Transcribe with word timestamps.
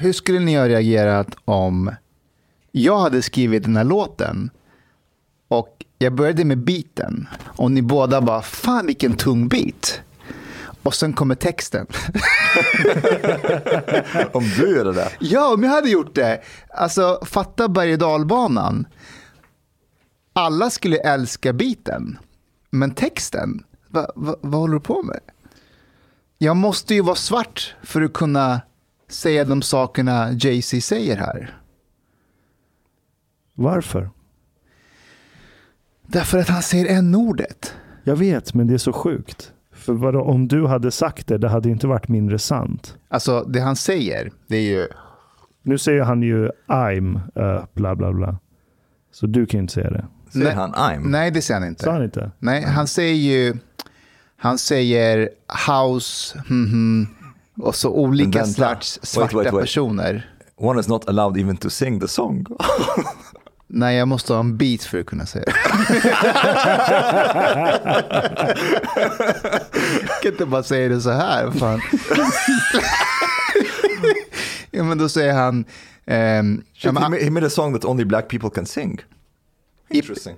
Hur 0.00 0.12
skulle 0.12 0.38
ni 0.38 0.56
ha 0.56 0.68
reagerat 0.68 1.36
om 1.44 1.94
jag 2.72 2.98
hade 2.98 3.22
skrivit 3.22 3.62
den 3.62 3.76
här 3.76 3.84
låten 3.84 4.50
och 5.48 5.84
jag 5.98 6.14
började 6.14 6.44
med 6.44 6.58
beaten 6.58 7.28
och 7.44 7.70
ni 7.70 7.82
båda 7.82 8.20
bara, 8.20 8.42
fan 8.42 8.86
vilken 8.86 9.16
tung 9.16 9.48
beat. 9.48 10.00
Och 10.82 10.94
sen 10.94 11.12
kommer 11.12 11.34
texten. 11.34 11.86
Om 14.32 14.44
du 14.58 14.76
gör 14.76 14.84
det 14.84 14.92
där. 14.92 15.16
Ja, 15.20 15.54
om 15.54 15.62
jag 15.62 15.70
hade 15.70 15.90
gjort 15.90 16.14
det. 16.14 16.40
Alltså, 16.74 17.20
fatta 17.24 17.68
berg 17.68 17.92
och 17.92 17.98
dalbanan. 17.98 18.86
Alla 20.32 20.70
skulle 20.70 20.96
älska 20.96 21.52
beaten. 21.52 22.18
Men 22.70 22.90
texten, 22.90 23.64
va, 23.88 24.10
va, 24.14 24.36
vad 24.40 24.60
håller 24.60 24.74
du 24.74 24.80
på 24.80 25.02
med? 25.02 25.20
Jag 26.38 26.56
måste 26.56 26.94
ju 26.94 27.00
vara 27.02 27.16
svart 27.16 27.74
för 27.82 28.02
att 28.02 28.12
kunna 28.12 28.60
säga 29.10 29.44
de 29.44 29.62
sakerna 29.62 30.32
Jay-Z 30.32 30.80
säger 30.80 31.16
här. 31.16 31.60
Varför? 33.54 34.10
Därför 36.06 36.38
att 36.38 36.48
han 36.48 36.62
säger 36.62 36.98
n-ordet. 36.98 37.74
Jag 38.04 38.16
vet, 38.16 38.54
men 38.54 38.66
det 38.66 38.74
är 38.74 38.78
så 38.78 38.92
sjukt. 38.92 39.52
För 39.72 39.92
vadå, 39.92 40.22
om 40.22 40.48
du 40.48 40.66
hade 40.66 40.90
sagt 40.90 41.26
det, 41.26 41.38
det 41.38 41.48
hade 41.48 41.68
inte 41.68 41.86
varit 41.86 42.08
mindre 42.08 42.38
sant. 42.38 42.98
Alltså, 43.08 43.44
det 43.44 43.60
han 43.60 43.76
säger, 43.76 44.32
det 44.46 44.56
är 44.56 44.70
ju... 44.70 44.86
Nu 45.62 45.78
säger 45.78 46.02
han 46.02 46.22
ju 46.22 46.50
I'm, 46.66 47.20
uh, 47.38 47.64
bla 47.74 47.96
bla 47.96 48.12
bla. 48.12 48.38
Så 49.12 49.26
du 49.26 49.46
kan 49.46 49.58
ju 49.58 49.62
inte 49.62 49.72
säga 49.72 49.90
det. 49.90 50.06
Säger 50.32 50.46
Nej. 50.46 50.54
han 50.54 50.72
I'm? 50.72 51.08
Nej, 51.08 51.30
det 51.30 51.42
säger 51.42 51.60
han 51.60 51.68
inte. 51.68 51.84
Sa 51.84 51.92
han 51.92 52.04
inte? 52.04 52.30
Nej, 52.38 52.64
han 52.64 52.86
säger 52.86 53.14
ju... 53.14 53.54
Han 54.36 54.58
säger 54.58 55.28
house, 55.68 56.38
hmm, 56.48 56.66
hmm, 56.66 57.06
och 57.62 57.74
så 57.74 57.90
olika 57.90 58.44
slags 58.46 58.98
Wait, 58.98 59.08
svarta 59.08 59.36
wait, 59.36 59.52
wait. 59.52 59.60
personer. 59.62 60.30
One 60.56 60.80
is 60.80 60.88
not 60.88 61.08
allowed 61.08 61.38
even 61.38 61.56
to 61.56 61.70
sing 61.70 62.00
the 62.00 62.08
song. 62.08 62.46
Nej, 63.72 63.96
jag 63.96 64.08
måste 64.08 64.32
ha 64.32 64.40
en 64.40 64.56
beat 64.56 64.82
för 64.82 65.00
att 65.00 65.06
kunna 65.06 65.26
säga 65.26 65.44
det. 65.44 65.52
jag 70.08 70.22
kan 70.22 70.32
inte 70.32 70.46
bara 70.46 70.62
säga 70.62 70.88
det 70.88 71.00
så 71.00 71.10
här. 71.10 71.50
Fan. 71.50 71.80
ja, 74.70 74.84
men 74.84 74.98
då 74.98 75.08
säger 75.08 75.32
han... 75.32 75.64
ja, 76.04 76.42
Shit, 76.74 76.84
he, 76.84 77.08
made, 77.08 77.24
he 77.24 77.30
made 77.30 77.46
a 77.46 77.50
song 77.50 77.72
that 77.74 77.84
only 77.84 78.04
black 78.04 78.28
people 78.28 78.50
can 78.50 78.66
sing. 78.66 79.00
Interesting. 79.90 80.36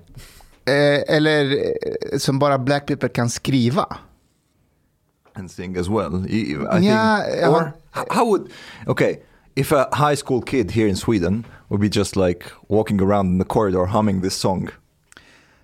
eh, 0.65 1.15
eller 1.15 1.51
eh, 1.51 2.17
som 2.17 2.39
bara 2.39 2.59
black 2.59 2.87
people 2.87 3.09
kan 3.09 3.29
skriva. 3.29 3.97
And 5.35 5.49
sing 5.51 5.77
as 5.77 5.89
well. 5.89 6.15
I, 6.15 6.79
Yeah, 6.79 7.23
think, 7.23 7.47
or 7.47 7.73
how 8.15 8.25
would, 8.25 8.49
okay, 8.87 9.19
if 9.55 9.71
a 9.71 9.87
high 9.91 10.15
school 10.15 10.41
kid 10.41 10.71
here 10.71 10.87
in 10.87 10.95
Sweden 10.95 11.43
would 11.69 11.81
be 11.81 11.89
just 11.89 12.15
like 12.15 12.43
walking 12.67 13.01
around 13.01 13.27
in 13.27 13.37
the 13.39 13.45
corridor 13.45 13.85
humming 13.85 14.21
this 14.21 14.35
song, 14.35 14.69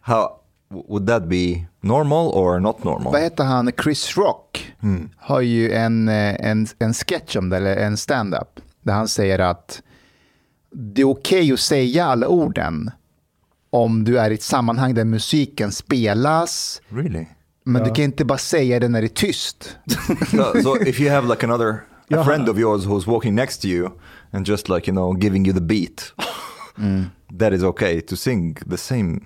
how 0.02 0.40
would 0.70 1.06
that 1.08 1.28
be 1.28 1.66
normal 1.82 2.30
or 2.30 2.60
not 2.60 2.84
normal? 2.84 3.12
Vad 3.12 3.22
heter 3.22 3.44
han? 3.44 3.72
Chris 3.84 4.18
Rock 4.18 4.74
har 5.18 5.42
ju 5.42 5.72
en, 5.72 6.10
eh, 6.10 6.36
en, 6.40 6.68
en 6.80 6.94
sketch 6.94 7.36
om 7.36 7.50
det, 7.50 7.58
eller 7.58 7.76
en 7.78 7.98
stand-up, 7.98 8.60
där 8.82 8.94
han 8.94 9.08
säger 9.08 9.40
att 9.40 9.82
det 10.72 11.02
är 11.02 11.06
okej 11.08 11.54
att 11.54 11.60
säga 11.60 12.06
alla 12.06 12.28
orden 12.28 12.92
om 13.70 14.04
du 14.04 14.20
är 14.20 14.32
i 14.32 14.34
ett 14.34 14.42
sammanhang 14.44 14.94
där 14.94 15.06
musiken 15.06 15.72
spelas, 15.72 16.82
Really? 16.90 17.26
Men 17.72 17.84
du 17.84 17.90
kan 17.94 18.04
inte 18.06 18.26
bara 18.26 18.38
säga 18.38 18.80
det 18.80 18.88
när 18.88 19.02
det 19.02 19.08
är 19.08 19.10
tyst. 19.10 19.78
so, 20.32 20.62
so 20.64 20.82
if 20.82 21.00
you 21.00 21.10
have 21.12 21.28
like 21.28 21.46
another 21.46 21.84
a 22.12 22.24
friend 22.24 22.50
of 22.50 22.58
yours 22.58 22.86
who's 22.86 23.08
walking 23.08 23.36
next 23.36 23.62
to 23.62 23.68
you 23.68 23.90
and 24.32 24.48
just 24.48 24.70
like 24.70 24.92
you 24.92 24.96
know 24.96 25.14
giving 25.22 25.46
you 25.46 25.54
the 25.54 25.62
beat, 25.62 26.14
that 27.40 27.54
is 27.54 27.64
okay 27.64 28.02
to 28.02 28.16
sing 28.16 28.58
the 28.70 28.78
same. 28.78 29.20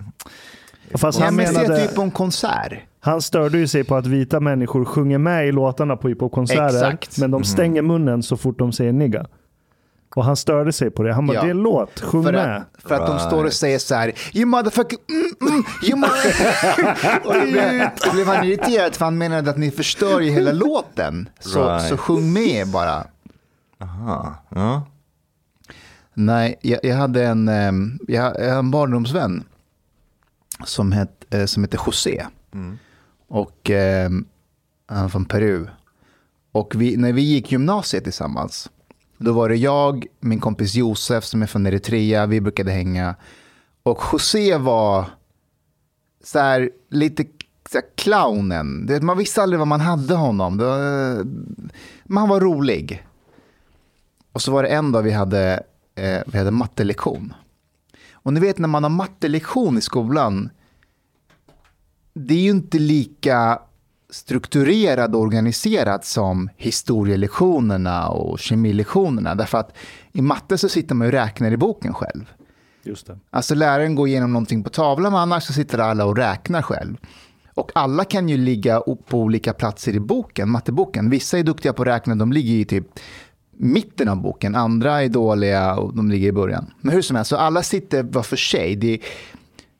Fast 0.94 1.18
Ja, 1.18 1.24
han, 1.24 1.36
menade, 1.36 1.86
typ 1.86 1.94
på 1.96 2.02
en 2.02 2.10
konsert. 2.10 2.72
han 3.00 3.22
störde 3.22 3.58
ju 3.58 3.68
sig 3.68 3.84
på 3.84 3.96
att 3.96 4.06
vita 4.06 4.40
människor 4.40 4.84
sjunger 4.84 5.18
med 5.18 5.48
i 5.48 5.52
låtarna 5.52 5.96
på 5.96 6.08
hiphopkonserter. 6.08 6.98
Men 7.20 7.30
de 7.30 7.44
stänger 7.44 7.82
munnen 7.82 8.22
så 8.22 8.36
fort 8.36 8.58
de 8.58 8.72
säger 8.72 8.92
nigga. 8.92 9.26
Och 10.14 10.24
han 10.24 10.36
störde 10.36 10.72
sig 10.72 10.90
på 10.90 11.02
det. 11.02 11.12
Han 11.14 11.26
bara, 11.26 11.34
Ja. 11.34 11.40
det 11.42 11.46
är 11.48 11.50
en 11.50 11.62
låt, 11.62 12.00
sjung 12.00 12.24
För 12.24 12.32
med. 12.32 12.56
att, 12.56 12.82
för 12.82 12.94
att 12.94 13.06
de 13.06 13.18
står 13.18 13.44
och 13.44 13.52
säger 13.52 13.78
så 13.78 13.94
här, 13.94 14.12
you 14.34 14.46
motherfucker, 14.46 14.98
mm, 15.08 15.52
mm, 15.52 15.64
you 15.82 15.96
mother-" 15.98 17.20
och 17.26 17.34
då 17.34 17.40
blev, 17.40 17.88
då 18.04 18.12
blev 18.12 18.26
han 18.26 18.44
irriterad 18.44 18.94
för 18.94 19.04
han 19.04 19.18
menade 19.18 19.50
att 19.50 19.58
ni 19.58 19.70
förstör 19.70 20.20
ju 20.20 20.30
hela 20.30 20.52
låten. 20.52 21.28
Så, 21.40 21.64
Right. 21.68 21.88
så 21.88 21.96
sjung 21.96 22.32
med 22.32 22.68
bara. 22.68 23.06
Aha. 23.80 24.34
Ja. 24.48 24.86
Nej, 26.14 26.58
jag, 26.62 26.80
jag 26.82 26.96
hade 26.96 27.24
en, 27.24 27.48
ehm, 27.48 27.98
jag, 28.08 28.16
jag 28.16 28.22
hade 28.22 28.58
en 28.58 28.70
barndomsvän 28.70 29.44
som, 30.64 30.92
het, 30.92 31.24
eh, 31.30 31.44
som 31.44 31.62
heter 31.64 31.80
José. 31.86 32.26
Och 33.28 33.70
ehm, 33.70 34.24
han 34.86 35.04
är 35.04 35.08
från 35.08 35.24
Peru. 35.24 35.66
Och 36.52 36.72
vi, 36.76 36.96
när 36.96 37.12
vi 37.12 37.22
gick 37.22 37.52
gymnasiet 37.52 38.04
tillsammans, 38.04 38.70
då 39.18 39.32
var 39.32 39.48
det 39.48 39.56
jag, 39.56 40.06
min 40.20 40.40
kompis 40.40 40.74
Josef 40.74 41.24
som 41.24 41.42
är 41.42 41.46
från 41.46 41.66
Eritrea, 41.66 42.26
vi 42.26 42.40
brukade 42.40 42.70
hänga. 42.70 43.14
Och 43.82 44.02
José 44.12 44.56
var 44.56 45.04
så 46.24 46.38
här, 46.38 46.70
lite 46.90 47.24
så 47.70 47.78
här, 47.78 47.84
clownen. 47.94 48.88
Man 49.02 49.18
visste 49.18 49.42
aldrig 49.42 49.58
vad 49.58 49.68
man 49.68 49.80
hade 49.80 50.14
honom. 50.14 50.56
Det 50.56 50.64
var, 50.64 50.78
men 52.04 52.16
han 52.16 52.28
var 52.28 52.40
rolig. 52.40 53.06
Och 54.32 54.42
så 54.42 54.52
var 54.52 54.62
det 54.62 54.68
en 54.68 54.92
dag 54.92 55.02
vi 55.02 55.10
hade, 55.10 55.62
eh, 55.94 56.20
vi 56.26 56.38
hade 56.38 56.50
mattelektion. 56.50 57.34
Och 58.12 58.32
ni 58.32 58.40
vet 58.40 58.58
när 58.58 58.68
man 58.68 58.82
har 58.82 58.90
mattelektion 58.90 59.78
i 59.78 59.80
skolan, 59.80 60.50
det 62.14 62.34
är 62.34 62.38
ju 62.38 62.50
inte 62.50 62.78
lika 62.78 63.58
strukturerat 64.14 65.14
och 65.14 65.20
organiserat 65.20 66.04
som 66.04 66.50
historielektionerna 66.56 68.08
och 68.08 68.38
kemilektionerna. 68.38 69.34
Därför 69.34 69.58
att 69.58 69.76
i 70.12 70.22
matte 70.22 70.58
så 70.58 70.68
sitter 70.68 70.94
man 70.94 71.06
och 71.06 71.12
räknar 71.12 71.52
i 71.52 71.56
boken 71.56 71.94
själv. 71.94 72.32
Just 72.82 73.06
det. 73.06 73.18
Alltså 73.30 73.54
läraren 73.54 73.94
går 73.94 74.08
igenom 74.08 74.32
någonting 74.32 74.64
på 74.64 74.70
tavlan, 74.70 75.12
men 75.12 75.20
annars 75.20 75.44
så 75.44 75.52
sitter 75.52 75.78
alla 75.78 76.04
och 76.04 76.16
räknar 76.16 76.62
själv. 76.62 76.96
Och 77.54 77.70
alla 77.74 78.04
kan 78.04 78.28
ju 78.28 78.36
ligga 78.36 78.80
på 78.80 79.18
olika 79.18 79.52
platser 79.52 79.92
i 79.92 80.00
boken, 80.00 80.50
matteboken. 80.50 81.10
Vissa 81.10 81.38
är 81.38 81.42
duktiga 81.42 81.72
på 81.72 81.82
att 81.82 81.88
räkna, 81.88 82.14
de 82.14 82.32
ligger 82.32 82.54
i 82.54 82.64
typ 82.64 82.86
mitten 83.56 84.08
av 84.08 84.16
boken. 84.16 84.54
Andra 84.54 85.02
är 85.02 85.08
dåliga 85.08 85.76
och 85.76 85.96
de 85.96 86.10
ligger 86.10 86.28
i 86.28 86.32
början. 86.32 86.74
Men 86.80 86.94
hur 86.94 87.02
som 87.02 87.16
helst, 87.16 87.28
så 87.28 87.36
alla 87.36 87.62
sitter 87.62 88.02
var 88.02 88.22
för 88.22 88.36
sig. 88.36 88.76
Det 88.76 89.00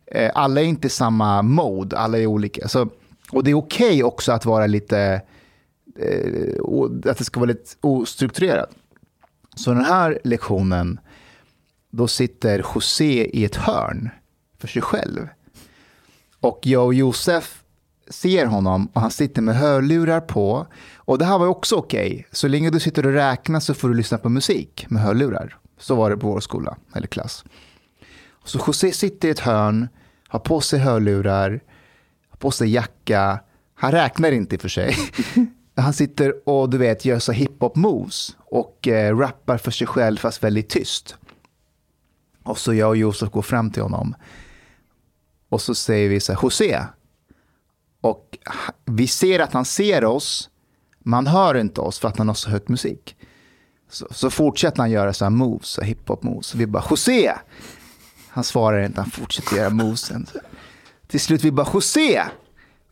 är, 0.07 0.27
eh, 0.27 0.31
alla 0.35 0.61
är 0.61 0.65
inte 0.65 0.89
samma 0.89 1.43
mode, 1.43 1.99
alla 1.99 2.19
är 2.19 2.27
olika. 2.27 2.69
Så, 2.69 2.89
och 3.35 3.45
det 3.45 3.51
är 3.51 3.55
okej 3.55 4.05
också 4.05 4.33
att 4.33 4.45
vara 4.45 4.67
lite, 4.67 5.23
eh, 5.99 7.11
att 7.11 7.19
det 7.19 7.25
ska 7.25 7.41
vara 7.41 7.49
lite 7.49 7.71
ostrukturerat. 7.81 8.71
Så 9.57 9.71
den 9.71 9.85
här 9.85 10.19
lektionen, 10.25 11.01
då 11.91 12.09
sitter 12.09 12.65
José 12.75 13.25
i 13.25 13.45
ett 13.45 13.57
hörn 13.57 14.11
för 14.59 14.69
sig 14.69 14.83
själv. 14.83 15.29
Och 16.41 16.61
jag 16.63 16.85
och 16.85 16.95
Josef 16.95 17.63
ser 18.09 18.47
honom 18.47 18.89
och 18.93 19.01
han 19.01 19.11
sitter 19.11 19.43
med 19.43 19.57
hörlurar 19.57 20.21
på. 20.21 20.67
Och 20.97 21.19
det 21.19 21.25
här 21.25 21.39
var 21.39 21.47
också 21.47 21.77
okej. 21.77 22.27
Så 22.33 22.49
länge 22.49 22.71
du 22.71 22.81
sitter 22.81 23.07
och 23.07 23.13
räknar 23.13 23.61
så 23.61 23.75
får 23.75 23.89
du 23.89 23.95
lyssna 23.95 24.19
på 24.19 24.29
musik 24.29 24.87
med 24.89 25.03
hörlurar. 25.03 25.59
Så 25.79 25.95
var 25.95 26.11
det 26.11 26.17
på 26.17 26.27
vår 26.27 26.41
skola, 26.41 26.77
eller 26.95 27.07
klass. 27.07 27.45
Så 28.45 28.59
José 28.67 28.93
sitter 28.93 29.29
i 29.29 29.31
ett 29.31 29.41
hörn, 29.41 29.89
har 30.29 30.39
på 30.39 30.61
sig 30.61 30.79
hörlurar, 30.79 31.61
på 32.39 32.51
sig 32.51 32.73
jacka. 32.73 33.41
Han 33.75 33.93
räknar 33.93 34.33
inte 34.33 34.55
i 34.55 34.59
och 34.59 34.63
för 34.63 34.69
sig. 34.69 34.97
Han 35.77 35.93
sitter 35.93 36.49
och 36.49 36.71
du 36.71 36.79
vet 36.79 37.05
gör 37.05 37.19
så 37.19 37.33
hiphop 37.33 37.77
moves 37.77 38.37
och 38.39 38.89
eh, 38.89 39.17
rappar 39.19 39.59
för 39.59 39.71
sig 39.71 39.87
själv 39.87 40.17
fast 40.17 40.45
väldigt 40.45 40.69
tyst. 40.69 41.17
Och 42.43 42.59
så 42.59 42.75
jag 42.75 42.89
och 42.89 42.97
Josef 42.97 43.31
går 43.31 43.43
fram 43.43 43.71
till 43.71 43.83
honom. 43.83 44.15
Och 45.49 45.61
så 45.63 45.75
säger 45.75 46.09
vi 46.09 46.21
så 46.21 46.33
här, 46.33 46.41
José. 46.43 46.81
Och 48.01 48.39
vi 48.85 49.07
ser 49.07 49.41
att 49.41 49.53
han 49.53 49.65
ser 49.65 50.05
oss, 50.05 50.51
men 50.99 51.15
han 51.15 51.27
hör 51.27 51.55
inte 51.55 51.81
oss 51.81 51.99
för 51.99 52.09
att 52.09 52.19
han 52.19 52.29
har 52.29 52.35
så 52.35 52.51
högt 52.51 52.69
musik. 52.69 53.17
Så, 53.89 54.07
så 54.11 54.31
fortsätter 54.31 54.79
han 54.79 54.91
göra 54.91 55.13
så 55.13 55.25
här 55.25 55.31
moves, 55.31 55.69
så 55.69 55.83
hiphop 55.83 56.23
moves. 56.23 56.55
Vi 56.55 56.67
bara, 56.67 56.85
José! 56.91 57.33
Han 58.29 58.45
svarar 58.45 58.83
inte, 58.83 59.01
han 59.01 59.11
fortsätter 59.11 59.57
göra 59.57 59.71
movesen. 59.71 60.27
Till 61.15 61.21
slut 61.21 61.45
vi 61.45 61.51
bara, 61.51 61.69
José! 61.75 62.23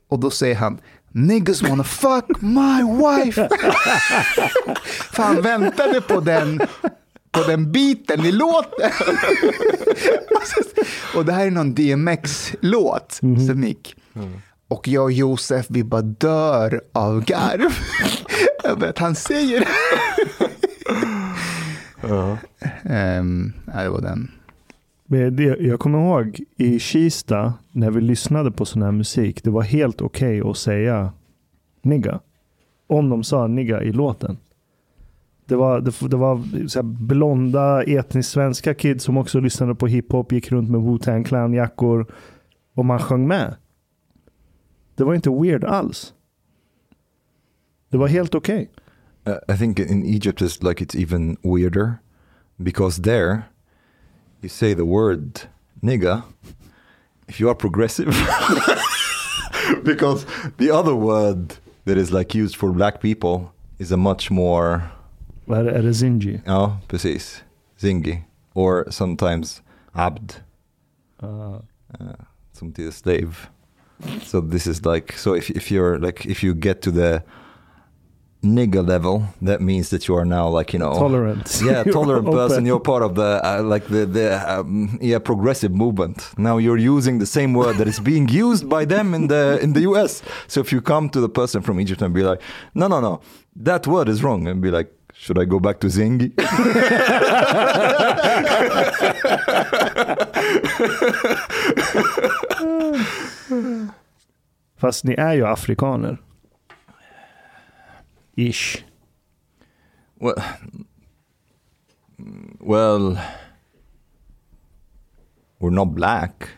Och 0.09 0.19
då 0.19 0.31
säger 0.31 0.55
han, 0.55 0.81
niggas 1.13 1.63
wanna 1.63 1.85
fuck 1.85 2.41
my 2.41 2.83
wife. 2.83 3.49
För 5.13 5.23
han 5.23 5.43
väntade 5.43 6.01
på 6.01 6.21
den, 6.21 6.61
på 7.31 7.43
den 7.43 7.73
biten 7.73 8.25
i 8.25 8.33
låten. 8.33 8.91
och 11.15 11.25
det 11.25 11.33
här 11.33 11.47
är 11.47 11.51
någon 11.51 11.75
DMX-låt 11.75 13.13
som 13.47 13.65
gick. 13.65 13.97
Och 14.69 14.89
jag 14.89 15.05
och 15.05 15.13
Josef, 15.13 15.67
vi 15.69 15.85
bara 15.85 16.03
dör 16.03 16.81
av 16.93 17.25
garv. 17.25 17.79
Över 18.65 18.89
att 18.89 18.99
han 18.99 19.15
säger 19.15 19.61
det. 19.61 19.69
Ehm, 22.85 23.53
nej, 23.65 23.85
det 23.85 23.91
var 23.91 24.01
den. 24.01 24.31
Jag 25.59 25.81
kommer 25.81 25.99
ihåg 25.99 26.41
i 26.57 26.79
Kista 26.79 27.55
när 27.73 27.91
vi 27.91 28.01
lyssnade 28.01 28.51
på 28.51 28.65
sån 28.65 28.83
här 28.83 28.93
musik. 28.93 29.45
Det 29.45 29.51
var 29.51 29.63
helt 29.63 30.01
okej 30.01 30.41
att 30.41 30.57
säga 30.57 31.13
nigga. 31.83 32.21
Om 32.87 33.09
de 33.09 33.25
sa 33.25 33.47
nigga 33.47 33.83
i 33.83 33.93
låten. 33.93 34.39
Det 35.47 35.57
var, 35.57 35.81
det, 35.81 36.09
det 36.09 36.17
var 36.17 36.69
så 36.69 36.79
här 36.79 36.83
blonda 36.83 37.83
etniskt 37.83 38.33
svenska 38.33 38.75
kids 38.75 39.05
som 39.05 39.17
också 39.17 39.41
lyssnade 39.41 39.75
på 39.75 39.87
hiphop, 39.87 40.33
gick 40.33 40.53
runt 40.53 40.71
med 40.71 40.81
Wu-Tang 40.81 41.25
Clan-jackor 41.25 42.07
och 42.75 42.85
man 42.85 42.99
sjöng 42.99 43.29
med. 43.29 43.57
Det 44.95 45.05
var 45.05 45.15
inte 45.15 45.31
weird 45.31 45.65
alls. 45.65 46.15
Det 47.89 47.97
var 47.97 48.09
helt 48.09 48.35
okej. 48.35 48.71
Uh, 49.29 49.55
I 49.55 49.59
think 49.59 49.79
in 49.79 50.03
Egypt 50.03 50.43
it's 50.43 50.69
like 50.69 50.85
it's 50.85 51.03
even 51.03 51.37
weirder 51.43 51.93
because 52.57 53.03
there 53.03 53.43
you 54.43 54.49
say 54.49 54.75
the 54.75 54.85
word 54.85 55.43
nigga 55.83 56.23
if 57.29 57.41
you 57.41 57.49
are 57.49 57.55
progressive 57.55 58.09
because 59.85 60.27
the 60.59 60.71
other 60.71 60.95
word 60.95 61.57
that 61.85 61.97
is 61.97 62.13
like 62.13 62.35
used 62.35 62.57
for 62.57 62.73
black 62.73 63.01
people 63.01 63.53
is 63.79 63.93
a 63.93 63.97
much 63.97 64.31
more 64.31 64.83
Är, 65.49 65.65
det- 65.65 65.71
är 65.73 65.83
det 65.83 66.41
ja 66.47 66.79
precis. 66.89 67.43
Zingi 67.79 68.25
or 68.55 68.85
sometimes 68.91 69.61
abd. 69.95 70.35
Uh, 71.23 71.29
uh, 72.01 72.15
som 72.53 72.73
till 72.73 72.93
slave. 72.93 73.49
So 74.25 74.41
this 74.41 74.67
is 74.67 74.85
like 74.87 75.13
so 75.19 75.35
if, 75.35 75.51
if 75.51 75.71
you're 75.71 75.99
like 75.99 76.27
if 76.27 76.43
you 76.45 76.55
get 76.55 76.81
to 76.83 76.91
the 76.91 77.23
nigga 78.43 78.87
level 78.87 79.23
that 79.41 79.61
means 79.61 79.91
that 79.91 80.09
you 80.09 80.17
are 80.17 80.25
now 80.25 80.49
like 80.49 80.73
you 80.73 80.79
know 80.79 80.93
tolerant. 80.95 81.61
yeah 81.65 81.83
You're 81.85 81.93
tolerant 81.95 82.31
person. 82.31 82.67
You're 82.67 82.81
part 82.81 83.03
of 83.03 83.15
the 83.15 83.41
uh, 83.45 83.63
like 83.63 83.87
the 83.87 84.05
the 84.07 84.29
um, 84.53 84.99
yeah 85.01 85.19
progressive 85.21 85.73
movement. 85.73 86.29
Now 86.37 86.59
you're 86.59 86.79
using 86.97 87.19
the 87.19 87.27
same 87.27 87.55
word 87.55 87.77
that 87.79 87.87
is 87.89 88.01
being 88.01 88.29
used 88.29 88.69
by 88.69 88.85
them 88.85 89.15
in 89.15 89.29
the 89.29 89.59
in 89.63 89.73
the 89.75 89.81
US 89.93 90.23
so 90.49 90.61
if 90.61 90.73
you 90.73 90.81
come 90.81 91.09
to 91.11 91.21
the 91.21 91.29
person 91.29 91.63
from 91.63 91.81
Egypt 91.81 92.03
and 92.03 92.13
be 92.15 92.23
like 92.23 92.41
no 92.75 92.89
no 92.89 93.01
no 93.01 93.21
that 93.57 93.87
word 93.87 94.09
is 94.09 94.23
wrong 94.25 94.49
and 94.49 94.61
be 94.61 94.71
like 94.71 94.91
should 95.15 95.39
I 95.39 95.45
go 95.45 95.61
back 95.61 95.79
to 95.81 95.87
Zingi 95.89 96.33
Fast 104.81 105.05
ni 105.05 105.15
är 105.15 105.35
ju 105.35 105.47
afrikaner. 105.47 106.19
Ish. 108.37 108.85
well 110.21 110.35
well 112.61 113.17
we're 115.61 115.71
not 115.71 115.95
black 115.95 116.49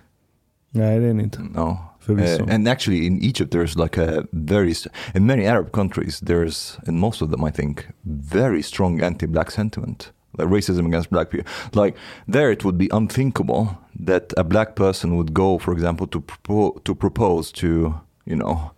No, 0.74 0.98
ni 0.98 1.22
inte. 1.22 1.38
no 1.42 1.78
Uh, 2.08 2.44
and 2.48 2.68
actually, 2.68 3.06
in 3.06 3.18
Egypt, 3.22 3.50
there's 3.50 3.76
like 3.78 3.96
a 3.96 4.28
very, 4.32 4.74
in 5.14 5.24
many 5.26 5.46
Arab 5.46 5.72
countries, 5.72 6.20
there's, 6.20 6.78
in 6.86 6.98
most 6.98 7.22
of 7.22 7.30
them, 7.30 7.42
I 7.42 7.50
think, 7.50 7.86
very 8.04 8.60
strong 8.62 9.00
anti-black 9.02 9.50
sentiment, 9.50 10.12
like 10.36 10.48
racism 10.48 10.86
against 10.86 11.08
black 11.10 11.30
people. 11.30 11.50
Like 11.72 11.96
there, 12.28 12.50
it 12.52 12.62
would 12.62 12.76
be 12.76 12.88
unthinkable 12.92 13.78
that 14.06 14.34
a 14.36 14.44
black 14.44 14.74
person 14.76 15.16
would 15.16 15.32
go, 15.32 15.58
for 15.58 15.72
example, 15.72 16.06
to 16.08 16.20
propo- 16.20 16.84
to 16.84 16.94
propose 16.94 17.50
to, 17.52 17.94
you 18.26 18.36
know, 18.36 18.72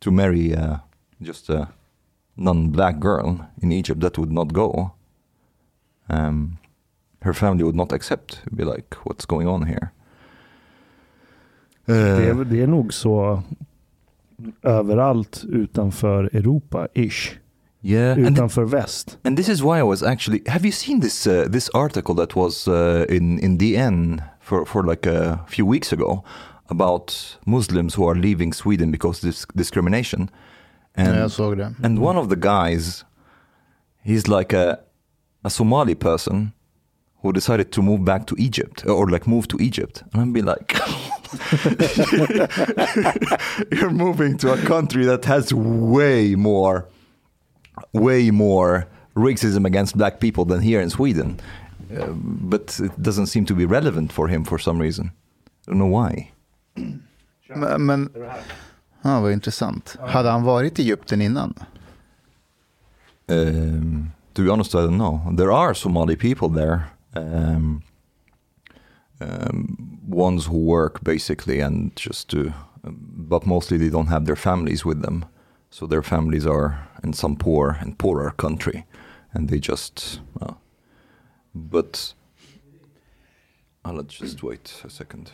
to 0.00 0.10
marry 0.10 0.54
uh, 0.56 0.78
just 1.20 1.50
a 1.50 1.68
non-black 2.40 3.00
girl 3.00 3.38
in 3.62 3.72
Egypt. 3.72 4.00
That 4.00 4.18
would 4.18 4.32
not 4.32 4.52
go. 4.52 4.90
Um, 6.08 6.56
her 7.22 7.34
family 7.34 7.62
would 7.64 7.76
not 7.76 7.92
accept. 7.92 8.42
Be 8.56 8.64
like, 8.64 8.96
what's 9.04 9.26
going 9.26 9.48
on 9.48 9.66
here? 9.66 9.90
Det 11.86 11.92
är, 11.94 12.30
Uh, 12.32 12.40
det 12.44 12.62
är 12.62 12.66
nog 12.66 12.92
så 12.94 13.42
överallt 14.62 15.44
utanför 15.48 16.30
Europa, 16.32 16.88
ish. 16.94 17.38
yeah, 17.82 18.12
and 18.18 18.26
Utanför 18.28 18.64
väst. 18.64 19.18
And 19.24 19.36
this 19.36 19.48
is 19.48 19.62
why 19.62 19.78
I 19.78 19.82
was 19.82 20.02
actually. 20.02 20.42
Have 20.46 20.64
you 20.66 20.72
seen 20.72 21.00
this 21.00 21.26
uh, 21.26 21.44
this 21.52 21.68
article 21.74 22.14
that 22.14 22.36
was 22.36 22.68
uh, 22.68 23.04
in 23.16 23.38
in 23.38 23.58
DN 23.58 24.22
for 24.40 24.64
for 24.66 24.82
like 24.86 25.06
a 25.10 25.38
few 25.48 25.66
weeks 25.70 25.92
ago 25.92 26.22
about 26.66 27.38
Muslims 27.46 27.94
who 27.98 28.08
are 28.10 28.20
leaving 28.20 28.52
Sweden 28.54 28.90
because 28.90 29.26
of 29.26 29.32
this 29.32 29.46
discrimination? 29.54 30.28
And 30.96 31.08
Ja, 31.08 31.14
jag 31.20 31.30
såg 31.30 31.56
det. 31.58 31.74
and 31.82 31.98
one 31.98 32.18
of 32.18 32.28
the 32.28 32.36
guys, 32.36 33.04
he's 34.04 34.28
like 34.38 34.56
a 34.56 34.76
a 35.44 35.50
Somali 35.50 35.94
person 35.94 36.50
who 37.22 37.32
decided 37.32 37.70
to 37.72 37.82
move 37.82 38.04
back 38.04 38.26
to 38.26 38.34
Egypt 38.38 38.84
or 38.86 39.10
like 39.10 39.30
move 39.30 39.46
to 39.48 39.56
Egypt, 39.60 40.02
and 40.12 40.22
I'd 40.22 40.32
be 40.32 40.42
like. 40.42 40.76
You're 43.72 43.90
moving 43.90 44.36
to 44.38 44.52
a 44.52 44.56
country 44.66 45.04
that 45.06 45.24
has 45.24 45.52
way 45.54 46.34
more 46.34 46.84
way 47.92 48.30
more 48.30 48.86
racism 49.16 49.64
against 49.64 49.96
black 49.96 50.20
people 50.20 50.44
than 50.44 50.60
here 50.60 50.80
in 50.82 50.90
Sweden. 50.90 51.38
Uh, 51.96 52.06
but 52.50 52.78
it 52.80 53.02
doesn't 53.02 53.26
seem 53.26 53.44
to 53.46 53.54
be 53.54 53.64
relevant 53.64 54.12
for 54.12 54.28
him 54.28 54.44
for 54.44 54.58
some 54.58 54.78
reason. 54.82 55.10
I 55.66 55.70
don't 55.70 55.78
know 55.78 55.86
why. 55.86 56.30
Men, 57.56 57.86
men 57.86 58.08
ja, 59.02 59.20
vad 59.20 59.32
intressant. 59.32 59.96
Ja. 60.00 60.06
Hade 60.06 60.30
han 60.30 60.42
varit 60.42 60.78
i 60.78 60.82
Egypten 60.82 61.20
innan? 61.22 61.54
Um, 63.28 64.10
to 64.34 64.42
be 64.42 64.50
honest, 64.50 64.74
I 64.74 64.78
don't 64.78 64.98
know. 64.98 65.36
There 65.36 65.52
are 65.52 65.74
Somali 65.74 66.16
people 66.16 66.48
there. 66.48 66.80
Um, 67.16 67.82
um, 69.20 69.98
ones 70.08 70.46
who 70.46 70.58
work 70.58 71.00
basically 71.02 71.60
and 71.60 71.92
just 71.96 72.28
to, 72.28 72.52
but 72.82 73.46
mostly 73.46 73.78
they 73.78 73.90
don't 73.90 74.08
have 74.08 74.26
their 74.26 74.36
families 74.36 74.84
with 74.84 75.02
them. 75.02 75.24
So 75.70 75.86
their 75.86 76.02
families 76.02 76.46
are 76.46 76.88
in 77.04 77.12
some 77.12 77.36
poor 77.36 77.76
and 77.80 77.96
poorer 77.96 78.32
country, 78.32 78.86
and 79.32 79.48
they 79.48 79.58
just. 79.60 80.20
Uh, 80.40 80.54
but 81.54 82.14
I'll 83.84 84.02
just 84.02 84.42
wait 84.42 84.82
a 84.84 84.90
second. 84.90 85.30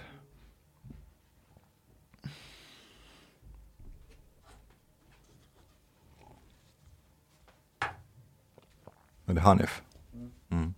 And 9.29 9.39
Hanif. 9.39 9.81
Mm. 10.53 10.75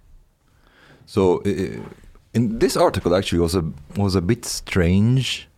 So 1.07 1.43
uh, 1.43 1.81
in 2.35 2.59
this 2.59 2.77
article 2.77 3.15
actually 3.15 3.41
was 3.41 3.55
a 3.55 3.65
was 3.97 4.15
a 4.15 4.21
bit 4.21 4.45
strange 4.45 5.49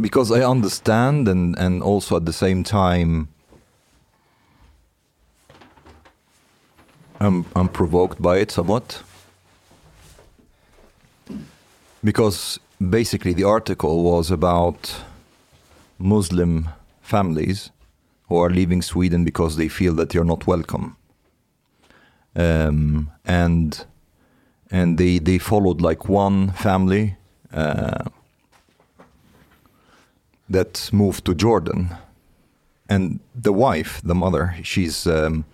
because 0.00 0.30
I 0.30 0.42
understand 0.44 1.28
and 1.28 1.58
and 1.58 1.82
also 1.82 2.16
at 2.16 2.24
the 2.26 2.32
same 2.32 2.64
time 2.64 3.28
I'm 7.20 7.44
I'm 7.54 7.68
provoked 7.68 8.20
by 8.20 8.38
it 8.38 8.50
somewhat 8.50 9.02
because 12.04 12.58
basically 12.90 13.32
the 13.32 13.44
article 13.44 14.02
was 14.02 14.30
about 14.30 15.04
Muslim 15.98 16.68
families 17.00 17.70
who 18.32 18.38
are 18.38 18.50
leaving 18.50 18.82
Sweden 18.82 19.24
because 19.24 19.56
they 19.56 19.68
feel 19.68 19.94
that 19.94 20.08
they're 20.10 20.24
not 20.24 20.46
welcome. 20.46 20.96
Um, 22.34 23.10
and 23.26 23.84
and 24.70 24.96
they 24.96 25.18
they 25.18 25.38
followed 25.38 25.82
like 25.82 26.08
one 26.08 26.52
family 26.52 27.16
uh, 27.52 28.04
that 30.48 30.90
moved 30.92 31.24
to 31.26 31.34
Jordan, 31.34 31.90
and 32.88 33.20
the 33.34 33.52
wife, 33.52 34.00
the 34.02 34.14
mother, 34.14 34.54
she's 34.62 35.06
um, 35.06 35.44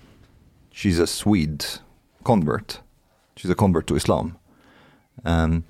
she's 0.71 1.01
a 1.01 1.07
Swede 1.07 1.65
convert. 2.23 2.81
She's 3.37 3.51
a 3.51 3.57
convert 3.57 3.87
to 3.89 3.97
Islam, 3.97 4.37
um, 5.25 5.65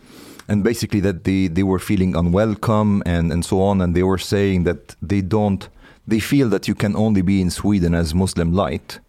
and 0.47 0.63
basically 0.63 1.01
that 1.01 1.25
they 1.25 1.49
they 1.49 1.63
were 1.63 1.79
feeling 1.79 2.15
unwelcome 2.15 3.03
and 3.07 3.33
and 3.33 3.45
so 3.45 3.63
on, 3.63 3.81
and 3.81 3.95
they 3.95 4.03
were 4.03 4.19
saying 4.19 4.65
that 4.65 4.95
they 5.01 5.23
don't 5.23 5.71
they 6.09 6.21
feel 6.21 6.49
that 6.49 6.67
you 6.67 6.75
can 6.75 6.97
only 6.97 7.23
be 7.23 7.41
in 7.41 7.51
Sweden 7.51 7.95
as 7.95 8.15
Muslim 8.15 8.53
light, 8.53 9.01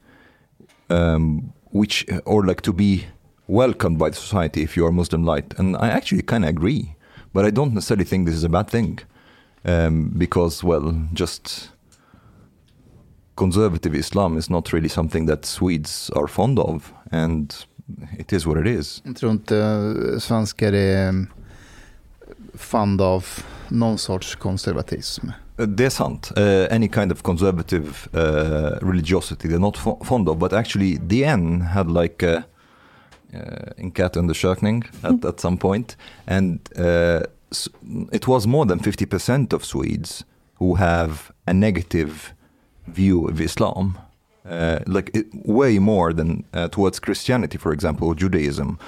um, 0.90 1.54
which 1.72 2.06
or 2.26 2.46
like 2.46 2.62
to 2.62 2.74
be 2.74 3.06
welcomed 3.48 3.98
by 3.98 4.10
the 4.10 4.16
society 4.16 4.62
if 4.62 4.78
you 4.78 4.86
are 4.86 4.92
Muslim 4.92 5.24
light, 5.24 5.60
and 5.60 5.76
I 5.78 5.88
actually 5.90 6.22
kind 6.22 6.44
of 6.44 6.50
agree, 6.50 6.96
but 7.34 7.46
I 7.46 7.52
don't 7.52 7.74
necessarily 7.74 8.06
think 8.06 8.28
this 8.28 8.36
is 8.36 8.44
a 8.44 8.50
bad 8.50 8.70
thing, 8.70 9.00
um, 9.66 10.14
because 10.18 10.64
well, 10.64 10.94
just 11.14 11.72
conservative 13.36 13.96
Islam 13.96 14.38
is 14.38 14.50
not 14.50 14.74
really 14.74 14.90
something 14.90 15.28
that 15.28 15.46
Swedes 15.46 16.10
are 16.16 16.28
fond 16.28 16.60
of, 16.60 16.94
and 17.12 17.66
it 18.18 18.34
is 18.34 18.46
what 18.46 18.58
it 18.58 18.68
is. 18.68 19.02
Jag 19.06 19.16
tror 19.16 19.32
inte 19.32 19.58
eh, 19.58 20.20
svenskar 20.20 20.74
är 20.74 21.26
fond 22.54 23.02
av 23.02 23.26
någon 23.70 23.98
sorts 23.98 24.36
konservatism. 24.36 25.32
Uh, 25.60 25.86
är 25.86 25.90
sant. 25.90 26.32
Uh, 26.38 26.68
any 26.72 26.88
kind 26.88 27.12
of 27.12 27.22
conservative 27.22 28.08
uh, 28.14 28.80
religiosity 28.82 29.48
they're 29.48 29.60
not 29.60 29.78
fond 30.06 30.30
of. 30.30 30.38
But 30.40 30.54
actually, 30.54 30.98
DN 30.98 31.62
had 31.62 31.92
like 31.92 32.24
a 32.24 32.44
uh, 33.34 33.74
enkätundersökning 33.78 34.86
at, 35.04 35.26
at 35.26 35.40
some 35.40 35.58
point, 35.58 35.98
and 36.28 36.60
uh, 36.78 37.22
it 38.12 38.28
was 38.28 38.48
more 38.48 38.66
than 38.66 38.80
50% 38.80 39.54
of 39.54 39.66
Swedes 39.66 40.24
who 40.56 40.76
have 40.76 41.32
a 41.46 41.54
negative 41.54 42.34
view 42.88 43.28
of 43.28 43.42
Islam. 43.42 43.98
Uh, 44.50 44.80
like 44.88 45.12
it, 45.14 45.28
way 45.46 45.80
more 45.80 46.14
than 46.14 46.44
uh, 46.54 46.68
towards 46.70 47.00
Christianity, 47.00 47.58
for 47.58 47.72
example, 47.72 48.08
or 48.08 48.16
Judaism. 48.16 48.80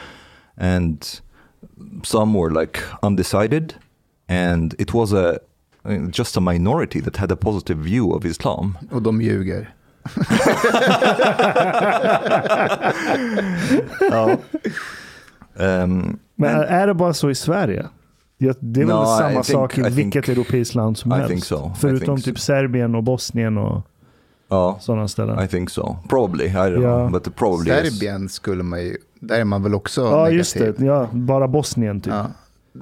And 0.58 1.22
some 2.04 2.34
were 2.34 2.52
like 2.52 2.82
undecided, 3.04 3.76
and 4.28 4.74
it 4.80 4.94
was 4.94 5.14
a 5.14 5.18
uh, 5.18 5.38
just 6.14 6.38
a 6.38 6.40
minority 6.40 7.02
that 7.02 7.18
had 7.18 7.32
a 7.32 7.36
positive 7.36 7.82
view 7.84 8.18
of 8.18 8.26
Islam. 8.26 8.78
Och 8.92 9.02
de 9.02 9.22
ljuger. 9.22 9.74
ja. 14.12 14.38
Um, 15.56 16.20
Men 16.36 16.56
är 16.56 16.88
det 16.88 16.94
bara 16.94 17.14
så 17.14 17.30
i 17.30 17.36
Sverige? 17.36 17.86
Det 18.38 18.58
det 18.60 18.82
är 18.82 18.86
väl 18.86 18.96
No, 18.96 19.04
I 19.04 19.08
samma 19.18 19.30
think- 19.30 19.44
sak 19.44 19.78
i 19.78 19.82
I 19.82 19.90
vilket 19.90 20.26
think- 20.26 20.32
europeiskt 20.32 20.76
land 20.76 20.98
som 20.98 21.12
I 21.12 21.16
helst? 21.16 21.30
think 21.30 21.46
so. 21.46 21.72
I 21.76 21.80
Förutom 21.80 22.16
think 22.16 22.26
typ 22.26 22.40
so. 22.40 22.44
Serbien 22.46 22.96
och 22.96 23.04
Bosnien 23.04 23.58
och 23.58 23.82
oh, 24.50 24.80
sådana 24.80 25.08
ställen. 25.08 25.44
I 25.44 25.48
think 25.48 25.70
so. 25.70 25.98
Probably. 26.10 26.46
I 26.46 26.50
don't 26.50 26.82
Yeah. 26.82 27.08
know. 27.08 27.12
But 27.22 27.36
probably 27.36 27.72
is. 27.72 28.00
Serbien 28.00 28.30
skulle 28.30 28.64
man 28.64 28.82
ju, 28.84 28.98
där 29.20 29.40
är 29.40 29.44
man 29.46 29.64
väl 29.64 29.76
också 29.76 30.02
Ja, 30.02 30.18
negativ. 30.18 30.38
just 30.38 30.58
det. 30.60 30.80
Ja, 30.86 31.08
bara 31.12 31.48
Bosnien 31.48 32.02
typ. 32.02 32.14
Ja, 32.14 32.26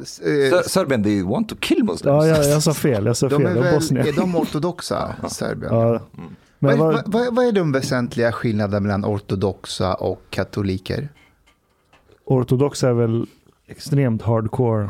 Ser- 0.05 0.69
Serbien, 0.69 1.03
they 1.03 1.23
want 1.23 1.49
to 1.49 1.55
kill 1.59 1.83
Muslims. 1.83 2.25
ja 2.25 2.27
jag 2.27 2.63
sa 2.63 2.73
fel. 2.73 3.05
Jag 3.05 3.17
sa 3.17 3.29
De 3.29 3.41
fel. 3.41 3.57
är, 3.57 3.61
väl, 3.61 3.73
Bosnien. 3.73 4.07
är 4.07 4.11
de 4.13 4.35
ortodoxa, 4.35 5.15
Serbien? 5.29 5.73
Ja. 5.73 5.87
Mm. 5.89 6.35
Men 6.59 6.79
vad, 6.79 6.93
vad, 6.93 7.03
vad, 7.05 7.13
vad, 7.25 7.35
vad 7.35 7.45
är 7.45 7.51
de 7.51 7.71
väsentliga 7.71 8.31
skillnaderna 8.31 8.79
mellan 8.79 9.05
ortodoxa 9.05 9.93
och 9.93 10.21
katoliker? 10.29 11.09
ortodoxa 12.25 12.89
är 12.89 12.93
väl 12.93 13.25
extremt 13.67 14.21
hardcore 14.21 14.89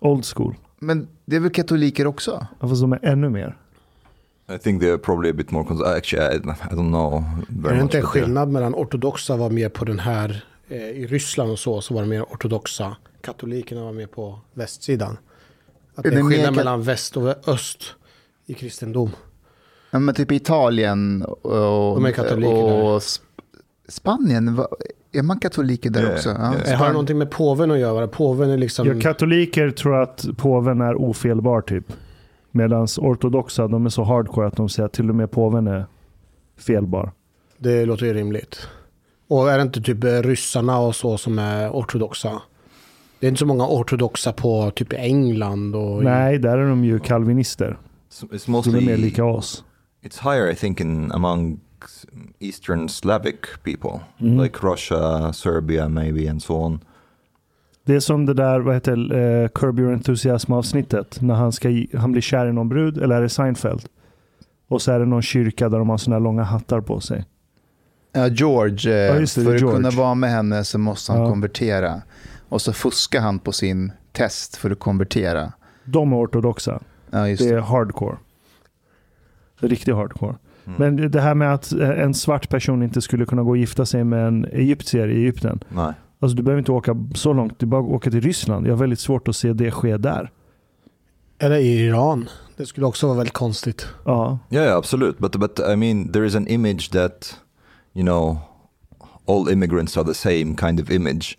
old 0.00 0.24
school. 0.24 0.54
Men 0.78 1.08
det 1.24 1.36
är 1.36 1.40
väl 1.40 1.50
katoliker 1.50 2.06
också? 2.06 2.46
Ja, 2.60 2.68
Fast 2.68 2.80
de 2.80 2.92
är 2.92 2.98
ännu 3.04 3.28
mer. 3.30 3.56
I 4.54 4.58
think 4.58 4.82
they're 4.82 4.98
probably 4.98 5.30
a 5.30 5.34
bit 5.36 5.50
more. 5.50 5.64
Cons- 5.68 5.96
Actually, 5.96 6.34
I, 6.34 6.38
I 6.38 6.74
don't 6.74 6.88
know. 6.90 7.24
Very 7.48 7.72
Är 7.74 7.76
det 7.76 7.82
inte 7.82 7.98
en 7.98 8.04
skillnad 8.04 8.48
mellan 8.48 8.74
ortodoxa 8.74 9.36
var 9.36 9.50
mer 9.50 9.68
på 9.68 9.84
den 9.84 9.98
här, 9.98 10.44
eh, 10.68 10.76
i 10.76 11.06
Ryssland 11.06 11.50
och 11.50 11.58
så, 11.58 11.80
så 11.80 11.94
var 11.94 12.02
det 12.02 12.08
mer 12.08 12.22
ortodoxa. 12.22 12.96
Katolikerna 13.22 13.84
var 13.84 13.92
mer 13.92 14.06
på 14.06 14.38
västsidan. 14.54 15.18
Att 15.94 16.06
Är 16.06 16.10
det 16.10 16.16
är 16.16 16.18
det 16.18 16.22
mer 16.24 16.30
skillnad 16.36 16.56
mellan 16.56 16.82
väst 16.82 17.16
och 17.16 17.48
öst 17.48 17.82
i 18.46 18.54
kristendom. 18.54 19.10
Ja, 19.90 19.98
men 19.98 20.14
typ 20.14 20.32
Italien 20.32 21.22
och, 21.22 21.94
De 21.94 22.04
är 22.04 22.12
katoliker 22.12 22.52
och 22.82 22.98
Sp- 22.98 23.20
Spanien, 23.88 24.54
va- 24.54 24.68
är 25.12 25.22
man 25.22 25.40
katoliker 25.40 25.90
där 25.90 26.02
Ja, 26.02 26.12
också? 26.12 26.28
ja. 26.28 26.54
Eh, 26.66 26.74
Har 26.78 26.86
det 26.86 26.92
någonting 26.92 27.18
med 27.18 27.30
påven 27.30 27.70
att 27.70 27.78
göra? 27.78 28.08
Påven 28.08 28.50
är 28.50 28.58
liksom... 28.58 28.86
Ja, 28.88 29.00
katoliker 29.00 29.70
tror 29.70 30.02
att 30.02 30.26
påven 30.36 30.80
är 30.80 30.94
ofelbar 30.94 31.60
typ. 31.60 31.92
Medan 32.50 32.86
ortodoxa, 32.98 33.68
de 33.68 33.86
är 33.86 33.90
så 33.90 34.02
hardcore 34.02 34.46
att 34.46 34.56
de 34.56 34.68
säger 34.68 34.86
att 34.86 34.92
till 34.92 35.08
och 35.08 35.14
med 35.16 35.30
påven 35.30 35.66
är 35.66 35.86
felbar. 36.58 37.12
Det 37.58 37.84
låter 37.86 38.06
ju 38.06 38.14
rimligt. 38.14 38.68
Och 39.28 39.50
är 39.50 39.56
det 39.56 39.62
inte 39.62 39.80
typ 39.82 40.04
ryssarna 40.04 40.78
och 40.78 40.96
så 40.96 41.18
som 41.18 41.38
är 41.38 41.70
ortodoxa? 41.70 42.42
Det 43.22 43.26
är 43.26 43.28
inte 43.28 43.38
så 43.38 43.46
många 43.46 43.66
ortodoxa 43.66 44.32
på 44.32 44.70
typ 44.70 44.92
England 44.92 45.74
och... 45.76 46.04
Nej, 46.04 46.38
där 46.38 46.58
är 46.58 46.68
de 46.68 46.84
ju 46.84 46.98
kalvinister. 46.98 47.78
It's, 48.10 48.28
it's 48.30 48.46
De 48.46 48.70
är 48.70 48.80
mer 48.80 48.80
mostly 48.80 48.96
lika 48.96 49.24
oss. 49.24 49.64
It's 50.04 50.32
higher, 50.32 50.50
I 50.50 50.54
think, 50.54 50.80
in 50.80 51.12
among 51.12 51.60
Eastern 52.40 52.88
Slavic 52.88 53.34
people, 53.64 54.00
Mm. 54.20 54.42
like 54.44 54.58
Russia, 54.62 55.32
Serbia, 55.32 55.88
maybe, 55.88 56.30
and 56.30 56.42
so 56.42 56.54
on. 56.54 56.80
Det 57.84 57.94
är 57.94 58.00
som 58.00 58.26
det 58.26 58.34
där, 58.34 58.60
vad 58.60 58.74
heter 58.74 59.14
eh, 59.16 59.48
Curb 59.48 59.78
Your 59.78 59.92
Enthusiasm 59.92 60.52
avsnittet. 60.52 61.20
När 61.20 61.34
han, 61.34 61.52
ska, 61.52 61.68
han 61.94 62.12
blir 62.12 62.22
kär 62.22 62.46
i 62.46 62.52
någon 62.52 62.68
brud, 62.68 62.98
eller 62.98 63.14
är 63.16 63.22
det 63.22 63.28
Seinfeld? 63.28 63.82
Och 64.68 64.82
så 64.82 64.92
är 64.92 64.98
det 64.98 65.06
någon 65.06 65.22
kyrka 65.22 65.68
där 65.68 65.78
de 65.78 65.88
har 65.88 65.96
sådana 65.98 66.16
här 66.16 66.24
långa 66.24 66.42
hattar 66.42 66.80
på 66.80 67.00
sig. 67.00 67.24
Ja, 68.12 68.26
George, 68.28 68.92
eh, 68.92 68.96
Ja, 69.14 69.20
det, 69.20 69.26
för 69.30 69.40
att 69.40 69.46
George. 69.60 69.76
kunna 69.76 69.90
vara 69.90 70.14
med 70.14 70.30
henne 70.30 70.64
så 70.64 70.78
måste 70.78 71.12
han 71.12 71.20
Ja. 71.20 71.28
konvertera. 71.28 72.02
Och 72.52 72.62
så 72.62 72.72
fuskar 72.72 73.20
han 73.20 73.38
på 73.38 73.52
sin 73.52 73.92
test 74.12 74.56
för 74.56 74.70
att 74.70 74.78
konvertera. 74.78 75.52
De 75.84 76.12
är 76.12 76.16
ortodoxa. 76.16 76.82
Ja, 77.10 77.28
just 77.28 77.42
Det 77.42 77.48
det. 77.50 77.56
är 77.56 77.60
hardcore. 77.60 78.16
Riktigt 79.60 79.94
hardcore. 79.94 80.34
Mm. 80.64 80.76
Men 80.78 81.10
det 81.10 81.20
här 81.20 81.34
med 81.34 81.54
att 81.54 81.72
eh, 81.72 81.90
en 81.90 82.14
svart 82.14 82.48
person 82.48 82.82
inte 82.82 83.00
skulle 83.00 83.26
kunna 83.26 83.42
gå 83.42 83.50
och 83.50 83.56
gifta 83.56 83.86
sig 83.86 84.04
med 84.04 84.26
en 84.28 84.44
egyptier 84.44 85.08
i 85.08 85.16
Egypten. 85.16 85.60
Nej. 85.68 85.92
Alltså 86.20 86.36
du 86.36 86.42
behöver 86.42 86.58
inte 86.58 86.72
åka 86.72 86.96
så 87.14 87.32
långt, 87.32 87.58
du 87.58 87.66
bara 87.66 87.80
åka 87.80 88.10
till 88.10 88.20
Ryssland. 88.20 88.66
Jag 88.66 88.72
har 88.72 88.78
väldigt 88.78 89.00
svårt 89.00 89.28
att 89.28 89.36
se 89.36 89.52
det 89.52 89.70
ske 89.70 89.96
där. 89.96 90.30
Eller 91.38 91.56
i 91.56 91.86
Iran. 91.86 92.28
Det 92.56 92.66
skulle 92.66 92.86
också 92.86 93.06
vara 93.06 93.16
väldigt 93.16 93.34
konstigt. 93.34 93.86
Ja, 94.04 94.38
Yeah, 94.50 94.66
yeah, 94.66 94.78
absolute. 94.78 95.16
But 95.20 95.32
but 95.36 95.60
I 95.72 95.76
mean, 95.76 96.12
there 96.12 96.26
is 96.26 96.34
an 96.34 96.46
image 96.48 96.90
that, 96.90 97.36
you 97.94 98.04
know, 98.04 98.38
all 99.28 99.52
immigrants 99.52 99.96
are 99.96 100.04
the 100.04 100.14
same 100.14 100.56
kind 100.56 100.80
of 100.80 100.90
image 100.90 101.38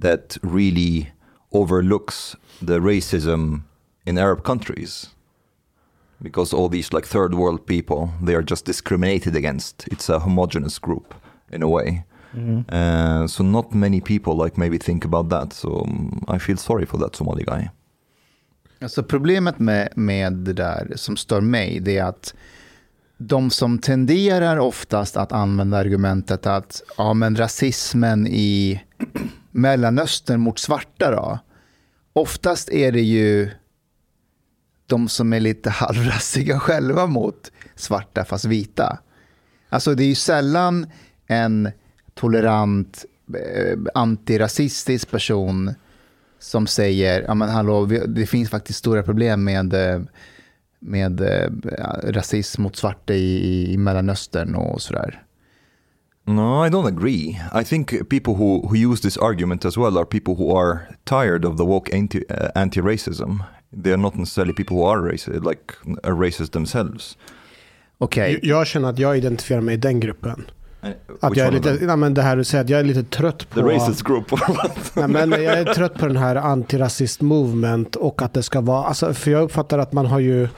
that 0.00 0.36
really 0.42 1.12
overlooks 1.52 2.36
the 2.60 2.78
racism 2.78 3.62
in 4.06 4.18
Arab 4.18 4.42
countries. 4.44 5.10
Because 6.20 6.52
all 6.52 6.68
these 6.68 6.92
like 6.92 7.06
third 7.06 7.34
world 7.34 7.66
people, 7.66 8.10
they 8.22 8.34
are 8.34 8.44
just 8.50 8.64
discriminated 8.64 9.36
against. 9.36 9.88
It's 9.88 10.08
a 10.08 10.18
homogenous 10.18 10.78
group 10.78 11.14
in 11.50 11.62
a 11.62 11.68
way. 11.68 12.04
Uh, 12.68 13.26
so 13.26 13.44
not 13.44 13.74
many 13.74 14.00
people 14.00 14.36
like 14.36 14.56
maybe 14.56 14.78
think 14.78 15.04
about 15.04 15.28
that. 15.28 15.52
So 15.52 15.82
um, 15.82 16.24
I 16.28 16.38
feel 16.38 16.56
sorry 16.56 16.86
for 16.86 16.98
that 16.98 17.16
Somali 17.16 17.44
guy. 17.44 17.70
Alltså 18.80 19.02
problemet 19.02 19.58
med, 19.58 19.88
med 19.96 20.32
det 20.32 20.52
där 20.52 20.92
som 20.96 21.16
stör 21.16 21.40
mig, 21.40 21.80
det 21.80 21.98
är 21.98 22.04
att 22.04 22.34
de 23.18 23.50
som 23.50 23.78
tenderar 23.78 24.56
oftast 24.56 25.16
att 25.16 25.32
använda 25.32 25.76
argumentet 25.76 26.46
att 26.46 26.82
ja, 26.98 27.14
men 27.14 27.36
rasismen 27.36 28.26
i 28.26 28.80
Mellanöstern 29.52 30.40
mot 30.40 30.58
svarta 30.58 31.10
då. 31.10 31.38
Oftast 32.12 32.68
är 32.68 32.92
det 32.92 33.00
ju 33.00 33.50
de 34.86 35.08
som 35.08 35.32
är 35.32 35.40
lite 35.40 35.70
halvrassiga 35.70 36.60
själva 36.60 37.06
mot 37.06 37.52
svarta 37.74 38.24
fast 38.24 38.44
vita. 38.44 38.98
Alltså 39.68 39.94
det 39.94 40.04
är 40.04 40.08
ju 40.08 40.14
sällan 40.14 40.86
en 41.26 41.70
tolerant 42.14 43.04
eh, 43.34 43.78
antirasistisk 43.94 45.10
person 45.10 45.74
som 46.38 46.66
säger, 46.66 47.22
ja 47.22 47.34
men 47.34 47.48
hallå, 47.48 47.86
det 47.86 48.26
finns 48.26 48.50
faktiskt 48.50 48.78
stora 48.78 49.02
problem 49.02 49.44
med, 49.44 49.74
med 50.80 51.20
eh, 51.20 51.50
rasism 52.04 52.62
mot 52.62 52.76
svarta 52.76 53.14
i, 53.14 53.72
i 53.72 53.76
Mellanöstern 53.76 54.54
och 54.54 54.82
sådär. 54.82 55.22
No, 56.26 56.62
I 56.66 56.68
don't 56.70 56.86
agree. 56.86 57.38
I 57.52 57.64
think 57.64 58.08
people 58.08 58.34
who, 58.34 58.60
who 58.68 58.76
use 58.92 59.00
this 59.02 59.16
argument 59.16 59.64
as 59.64 59.76
well 59.76 59.98
are 59.98 60.04
people 60.04 60.34
who 60.34 60.56
are 60.56 60.78
tired 61.04 61.44
of 61.44 61.56
the 61.56 61.64
woke 61.64 61.90
anti, 61.96 62.18
uh, 62.30 62.48
anti-racism. 62.54 63.42
They 63.82 63.90
are 63.92 63.96
not 64.02 64.14
necessarily 64.16 64.54
people 64.54 64.76
who 64.76 64.84
are 64.84 65.00
racist, 65.12 65.44
like 65.44 65.72
are 66.04 66.14
racist 66.14 66.52
themselves. 66.52 67.16
Okej, 67.98 68.32
Jag- 68.32 68.44
Jag 68.44 68.66
känner 68.66 68.88
att 68.90 68.98
jag 68.98 69.16
identifierar 69.18 69.60
mig 69.60 69.74
i 69.74 69.78
den 69.78 70.00
gruppen. 70.00 70.44
And 70.84 70.94
Att 71.20 71.36
jag 71.36 71.46
är 71.46 71.52
lite, 71.52 71.78
nej, 71.80 71.96
men 71.96 72.14
det 72.14 72.22
här 72.22 72.36
du 72.36 72.44
säger, 72.44 72.64
att 72.64 72.70
jag 72.70 72.80
är 72.80 72.84
lite 72.84 73.02
trött 73.02 73.50
på... 73.50 73.60
The 73.60 73.66
racist 73.76 74.02
group? 74.02 74.32
Nej, 74.94 75.08
men 75.08 75.30
jag 75.30 75.58
är 75.58 75.74
trött 75.74 75.94
på 75.98 76.06
den 76.06 76.16
här 76.16 76.36
antirasist 76.36 77.20
movement 77.20 77.96
och 77.96 78.22
att 78.22 78.34
det 78.34 78.42
ska 78.42 78.60
vara, 78.60 78.84
alltså, 78.84 79.14
för 79.14 79.30
jag 79.30 79.42
uppfattar 79.42 79.78
att 79.78 79.92
man 79.92 80.06
har 80.06 80.18
ju 80.20 80.48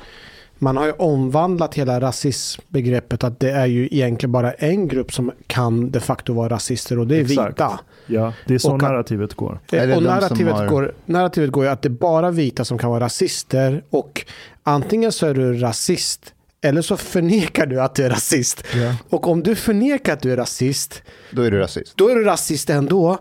man 0.65 0.77
har 0.77 0.87
ju 0.87 0.93
omvandlat 0.93 1.75
hela 1.75 2.01
rasismbegreppet 2.01 3.25
att 3.25 3.41
det 3.41 3.51
är 3.51 3.67
ju 3.67 3.89
egentligen 3.91 4.33
bara 4.33 4.53
en 4.53 4.89
grupp 4.89 5.13
som 5.13 5.33
kan 5.47 5.91
de 5.91 6.01
facto 6.01 6.33
vara 6.33 6.49
rasister 6.49 6.99
och 6.99 7.07
det 7.07 7.17
är 7.17 7.21
Exakt. 7.21 7.51
vita. 7.51 7.81
ja 8.07 8.33
det 8.47 8.55
är 8.55 8.59
så 8.59 8.73
Och 8.73 8.83
narrativet 8.83 9.35
går. 9.35 9.61
Eller 9.73 9.97
och 9.97 10.03
narrativet, 10.03 10.55
har- 10.55 10.67
går, 10.69 10.95
narrativet 11.07 11.51
går 11.53 11.65
ju 11.65 11.71
att 11.71 11.83
det 11.83 11.89
är 11.89 11.91
bara 11.91 12.31
vita 12.31 12.65
som 12.65 12.79
kan 12.79 12.91
vara 12.91 13.05
rasister 13.05 13.85
och 13.91 14.27
antingen 14.63 15.13
så 15.13 15.27
är 15.27 15.35
du 15.35 15.55
rasist 15.59 16.35
eller 16.61 16.83
så 16.83 16.97
förnekar 16.97 17.67
du 17.67 17.81
att 17.81 17.95
du 17.95 18.03
är 18.05 18.11
rasist. 18.11 18.65
Ja. 18.75 18.95
Och 19.09 19.29
om 19.29 19.43
du 19.43 19.55
förnekar 19.55 20.13
att 20.13 20.21
du 20.23 20.33
är 20.33 20.37
rasist 20.37 21.03
då 21.31 21.43
är 21.43 21.51
du 21.51 21.59
rasist. 21.59 21.93
då 21.97 22.09
är 22.09 22.15
du 22.15 22.25
rasist 22.25 22.71
ändå. 22.71 23.19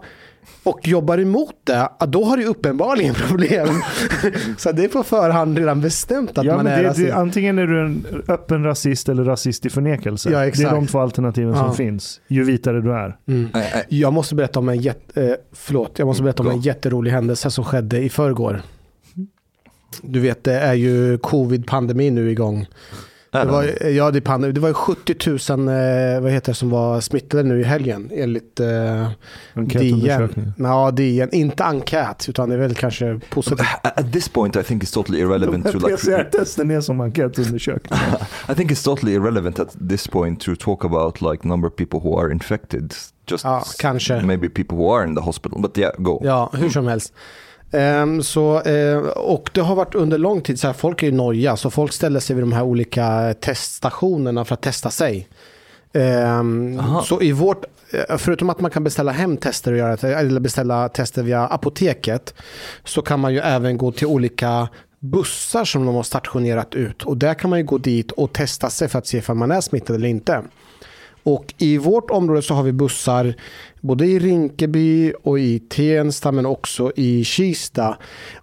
Och 0.63 0.87
jobbar 0.87 1.17
emot 1.17 1.55
det, 1.63 1.89
då 2.07 2.23
har 2.23 2.37
du 2.37 2.45
uppenbarligen 2.45 3.13
problem. 3.27 3.67
så 4.57 4.71
det 4.71 4.83
är 4.83 4.87
på 4.87 5.03
förhand 5.03 5.57
redan 5.57 5.81
bestämt 5.81 6.37
att 6.37 6.45
Ja, 6.45 6.55
man 6.55 6.63
men 6.65 6.73
är 6.73 6.83
det, 6.83 6.89
rasist. 6.89 7.07
det, 7.07 7.15
antingen 7.15 7.59
är 7.59 7.67
du 7.67 7.81
en 7.85 8.05
öppen 8.27 8.63
rasist 8.63 9.09
eller 9.09 9.23
rasist 9.23 9.65
i 9.65 9.69
förnekelse. 9.69 10.29
Ja, 10.31 10.39
det 10.39 10.59
är 10.63 10.71
de 10.71 10.87
två 10.87 10.99
alternativen 10.99 11.55
som 11.55 11.65
Ja. 11.65 11.73
finns. 11.73 12.21
Ju 12.27 12.43
vitare 12.43 12.81
du 12.81 12.93
är. 12.93 13.17
Mm. 13.27 13.49
Jag 13.89 14.13
måste 14.13 14.35
berätta 14.35 14.59
om 14.59 14.69
en, 14.69 14.77
jätte, 14.81 15.23
eh, 15.23 15.33
förlåt, 15.53 15.99
jag 15.99 16.05
måste 16.05 16.23
berätta 16.23 16.43
om 16.43 16.49
en 16.49 16.61
jätterolig 16.61 17.11
händelse 17.11 17.51
som 17.51 17.63
skedde 17.65 17.99
i 18.03 18.09
förrgår. 18.09 18.61
du 20.01 20.19
vet, 20.19 20.43
det 20.43 20.53
är 20.53 20.73
ju 20.73 21.17
covid-pandemin 21.17 22.15
nu 22.15 22.31
igång. 22.31 22.67
Det 23.41 23.45
var, 23.45 23.63
det? 23.63 23.89
ja, 23.91 24.11
det, 24.11 24.27
är 24.29 24.51
det 24.51 24.59
var 24.59 24.67
ju 24.67 24.73
70 24.73 25.15
000 25.55 25.67
eh, 25.67 26.21
vad 26.21 26.31
heter 26.31 26.51
det, 26.51 26.55
som 26.55 26.69
var 26.69 27.01
smittade 27.01 27.43
nu 27.43 27.59
i 27.61 27.63
helgen 27.63 28.09
enligt 28.13 28.59
eh, 28.59 29.09
DN. 29.55 30.53
Ja, 30.57 30.91
DN. 30.91 31.29
Inte 31.31 31.63
enkät, 31.63 32.25
utan 32.29 32.49
det 32.49 32.55
är 32.55 32.59
väl 32.59 32.75
kanske 32.75 33.19
positivt. 33.29 33.67
At 33.83 33.99
at 33.99 34.13
this 34.13 34.29
point, 34.29 34.55
I 34.55 34.63
think 34.63 34.83
it's 34.83 34.93
totally 34.93 35.19
irrelevant 35.19 35.65
to 35.71 35.77
like. 35.77 35.95
PCR-testen 35.95 36.71
är 36.71 36.81
som 36.81 37.01
enkätundersökning. 37.01 37.99
I 38.49 38.55
think 38.55 38.71
it's 38.71 38.83
totally 38.83 39.13
irrelevant 39.13 39.59
at 39.59 39.75
this 39.89 40.07
point 40.07 40.39
to 40.39 40.55
talk 40.55 40.85
about 40.85 41.21
like 41.21 41.47
number 41.47 41.67
of 41.67 41.75
people 41.75 41.99
who 41.99 42.19
are 42.19 42.31
infected. 42.31 42.93
Just 43.31 43.43
Ja, 43.43 43.63
kanske. 43.79 44.21
maybe 44.21 44.49
people 44.49 44.77
who 44.77 44.95
are 44.95 45.07
in 45.07 45.15
the 45.15 45.21
hospital. 45.21 45.61
But 45.61 45.77
yeah, 45.77 45.93
go. 45.97 46.21
Ja, 46.23 46.49
hur 46.53 46.69
som 46.69 46.87
helst. 46.87 47.13
Ehm, 47.13 47.19
så, 48.23 48.61
eh, 48.61 48.97
och 49.07 49.49
det 49.53 49.61
har 49.61 49.75
varit 49.75 49.95
under 49.95 50.17
lång 50.17 50.41
tid 50.41 50.59
så 50.59 50.67
här, 50.67 50.73
folk 50.73 51.03
är 51.03 51.07
ju 51.07 51.13
noja, 51.13 51.57
så 51.57 51.69
folk 51.69 51.93
ställer 51.93 52.19
sig 52.19 52.35
vid 52.35 52.43
de 52.43 52.53
här 52.53 52.63
olika 52.63 53.35
teststationerna 53.39 54.45
för 54.45 54.53
att 54.53 54.61
testa 54.61 54.89
sig. 54.89 55.27
Ehm, 55.93 56.79
Aha. 56.79 57.03
så 57.03 57.21
i 57.21 57.31
vårt, 57.31 57.65
eh, 57.91 58.17
förutom 58.17 58.49
att 58.49 58.59
man 58.59 58.71
kan 58.71 58.83
beställa 58.83 59.11
hem 59.11 59.37
tester 59.37 59.71
och 59.71 59.77
göra, 59.77 60.19
eller 60.19 60.39
beställa 60.39 60.89
tester 60.89 61.23
via 61.23 61.47
apoteket, 61.47 62.33
så 62.83 63.01
kan 63.01 63.19
man 63.19 63.33
ju 63.33 63.39
även 63.39 63.77
gå 63.77 63.91
till 63.91 64.07
olika 64.07 64.67
bussar 64.99 65.65
som 65.65 65.85
de 65.85 65.95
har 65.95 66.03
stationerat 66.03 66.75
ut. 66.75 67.03
Och 67.03 67.17
där 67.17 67.33
kan 67.33 67.49
man 67.49 67.59
ju 67.59 67.65
gå 67.65 67.77
dit 67.77 68.11
och 68.11 68.33
testa 68.33 68.69
sig 68.69 68.87
för 68.87 68.99
att 68.99 69.07
se 69.07 69.21
om 69.27 69.37
man 69.37 69.51
är 69.51 69.61
smittad 69.61 69.95
eller 69.95 70.07
inte. 70.07 70.41
Och 71.23 71.53
i 71.57 71.77
vårt 71.77 72.11
område 72.11 72.41
så 72.41 72.53
har 72.53 72.63
vi 72.63 72.71
bussar 72.71 73.35
både 73.81 74.05
i 74.05 74.19
Rinkeby 74.19 75.13
och 75.23 75.39
i 75.39 75.59
Tensta 75.59 76.31
men 76.31 76.45
också 76.45 76.91
i 76.95 77.23
Kista. 77.23 77.97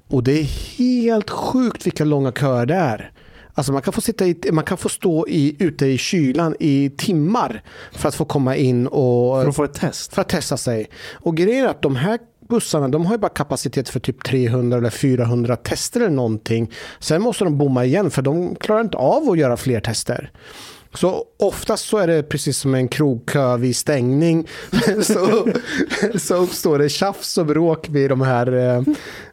Och 0.09 0.25
det 0.25 0.41
är 0.41 0.45
helt 0.79 1.31
sjukt 1.31 1.87
vilka 1.87 2.05
långa 2.05 2.33
köer 2.33 2.67
det 2.67 2.75
är. 2.75 3.13
Alltså 3.55 3.73
man 3.73 3.83
kan 3.83 3.93
få, 3.93 4.01
sitta 4.01 4.27
i, 4.27 4.37
man 4.53 4.65
kan 4.65 4.79
få 4.79 4.89
stå 4.89 5.29
i, 5.29 5.57
ute 5.59 5.87
i 5.87 5.99
kylan 5.99 6.57
i 6.61 6.91
timmar 6.97 7.63
för 7.93 8.09
att 8.09 8.15
få 8.15 8.25
komma 8.25 8.57
in 8.57 8.87
och 8.87 9.43
För 9.43 9.49
att 9.49 9.57
få 9.57 9.65
ett 9.65 9.75
test. 9.75 10.15
för 10.15 10.23
att 10.23 10.29
testa 10.29 10.57
sig. 10.57 10.91
Och 11.13 11.37
grejen 11.37 11.65
är 11.65 11.69
att 11.69 11.83
de 11.83 11.97
här 11.97 12.19
bussarna 12.49 12.89
de 12.89 13.07
har 13.07 13.15
ju 13.15 13.19
bara 13.19 13.29
kapacitet 13.29 13.89
för 13.89 14.01
typ 14.01 14.25
300 14.25 14.79
eller 14.79 14.91
400 14.91 15.57
tester 15.57 16.01
eller 16.01 16.11
någonting. 16.11 16.73
Sen 16.99 17.23
måste 17.23 17.45
de 17.45 17.59
bomma 17.59 17.85
igen 17.85 18.11
för 18.11 18.23
de 18.23 18.55
klarar 18.55 18.81
inte 18.81 18.97
av 18.97 19.31
att 19.31 19.39
göra 19.39 19.57
fler 19.57 19.81
tester. 19.81 20.31
Så 20.95 21.25
oftast 21.39 21.89
så 21.89 21.99
är 21.99 22.07
det 22.07 22.23
precis 22.23 22.59
som 22.59 22.75
en 22.75 22.89
krogkö 22.89 23.57
vid 23.57 23.77
stängning. 23.77 24.49
så, 25.03 25.49
så 26.19 26.35
uppstår 26.35 26.79
det 26.79 26.89
tjafs 26.89 27.39
och 27.39 27.47
bråk 27.47 27.89
vid 27.89 28.11
de 28.11 28.21
här, 28.21 28.77
eh, 28.77 28.83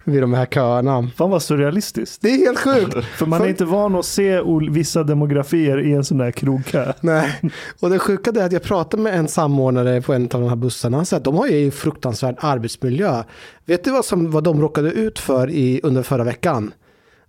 vid 0.04 0.22
de 0.22 0.34
här 0.34 0.46
köerna. 0.46 1.10
Fan 1.16 1.30
vad 1.30 1.44
surrealistiskt. 1.44 2.22
Det 2.22 2.30
är 2.30 2.38
helt 2.38 2.60
sjukt. 2.60 3.06
För 3.18 3.26
man 3.26 3.42
är 3.42 3.48
inte 3.48 3.66
van 3.66 3.96
att 3.96 4.06
se 4.06 4.42
vissa 4.72 5.04
demografier 5.04 5.80
i 5.80 5.94
en 5.94 6.04
sån 6.06 6.18
där 6.18 6.32
krogkö. 6.32 6.94
Nej, 7.02 7.42
och 7.80 7.90
det 7.90 8.00
sjuka 8.00 8.32
är 8.32 8.46
att 8.46 8.52
jag 8.52 8.64
pratade 8.64 9.04
med 9.04 9.16
en 9.16 9.28
samordnare 9.28 10.02
på 10.02 10.14
en 10.14 10.24
av 10.24 10.42
de 10.42 10.50
här 10.50 10.56
bussarna. 10.56 10.98
Han 10.98 11.06
sa 11.06 11.18
att 11.18 11.24
de 11.24 11.38
har 11.38 11.48
ju 11.48 11.72
fruktansvärd 11.72 12.36
arbetsmiljö. 12.40 13.24
Vet 13.66 13.84
du 13.84 13.92
vad, 13.92 14.06
som, 14.06 14.32
vad 14.32 14.44
de 14.44 14.62
råkade 14.62 14.92
ut 14.92 15.20
för 15.20 15.50
i, 15.50 15.80
under 15.84 16.04
förra 16.04 16.24
veckan? 16.24 16.72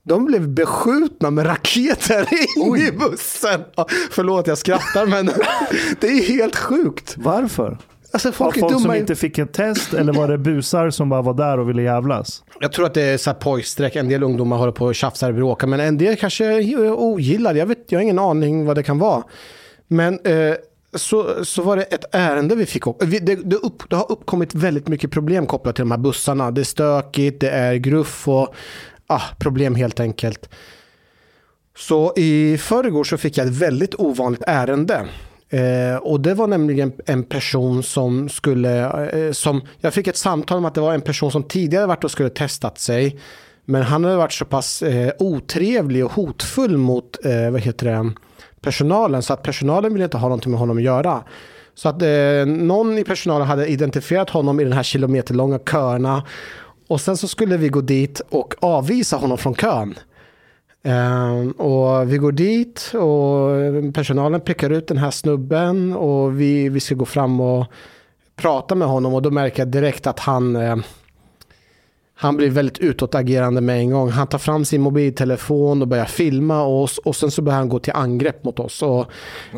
De 0.08 0.24
blev 0.24 0.48
beskjutna 0.48 1.30
med 1.30 1.46
raketer 1.46 2.28
in 2.58 2.76
i 2.76 2.92
bussen. 2.92 3.60
Ja, 3.76 3.86
förlåt, 4.10 4.46
jag 4.46 4.58
skrattar, 4.58 5.06
men 5.06 5.26
det 6.00 6.06
är 6.08 6.22
helt 6.28 6.56
sjukt. 6.56 7.14
Varför? 7.18 7.78
Alltså, 8.12 8.32
folk 8.32 8.56
är 8.56 8.60
folk 8.60 8.80
som 8.82 8.94
inte 8.94 9.14
fick 9.14 9.38
ett 9.38 9.52
test 9.52 9.94
eller 9.94 10.12
var 10.12 10.28
det 10.28 10.38
busar 10.38 10.90
som 10.90 11.08
bara 11.08 11.22
var 11.22 11.34
där 11.34 11.58
och 11.58 11.68
ville 11.68 11.82
jävlas? 11.82 12.44
Jag 12.60 12.72
tror 12.72 12.86
att 12.86 12.94
det 12.94 13.02
är 13.02 13.18
så 13.18 13.30
här 13.30 13.34
pojkstreck. 13.34 13.96
En 13.96 14.08
del 14.08 14.22
ungdomar 14.22 14.56
håller 14.56 14.72
på 14.72 14.84
och 14.86 14.94
tjafsar 14.94 15.28
och 15.28 15.34
bråkar, 15.34 15.66
men 15.66 15.80
en 15.80 15.98
del 15.98 16.16
kanske 16.16 16.60
ogillar. 16.92 17.54
Jag, 17.54 17.66
vet, 17.66 17.78
jag 17.92 17.98
har 17.98 18.02
ingen 18.02 18.18
aning 18.18 18.66
vad 18.66 18.76
det 18.76 18.82
kan 18.82 18.98
vara. 18.98 19.22
Men 19.88 20.14
eh, 20.24 20.54
så, 20.94 21.44
så 21.44 21.62
var 21.62 21.76
det 21.76 21.82
ett 21.82 22.04
ärende 22.12 22.54
vi 22.54 22.66
fick. 22.66 22.86
upp- 22.86 23.02
Vi, 23.02 23.18
det, 23.18 23.34
det, 23.34 23.56
upp, 23.56 23.90
det 23.90 23.96
har 23.96 24.12
uppkommit 24.12 24.54
väldigt 24.54 24.88
mycket 24.88 25.10
problem 25.10 25.46
kopplat 25.46 25.74
till 25.74 25.82
de 25.82 25.90
här 25.90 25.98
bussarna. 25.98 26.50
Det 26.50 26.60
är 26.60 26.64
stökigt, 26.64 27.40
det 27.40 27.50
är 27.50 27.74
gruff 27.74 28.28
och 28.28 28.54
ah, 29.08 29.22
problem 29.38 29.74
helt 29.74 30.00
enkelt. 30.00 30.48
Så 31.76 32.12
i 32.16 32.58
förrgår 32.58 33.04
så 33.04 33.16
fick 33.16 33.38
jag 33.38 33.46
ett 33.46 33.52
väldigt 33.52 33.94
ovanligt 33.94 34.42
ärende. 34.46 35.06
Eh, 35.50 35.96
och 35.96 36.20
det 36.20 36.34
var 36.34 36.46
nämligen 36.46 36.92
en 37.06 37.24
person 37.24 37.82
som 37.82 38.28
skulle, 38.28 39.08
eh, 39.10 39.32
som, 39.32 39.62
jag 39.80 39.94
fick 39.94 40.06
ett 40.06 40.16
samtal 40.16 40.58
om 40.58 40.64
att 40.64 40.74
det 40.74 40.80
var 40.80 40.94
en 40.94 41.00
person 41.00 41.32
som 41.32 41.42
tidigare 41.42 41.86
varit 41.86 42.04
och 42.04 42.10
skulle 42.10 42.30
testat 42.30 42.78
sig. 42.78 43.20
Men 43.64 43.82
han 43.82 44.04
hade 44.04 44.16
varit 44.16 44.32
så 44.32 44.44
pass 44.44 44.82
eh, 44.82 45.12
otrevlig 45.18 46.04
och 46.04 46.12
hotfull 46.12 46.76
mot, 46.76 47.24
eh, 47.24 47.50
vad 47.50 47.60
heter 47.60 47.86
det, 47.86 48.12
personalen. 48.60 49.22
Så 49.22 49.32
att 49.32 49.42
personalen 49.42 49.92
ville 49.92 50.04
inte 50.04 50.16
ha 50.16 50.28
någonting 50.28 50.50
med 50.50 50.60
honom 50.60 50.76
att 50.76 50.82
göra. 50.82 51.22
Så 51.74 51.88
att 51.88 52.02
eh, 52.02 52.46
någon 52.46 52.98
i 52.98 53.04
personalen 53.04 53.46
hade 53.46 53.66
identifierat 53.66 54.30
honom 54.30 54.60
i 54.60 54.64
den 54.64 54.72
här 54.72 54.82
kilometerlånga 54.82 55.58
köerna. 55.58 56.22
Och 56.88 57.00
sen 57.00 57.16
så 57.16 57.28
skulle 57.28 57.56
vi 57.56 57.68
gå 57.68 57.80
dit 57.80 58.20
och 58.28 58.54
avvisa 58.60 59.16
honom 59.16 59.38
från 59.38 59.54
kön. 59.54 59.94
Ehm, 60.82 61.50
och 61.50 62.12
vi 62.12 62.18
går 62.18 62.32
dit 62.32 62.92
och 62.94 63.94
personalen 63.94 64.40
pekar 64.40 64.70
ut 64.70 64.88
den 64.88 64.98
här 64.98 65.10
snubben 65.10 65.92
och 65.92 66.40
vi, 66.40 66.68
vi 66.68 66.80
ska 66.80 66.94
gå 66.94 67.04
fram 67.04 67.40
och 67.40 67.66
prata 68.36 68.74
med 68.74 68.88
honom 68.88 69.14
och 69.14 69.22
då 69.22 69.30
märker 69.30 69.58
jag 69.58 69.68
direkt 69.68 70.06
att 70.06 70.18
han 70.18 70.56
eh, 70.56 70.76
han 72.20 72.36
blir 72.36 72.50
väldigt 72.50 72.78
utåtagerande 72.78 73.60
med 73.60 73.78
en 73.78 73.90
gång. 73.90 74.10
Han 74.10 74.26
tar 74.26 74.38
fram 74.38 74.64
sin 74.64 74.80
mobiltelefon 74.80 75.82
och 75.82 75.88
börjar 75.88 76.04
filma 76.04 76.62
oss 76.62 76.98
och 76.98 77.16
sen 77.16 77.30
så 77.30 77.42
börjar 77.42 77.58
han 77.58 77.68
gå 77.68 77.78
till 77.78 77.92
angrepp 77.92 78.44
mot 78.44 78.58
oss. 78.58 78.82
Och, 78.82 79.06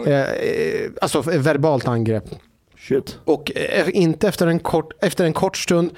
eh, 0.07 0.31
eh, 0.31 0.91
alltså 1.01 1.21
verbalt 1.21 1.89
angrepp. 1.89 2.25
Shit. 2.79 3.19
Och 3.25 3.53
eh, 3.57 3.89
inte 3.93 4.29
efter 4.29 4.47
en, 4.47 4.59
kort, 4.59 4.93
efter 5.05 5.25
en 5.25 5.33
kort 5.33 5.57
stund 5.57 5.91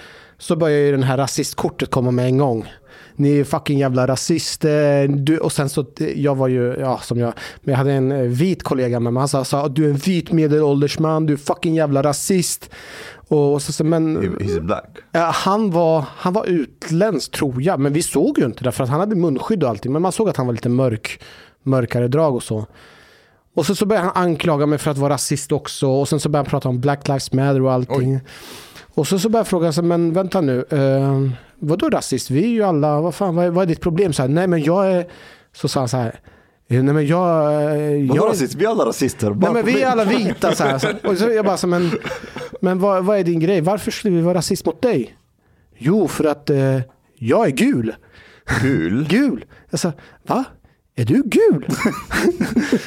så 0.42 0.56
börjar 0.56 0.78
ju 0.78 0.90
den 0.92 1.02
här 1.02 1.16
rasistkortet 1.16 1.90
komma 1.90 2.10
med 2.10 2.26
en 2.26 2.38
gång. 2.38 2.72
Ni 3.16 3.38
är 3.38 3.44
fucking 3.44 3.78
jävla 3.78 4.06
rasister. 4.06 5.08
Du, 5.08 5.38
och 5.38 5.52
sen 5.52 5.68
så, 5.68 5.86
jag 6.16 6.34
var 6.34 6.48
ju, 6.48 6.76
ja 6.80 6.98
som 6.98 7.18
jag, 7.18 7.32
men 7.60 7.72
jag 7.72 7.78
hade 7.78 7.92
en 7.92 8.12
eh, 8.12 8.18
vit 8.22 8.62
kollega 8.62 9.00
med 9.00 9.12
mig. 9.12 9.20
Han 9.20 9.28
sa, 9.28 9.44
sa 9.44 9.68
du 9.68 9.84
är 9.84 9.90
en 9.90 9.96
vit 9.96 10.32
medelålders 10.32 10.98
man, 10.98 11.26
du 11.26 11.32
är 11.32 11.36
fucking 11.36 11.74
jävla 11.74 12.02
rasist. 12.02 12.70
Och, 13.28 13.62
så, 13.62 13.72
så, 13.72 13.84
men 13.84 14.18
He- 14.18 14.38
He's 14.38 14.60
black. 14.60 14.96
Han, 15.34 15.70
var, 15.70 16.04
han 16.16 16.32
var 16.32 16.46
utländsk 16.46 17.30
tror 17.32 17.62
jag, 17.62 17.80
men 17.80 17.92
vi 17.92 18.02
såg 18.02 18.38
ju 18.38 18.44
inte 18.44 18.64
det 18.64 18.72
för 18.72 18.84
att 18.84 18.90
han 18.90 19.00
hade 19.00 19.16
munskydd 19.16 19.62
och 19.64 19.70
allting. 19.70 19.92
Men 19.92 20.02
man 20.02 20.12
såg 20.12 20.28
att 20.28 20.36
han 20.36 20.46
var 20.46 20.54
lite 20.54 20.68
mörk, 20.68 21.20
mörkare 21.62 22.08
drag 22.08 22.34
och 22.34 22.42
så. 22.42 22.66
Och 23.54 23.66
så, 23.66 23.74
så 23.74 23.86
började 23.86 24.08
han 24.14 24.24
anklaga 24.24 24.66
mig 24.66 24.78
för 24.78 24.90
att 24.90 24.98
vara 24.98 25.12
rasist 25.14 25.52
också. 25.52 25.88
Och 25.88 26.08
sen 26.08 26.20
så 26.20 26.28
började 26.28 26.46
han 26.46 26.50
prata 26.50 26.68
om 26.68 26.80
Black 26.80 27.08
Lives 27.08 27.32
Matter 27.32 27.62
och 27.62 27.72
allting. 27.72 28.20
Och 28.94 29.06
så, 29.08 29.18
så 29.18 29.28
började 29.28 29.38
jag 29.40 29.46
fråga, 29.48 29.72
så, 29.72 29.82
men 29.82 30.12
vänta 30.12 30.40
nu, 30.40 30.64
eh, 30.70 31.20
vadå 31.58 31.88
rasist? 31.90 32.30
Vi 32.30 32.44
är 32.44 32.48
ju 32.48 32.62
alla, 32.62 33.00
vad 33.00 33.14
fan, 33.14 33.34
vad 33.36 33.44
är, 33.46 33.50
vad 33.50 33.62
är 33.62 33.66
ditt 33.66 33.80
problem? 33.80 34.12
Så 34.12 34.22
här, 34.22 34.28
nej 34.28 34.46
men 34.46 34.62
jag 34.62 34.92
är, 34.92 35.06
så 35.52 35.68
sa 35.68 35.80
han 35.80 35.88
så 35.88 35.96
här, 35.96 36.20
"Eh, 36.68 36.82
nej 36.82 36.94
men 36.94 37.06
jag... 37.06 37.52
eh, 37.52 38.08
Vadå 38.08 38.16
jag 38.16 38.28
rasist? 38.28 38.54
Vi 38.54 38.64
är 38.64 38.68
alla 38.68 38.84
rasister. 38.86 39.30
Nej 39.30 39.52
men 39.52 39.64
vi 39.66 39.82
är 39.82 39.86
alla 39.90 40.04
vita 40.04 40.54
så 40.54 40.64
här. 40.64 40.78
Så- 40.78 41.08
Och 41.08 41.18
så 41.18 41.24
jag 41.30 41.44
bara 41.44 41.56
så, 41.56 41.66
men, 41.66 41.90
men 42.60 42.78
vad, 42.78 43.04
vad 43.04 43.18
är 43.18 43.24
din 43.24 43.40
grej? 43.40 43.60
Varför 43.60 43.90
skulle 43.90 44.16
vi 44.16 44.22
vara 44.22 44.38
rasist 44.38 44.66
mot 44.66 44.82
dig? 44.82 45.16
Jo, 45.78 46.08
för 46.08 46.24
att 46.24 46.50
eh, 46.50 46.78
jag 47.18 47.46
är 47.46 47.50
gul. 47.50 47.94
Kul. 48.60 49.06
Gul. 49.10 49.44
Jag 49.70 49.80
sa, 49.80 49.92
va? 50.26 50.44
Är 50.94 51.04
du 51.04 51.22
gul? 51.22 51.66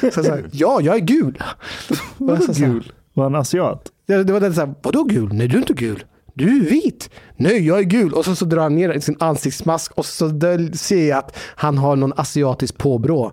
så 0.00 0.20
jag 0.20 0.24
sa, 0.24 0.38
ja, 0.52 0.80
jag 0.80 0.96
är 0.96 1.00
gul. 1.00 1.38
Här, 1.40 2.66
Gul. 2.66 2.92
Var 3.14 3.24
han 3.24 3.34
asiat? 3.34 3.92
Det, 4.06 4.24
det 4.24 4.32
var 4.32 4.40
den 4.40 4.54
så 4.54 4.60
här, 4.60 4.74
vadå 4.82 5.04
gul? 5.04 5.32
Nej, 5.32 5.48
du 5.48 5.54
är 5.56 5.60
inte 5.60 5.72
gul. 5.72 6.04
Du 6.34 6.56
är 6.56 6.70
vit. 6.70 7.10
Nej, 7.36 7.66
jag 7.66 7.78
är 7.78 7.82
gul. 7.82 8.12
Och 8.12 8.24
så, 8.24 8.36
så 8.36 8.44
drar 8.44 8.62
han 8.62 8.74
ner 8.74 9.00
sin 9.00 9.16
ansiktsmask 9.20 9.92
och 9.92 10.06
så 10.06 10.28
där 10.28 10.76
ser 10.76 11.08
jag 11.08 11.18
att 11.18 11.36
han 11.56 11.78
har 11.78 11.96
någon 11.96 12.12
asiatisk 12.16 12.78
påbrå. 12.78 13.32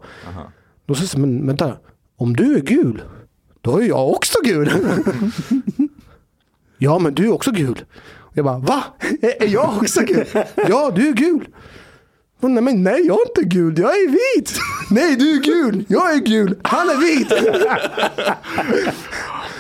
Då 0.86 0.96
säger 0.96 1.10
jag, 1.14 1.20
men 1.20 1.48
vänta, 1.48 1.78
om 2.18 2.36
du 2.36 2.56
är 2.56 2.62
gul, 2.62 3.02
då 3.62 3.78
är 3.78 3.88
jag 3.88 4.10
också 4.10 4.38
gul. 4.44 4.72
ja, 6.78 7.00
men 7.00 7.14
du 7.14 7.26
är 7.26 7.34
också 7.34 7.52
gul. 7.52 7.86
Jag 8.34 8.46
bara, 8.46 8.58
va? 8.58 8.84
Är 9.22 9.48
jag 9.48 9.78
också 9.78 10.02
gul? 10.02 10.26
ja, 10.56 10.92
du 10.96 11.08
är 11.08 11.14
gul. 11.14 11.48
Och 12.44 12.52
Nej, 12.52 12.64
men 12.64 12.84
nej, 12.84 13.02
jag 13.06 13.18
är 13.18 13.28
inte 13.28 13.56
gul. 13.56 13.80
Jag 13.80 13.90
är 13.90 14.10
vit. 14.12 14.60
Nej, 14.90 15.16
du 15.16 15.36
är 15.36 15.42
gul. 15.42 15.86
Jag 15.88 16.14
är 16.14 16.20
gul. 16.20 16.56
Han 16.64 16.90
är 16.90 16.98
vit. 16.98 17.34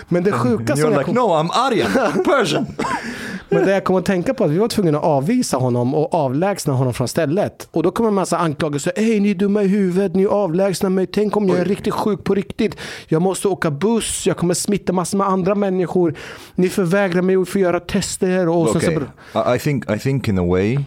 men 0.09 0.23
det 0.23 0.31
sjuka 0.31 0.75
som 0.75 0.91
You're 0.91 0.93
jag 0.93 1.05
kom, 1.05 1.15
no, 1.15 1.19
I'm 1.19 1.49
Aryan. 1.53 2.23
Persian. 2.23 2.65
men 3.49 3.65
det 3.65 3.71
jag 3.71 3.83
kom 3.83 3.95
att 3.95 4.05
tänka 4.05 4.33
på 4.33 4.43
att 4.43 4.51
vi 4.51 4.57
var 4.57 4.67
tvungna 4.67 4.97
att 4.97 5.03
avvisa 5.03 5.57
honom 5.57 5.95
och 5.95 6.13
avlägsna 6.13 6.73
honom 6.73 6.93
från 6.93 7.07
stället. 7.07 7.67
Och 7.71 7.83
då 7.83 7.91
kommer 7.91 8.07
en 8.09 8.13
massa 8.13 8.37
anklagelser. 8.37 8.93
Hej, 8.95 9.19
ni 9.19 9.31
är 9.31 9.35
dumma 9.35 9.63
i 9.63 9.67
huvudet, 9.67 10.15
ni 10.15 10.25
avlägsnar 10.25 10.89
mig. 10.89 11.07
Tänk 11.07 11.37
om 11.37 11.49
jag 11.49 11.57
är 11.57 11.65
riktigt 11.65 11.93
sjuk 11.93 12.23
på 12.23 12.35
riktigt. 12.35 12.77
Jag 13.07 13.21
måste 13.21 13.47
åka 13.47 13.71
buss, 13.71 14.27
jag 14.27 14.37
kommer 14.37 14.53
smitta 14.53 14.93
massor 14.93 15.17
med 15.17 15.27
andra 15.27 15.55
människor. 15.55 16.15
Ni 16.55 16.69
förvägrar 16.69 17.21
mig 17.21 17.35
att 17.35 17.49
få 17.49 17.59
göra 17.59 17.79
tester. 17.79 18.49
Och 18.49 18.75
okay. 18.75 18.97
så... 19.33 19.55
I 19.55 19.59
think 19.59 19.91
I 19.91 19.99
think 19.99 20.27
in 20.27 20.39
a 20.39 20.45
way 20.45 20.77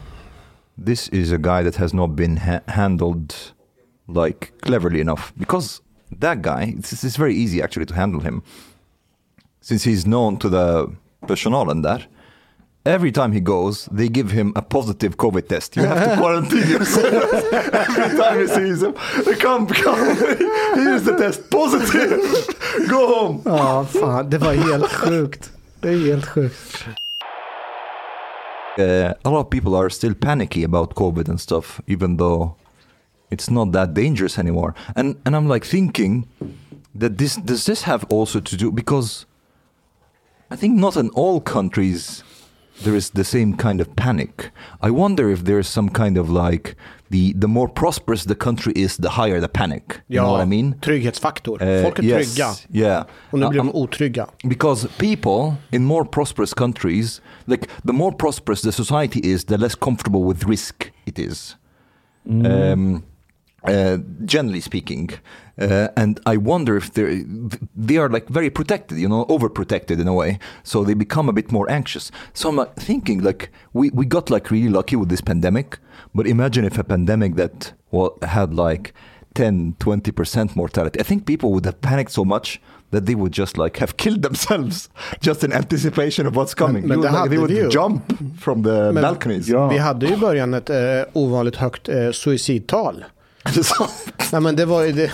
this 0.78 1.08
is 1.08 1.32
a 1.32 1.38
guy 1.38 1.62
that 1.62 1.76
has 1.76 1.92
not 1.94 2.16
been 2.16 2.36
ha- 2.36 2.60
handled 2.68 3.34
like 4.08 4.52
cleverly 4.62 5.00
enough. 5.00 5.32
Because 5.38 5.80
that 6.20 6.42
guy 6.42 6.74
it's, 6.78 7.04
it's 7.04 7.16
very 7.16 7.34
easy 7.34 7.62
actually 7.62 7.86
to 7.86 7.94
handle 7.94 8.20
him. 8.20 8.42
Since 9.60 9.84
he's 9.84 10.06
known 10.06 10.36
to 10.38 10.48
the 10.48 10.88
personalen 11.26 11.82
där 11.82 12.06
every 12.84 13.10
time 13.10 13.32
he 13.32 13.40
goes 13.40 13.88
they 13.90 14.08
give 14.08 14.30
him 14.30 14.52
a 14.54 14.62
positive 14.62 15.16
covid 15.16 15.48
test. 15.48 15.76
You 15.76 15.82
have 15.86 16.10
to 16.10 16.16
quarantine 16.22 16.68
yourself 16.70 17.32
every 17.52 18.16
time 18.18 18.38
he 18.40 18.46
sees 18.46 18.82
him 18.82 18.92
come 19.40 19.66
come. 19.66 20.16
Here's 20.74 21.02
the 21.02 21.16
test 21.18 21.50
positive. 21.50 22.20
Go 22.88 23.06
home. 23.14 23.42
Ja, 23.44 23.84
fan, 23.84 24.30
det 24.30 24.38
var 24.38 24.54
helt 24.54 24.92
sjukt. 24.92 25.50
Det 25.80 25.88
är 25.88 25.98
helt 25.98 26.26
sjukt. 26.26 26.86
Uh, 28.78 29.14
a 29.24 29.30
lot 29.30 29.40
of 29.40 29.50
people 29.50 29.74
are 29.74 29.90
still 29.90 30.14
panicky 30.14 30.62
about 30.62 30.94
COVID 30.94 31.28
and 31.28 31.40
stuff, 31.40 31.80
even 31.86 32.16
though 32.16 32.56
it's 33.30 33.50
not 33.50 33.72
that 33.72 33.94
dangerous 33.94 34.38
anymore. 34.38 34.74
And 34.94 35.16
and 35.24 35.34
I'm 35.36 35.48
like 35.48 35.64
thinking 35.64 36.28
that 36.94 37.18
this 37.18 37.36
does 37.36 37.66
this 37.66 37.82
have 37.82 38.04
also 38.10 38.40
to 38.40 38.56
do 38.56 38.70
because 38.72 39.26
I 40.50 40.56
think 40.56 40.78
not 40.78 40.96
in 40.96 41.08
all 41.10 41.40
countries 41.40 42.22
there 42.82 42.94
is 42.94 43.10
the 43.10 43.24
same 43.24 43.56
kind 43.56 43.80
of 43.80 43.96
panic. 43.96 44.50
I 44.80 44.90
wonder 44.90 45.30
if 45.30 45.44
there's 45.44 45.68
some 45.68 45.88
kind 45.88 46.18
of 46.18 46.28
like 46.28 46.76
the 47.10 47.32
the 47.40 47.46
more 47.48 47.68
prosperous 47.68 48.24
the 48.24 48.34
country 48.34 48.72
is, 48.76 48.96
the 48.96 49.08
higher 49.08 49.40
the 49.40 49.48
panic. 49.48 50.00
You 50.08 50.20
know 50.20 50.32
what 50.32 50.40
I 50.42 50.44
mean? 50.46 50.74
trygghetsfaktor. 50.80 51.52
Uh, 51.62 51.82
Folk 51.84 51.98
är 51.98 52.02
yes, 52.04 52.34
trygga 52.34 52.54
Yeah. 52.86 53.06
och 53.30 53.38
nu 53.38 53.48
blir 53.48 53.60
Um, 53.60 53.66
de 53.66 53.72
otrygga. 53.74 54.26
because 54.48 54.88
people 54.98 55.56
in 55.70 55.84
more 55.84 56.04
prosperous 56.04 56.54
countries 56.54 57.20
like 57.46 57.66
the 57.86 57.92
more 57.92 58.12
prosperous 58.16 58.62
the 58.62 58.72
society 58.72 59.20
is 59.20 59.44
the 59.44 59.56
less 59.56 59.74
comfortable 59.74 60.20
with 60.28 60.44
risk 60.48 60.92
it 61.04 61.18
is 61.18 61.56
um, 62.28 63.02
uh, 63.68 63.98
generally 64.24 64.60
speaking 64.60 65.10
uh, 65.60 65.88
and 65.96 66.20
i 66.26 66.36
wonder 66.36 66.76
if 66.76 66.92
they're 66.92 67.22
they 67.74 67.96
are 67.96 68.08
like 68.08 68.28
very 68.28 68.50
protected 68.50 68.98
you 68.98 69.08
know 69.08 69.24
overprotected 69.26 70.00
in 70.00 70.08
a 70.08 70.14
way 70.14 70.38
so 70.62 70.84
they 70.84 70.94
become 70.94 71.28
a 71.28 71.32
bit 71.32 71.50
more 71.52 71.70
anxious 71.70 72.10
so 72.34 72.48
i'm 72.48 72.56
like, 72.56 72.74
thinking 72.76 73.22
like 73.22 73.50
we, 73.72 73.90
we 73.90 74.04
got 74.04 74.30
like 74.30 74.50
really 74.50 74.68
lucky 74.68 74.96
with 74.96 75.08
this 75.08 75.20
pandemic 75.20 75.78
but 76.14 76.26
imagine 76.26 76.64
if 76.64 76.78
a 76.78 76.84
pandemic 76.84 77.36
that 77.36 77.72
well, 77.90 78.16
had 78.22 78.54
like 78.54 78.92
10 79.34 79.74
20% 79.78 80.56
mortality 80.56 81.00
i 81.00 81.02
think 81.02 81.26
people 81.26 81.52
would 81.52 81.64
have 81.64 81.80
panicked 81.80 82.12
so 82.12 82.24
much 82.24 82.60
that 82.90 83.06
they 83.06 83.14
would 83.14 83.32
just 83.32 83.58
like 83.58 83.78
have 83.78 83.96
killed 84.02 84.22
themselves 84.22 84.88
just 85.20 85.44
in 85.44 85.52
anticipation 85.52 86.26
of 86.26 86.36
what's 86.36 86.54
coming. 86.54 86.86
men 86.86 87.00
det 87.00 87.08
would, 87.08 87.12
like, 87.12 87.30
they 87.30 87.38
would 87.38 87.50
ju. 87.50 87.68
jump 87.68 88.02
from 88.40 88.62
the 88.62 88.92
Men- 88.92 89.02
balconies. 89.02 89.48
Ja. 89.48 89.68
Vi 89.68 89.78
hade 89.78 90.06
ju 90.06 90.14
i 90.14 90.16
början 90.16 90.54
ett 90.54 90.70
eh, 90.70 90.76
ovanligt 91.12 91.56
högt 91.56 91.88
eh, 91.88 92.10
suicidtal. 92.10 93.04
Nej 94.32 94.40
men 94.40 94.56
det 94.56 94.64
var 94.64 94.82
ju 94.82 94.92
det. 94.92 95.10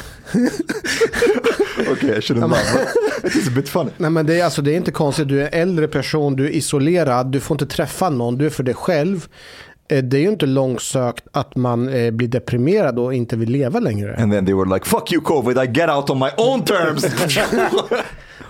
okay, 1.93 2.11
I 2.11 2.21
shouldn't 2.21 2.49
laugh, 2.51 2.77
it's 3.23 3.49
a 3.49 3.53
bit 3.55 3.69
funny. 3.69 3.91
Nej 3.97 4.11
men 4.11 4.27
det 4.27 4.41
är, 4.41 4.45
alltså, 4.45 4.63
det 4.63 4.73
är 4.73 4.77
inte 4.77 4.91
konstigt. 4.91 5.29
Du 5.29 5.43
är 5.43 5.49
äldre 5.53 5.89
person, 5.89 6.37
du 6.37 6.45
är 6.47 6.51
isolerad, 6.51 7.27
du 7.33 7.41
får 7.41 7.55
inte 7.55 7.67
träffa 7.67 8.11
någon, 8.11 8.39
du 8.39 8.47
är 8.47 8.51
för 8.51 8.63
dig 8.63 8.75
själv. 8.75 9.27
Eh, 9.89 10.05
Det 10.05 10.17
är 10.17 10.21
ju 10.21 10.29
inte 10.29 10.47
långsökt 10.47 11.25
att 11.33 11.57
man 11.57 11.89
eh, 11.89 12.11
blir 12.11 12.29
deprimerad 12.29 12.99
och 12.99 13.15
inte 13.15 13.37
vill 13.37 13.51
leva 13.51 13.81
längre. 13.81 14.17
And 14.17 14.33
then 14.33 14.47
they 14.47 14.55
were 14.55 14.75
like, 14.75 14.87
fuck 14.87 15.13
you 15.13 15.23
covid, 15.23 15.59
I 15.59 15.67
get 15.81 15.91
out 15.91 16.11
on 16.11 16.19
my 16.19 16.31
own 16.37 16.65
terms. 16.65 17.07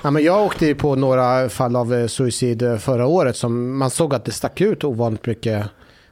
Ja, 0.04 0.10
men 0.10 0.24
jag 0.24 0.42
åkte 0.42 0.66
ju 0.66 0.74
på 0.74 0.96
några 0.96 1.48
fall 1.48 1.76
av 1.76 1.94
eh, 1.94 2.06
suicid 2.06 2.62
förra 2.80 3.06
året 3.06 3.36
som 3.36 3.78
man 3.78 3.90
såg 3.90 4.14
att 4.14 4.24
det 4.24 4.32
stack 4.32 4.60
ut 4.60 4.84
ovanligt 4.84 5.26
mycket. 5.26 5.64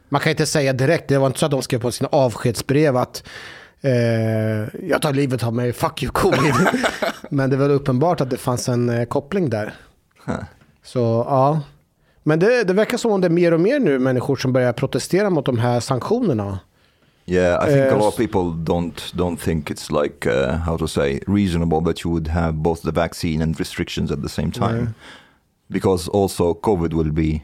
Man 0.09 0.21
kan 0.21 0.29
inte 0.29 0.45
säga 0.45 0.73
direkt, 0.73 1.07
det 1.07 1.17
var 1.17 1.27
inte 1.27 1.39
så 1.39 1.45
att 1.45 1.51
de 1.51 1.61
skrev 1.61 1.79
på 1.79 1.91
sina 1.91 2.09
avskedsbrev 2.11 2.97
att 2.97 3.23
eh, 3.81 4.89
jag 4.89 5.01
tar 5.01 5.13
livet 5.13 5.43
av 5.43 5.53
mig, 5.53 5.73
fuck 5.73 6.03
you 6.03 6.11
covid. 6.11 6.53
men 7.29 7.49
det 7.49 7.57
var 7.57 7.69
uppenbart 7.69 8.21
att 8.21 8.29
det 8.29 8.37
fanns 8.37 8.69
en 8.69 8.89
eh, 8.89 9.05
koppling 9.05 9.49
där. 9.49 9.73
Så 10.83 11.25
ja. 11.29 11.61
Men 12.23 12.39
det, 12.39 12.63
det 12.63 12.73
verkar 12.73 12.97
som 12.97 13.11
om 13.11 13.21
det 13.21 13.27
är 13.27 13.29
mer 13.29 13.53
och 13.53 13.59
mer 13.59 13.79
nu 13.79 13.99
människor 13.99 14.35
som 14.35 14.53
börjar 14.53 14.73
protestera 14.73 15.29
mot 15.29 15.45
de 15.45 15.57
här 15.59 15.79
sanktionerna. 15.79 16.59
yeah, 17.25 17.57
I 17.61 17.67
think 17.67 17.91
a 17.91 17.95
Uh, 17.95 17.99
lot 17.99 18.13
of 18.13 18.17
people 18.17 18.51
don't 18.51 19.11
don't 19.15 19.37
think 19.37 19.69
it's 19.71 19.91
like 19.91 20.25
uh, 20.27 20.57
how 20.57 20.77
to 20.77 20.87
say 20.87 21.19
reasonable 21.27 21.81
that 21.81 22.03
you 22.03 22.11
would 22.11 22.27
have 22.27 22.53
both 22.53 22.81
the 22.81 22.91
vaccine 22.91 23.41
and 23.41 23.59
restrictions 23.59 24.11
at 24.11 24.21
the 24.21 24.29
same 24.29 24.51
time. 24.51 24.83
Yeah. 24.83 24.93
Because 25.69 26.09
also 26.09 26.53
COVID 26.53 26.93
will 26.93 27.11
be 27.11 27.43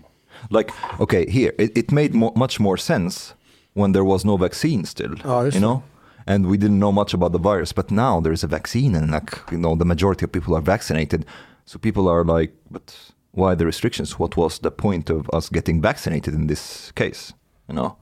like 0.49 0.71
okay 0.99 1.29
here 1.29 1.53
it, 1.57 1.77
it 1.77 1.91
made 1.91 2.13
mo- 2.13 2.33
much 2.35 2.59
more 2.59 2.77
sense 2.77 3.33
when 3.73 3.91
there 3.93 4.03
was 4.03 4.25
no 4.25 4.37
vaccine 4.37 4.85
still. 4.85 5.15
Just 5.15 5.55
you 5.55 5.61
know. 5.61 5.83
And 6.27 6.45
we 6.45 6.57
didn't 6.57 6.79
know 6.79 6.91
much 6.91 7.13
about 7.13 7.31
the 7.31 7.39
virus, 7.39 7.73
but 7.73 7.89
now 7.91 8.21
there 8.21 8.33
is 8.33 8.43
a 8.43 8.47
vaccine, 8.47 8.97
and 8.97 9.11
like 9.11 9.31
you 9.51 9.57
know, 9.57 9.79
the 9.79 9.85
majority 9.85 10.25
of 10.25 10.31
people 10.31 10.55
are 10.55 10.61
vaccinated. 10.61 11.25
So 11.65 11.79
people 11.79 12.09
are 12.09 12.39
like, 12.39 12.53
but 12.69 12.93
why 13.31 13.55
the 13.55 13.65
restrictions? 13.65 14.19
What 14.19 14.35
was 14.37 14.59
the 14.59 14.71
point 14.71 15.09
of 15.09 15.29
us 15.33 15.49
getting 15.49 15.81
vaccinated 15.81 16.33
in 16.33 16.47
this 16.47 16.91
case? 16.95 17.33
You 17.69 17.75
know. 17.75 17.95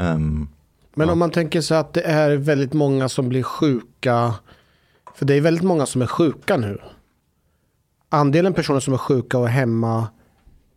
Um, 0.00 0.48
Men 0.94 1.10
om 1.10 1.18
man 1.18 1.30
tänker 1.30 1.60
sig 1.60 1.76
att 1.76 1.92
det 1.92 2.02
är 2.02 2.36
väldigt 2.36 2.72
många 2.72 3.08
som 3.08 3.28
blir 3.28 3.42
sjuka. 3.42 4.34
För 5.14 5.26
det 5.26 5.34
är 5.34 5.40
väldigt 5.40 5.64
många 5.64 5.86
som 5.86 6.02
är 6.02 6.06
sjuka 6.06 6.56
nu. 6.56 6.78
Andelen 8.08 8.54
personer 8.54 8.80
som 8.80 8.94
är 8.94 8.98
sjuka 8.98 9.38
och 9.38 9.48
hemma 9.48 10.08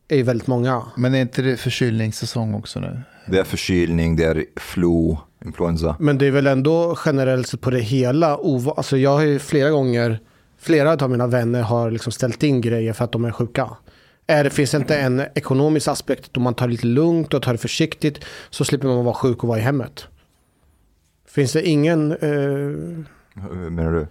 är 0.08 0.18
ju 0.18 0.24
väldigt 0.24 0.48
många. 0.48 0.84
Men 0.96 1.16
är 1.16 1.22
inte 1.22 1.42
det 1.42 1.58
förkylningssäsong 1.58 2.54
också 2.54 2.80
nu? 2.80 3.02
det 3.32 3.40
är 3.40 3.44
förkylning, 3.44 4.16
det 4.16 4.24
är 4.24 4.46
flu, 4.56 5.16
influensa. 5.46 5.96
Men 6.00 6.18
det 6.18 6.28
är 6.28 6.32
väl 6.32 6.48
ändå 6.48 6.98
generellt 7.06 7.48
sett 7.48 7.62
på 7.62 7.70
det 7.70 7.80
hela. 7.80 8.38
ova- 8.38 8.74
Alltså 8.78 8.98
jag 8.98 9.10
har 9.10 9.22
ju 9.24 9.40
flera 9.40 9.70
gånger, 9.70 10.20
flera 10.58 10.94
av 10.94 11.10
mina 11.10 11.28
vänner 11.28 11.62
har 11.62 11.92
liksom 11.92 12.12
ställt 12.12 12.44
in 12.44 12.62
grejer 12.62 12.94
för 12.94 13.04
att 13.06 13.12
de 13.12 13.26
är 13.26 13.32
sjuka. 13.32 13.70
Är 14.28 14.44
det 14.44 14.50
finns 14.50 14.74
inte 14.74 14.96
en 14.98 15.22
ekonomisk 15.36 15.88
aspekt 15.88 16.34
då 16.34 16.42
man 16.42 16.54
tar 16.54 16.68
det 16.68 16.72
lite 16.72 16.88
lugnt 16.88 17.34
och 17.34 17.42
tar 17.42 17.52
det 17.52 17.58
försiktigt 17.58 18.26
så 18.50 18.66
slipper 18.66 18.88
man 18.88 19.06
vara 19.06 19.16
sjuk 19.16 19.44
och 19.44 19.50
vara 19.50 19.60
i 19.60 19.62
hemmet. 19.62 20.06
Finns 21.28 21.54
det 21.54 21.68
ingen... 21.68 22.12
Eh, 22.12 22.20
Hur 22.30 23.70
Menar 23.70 23.92
du? 23.92 24.08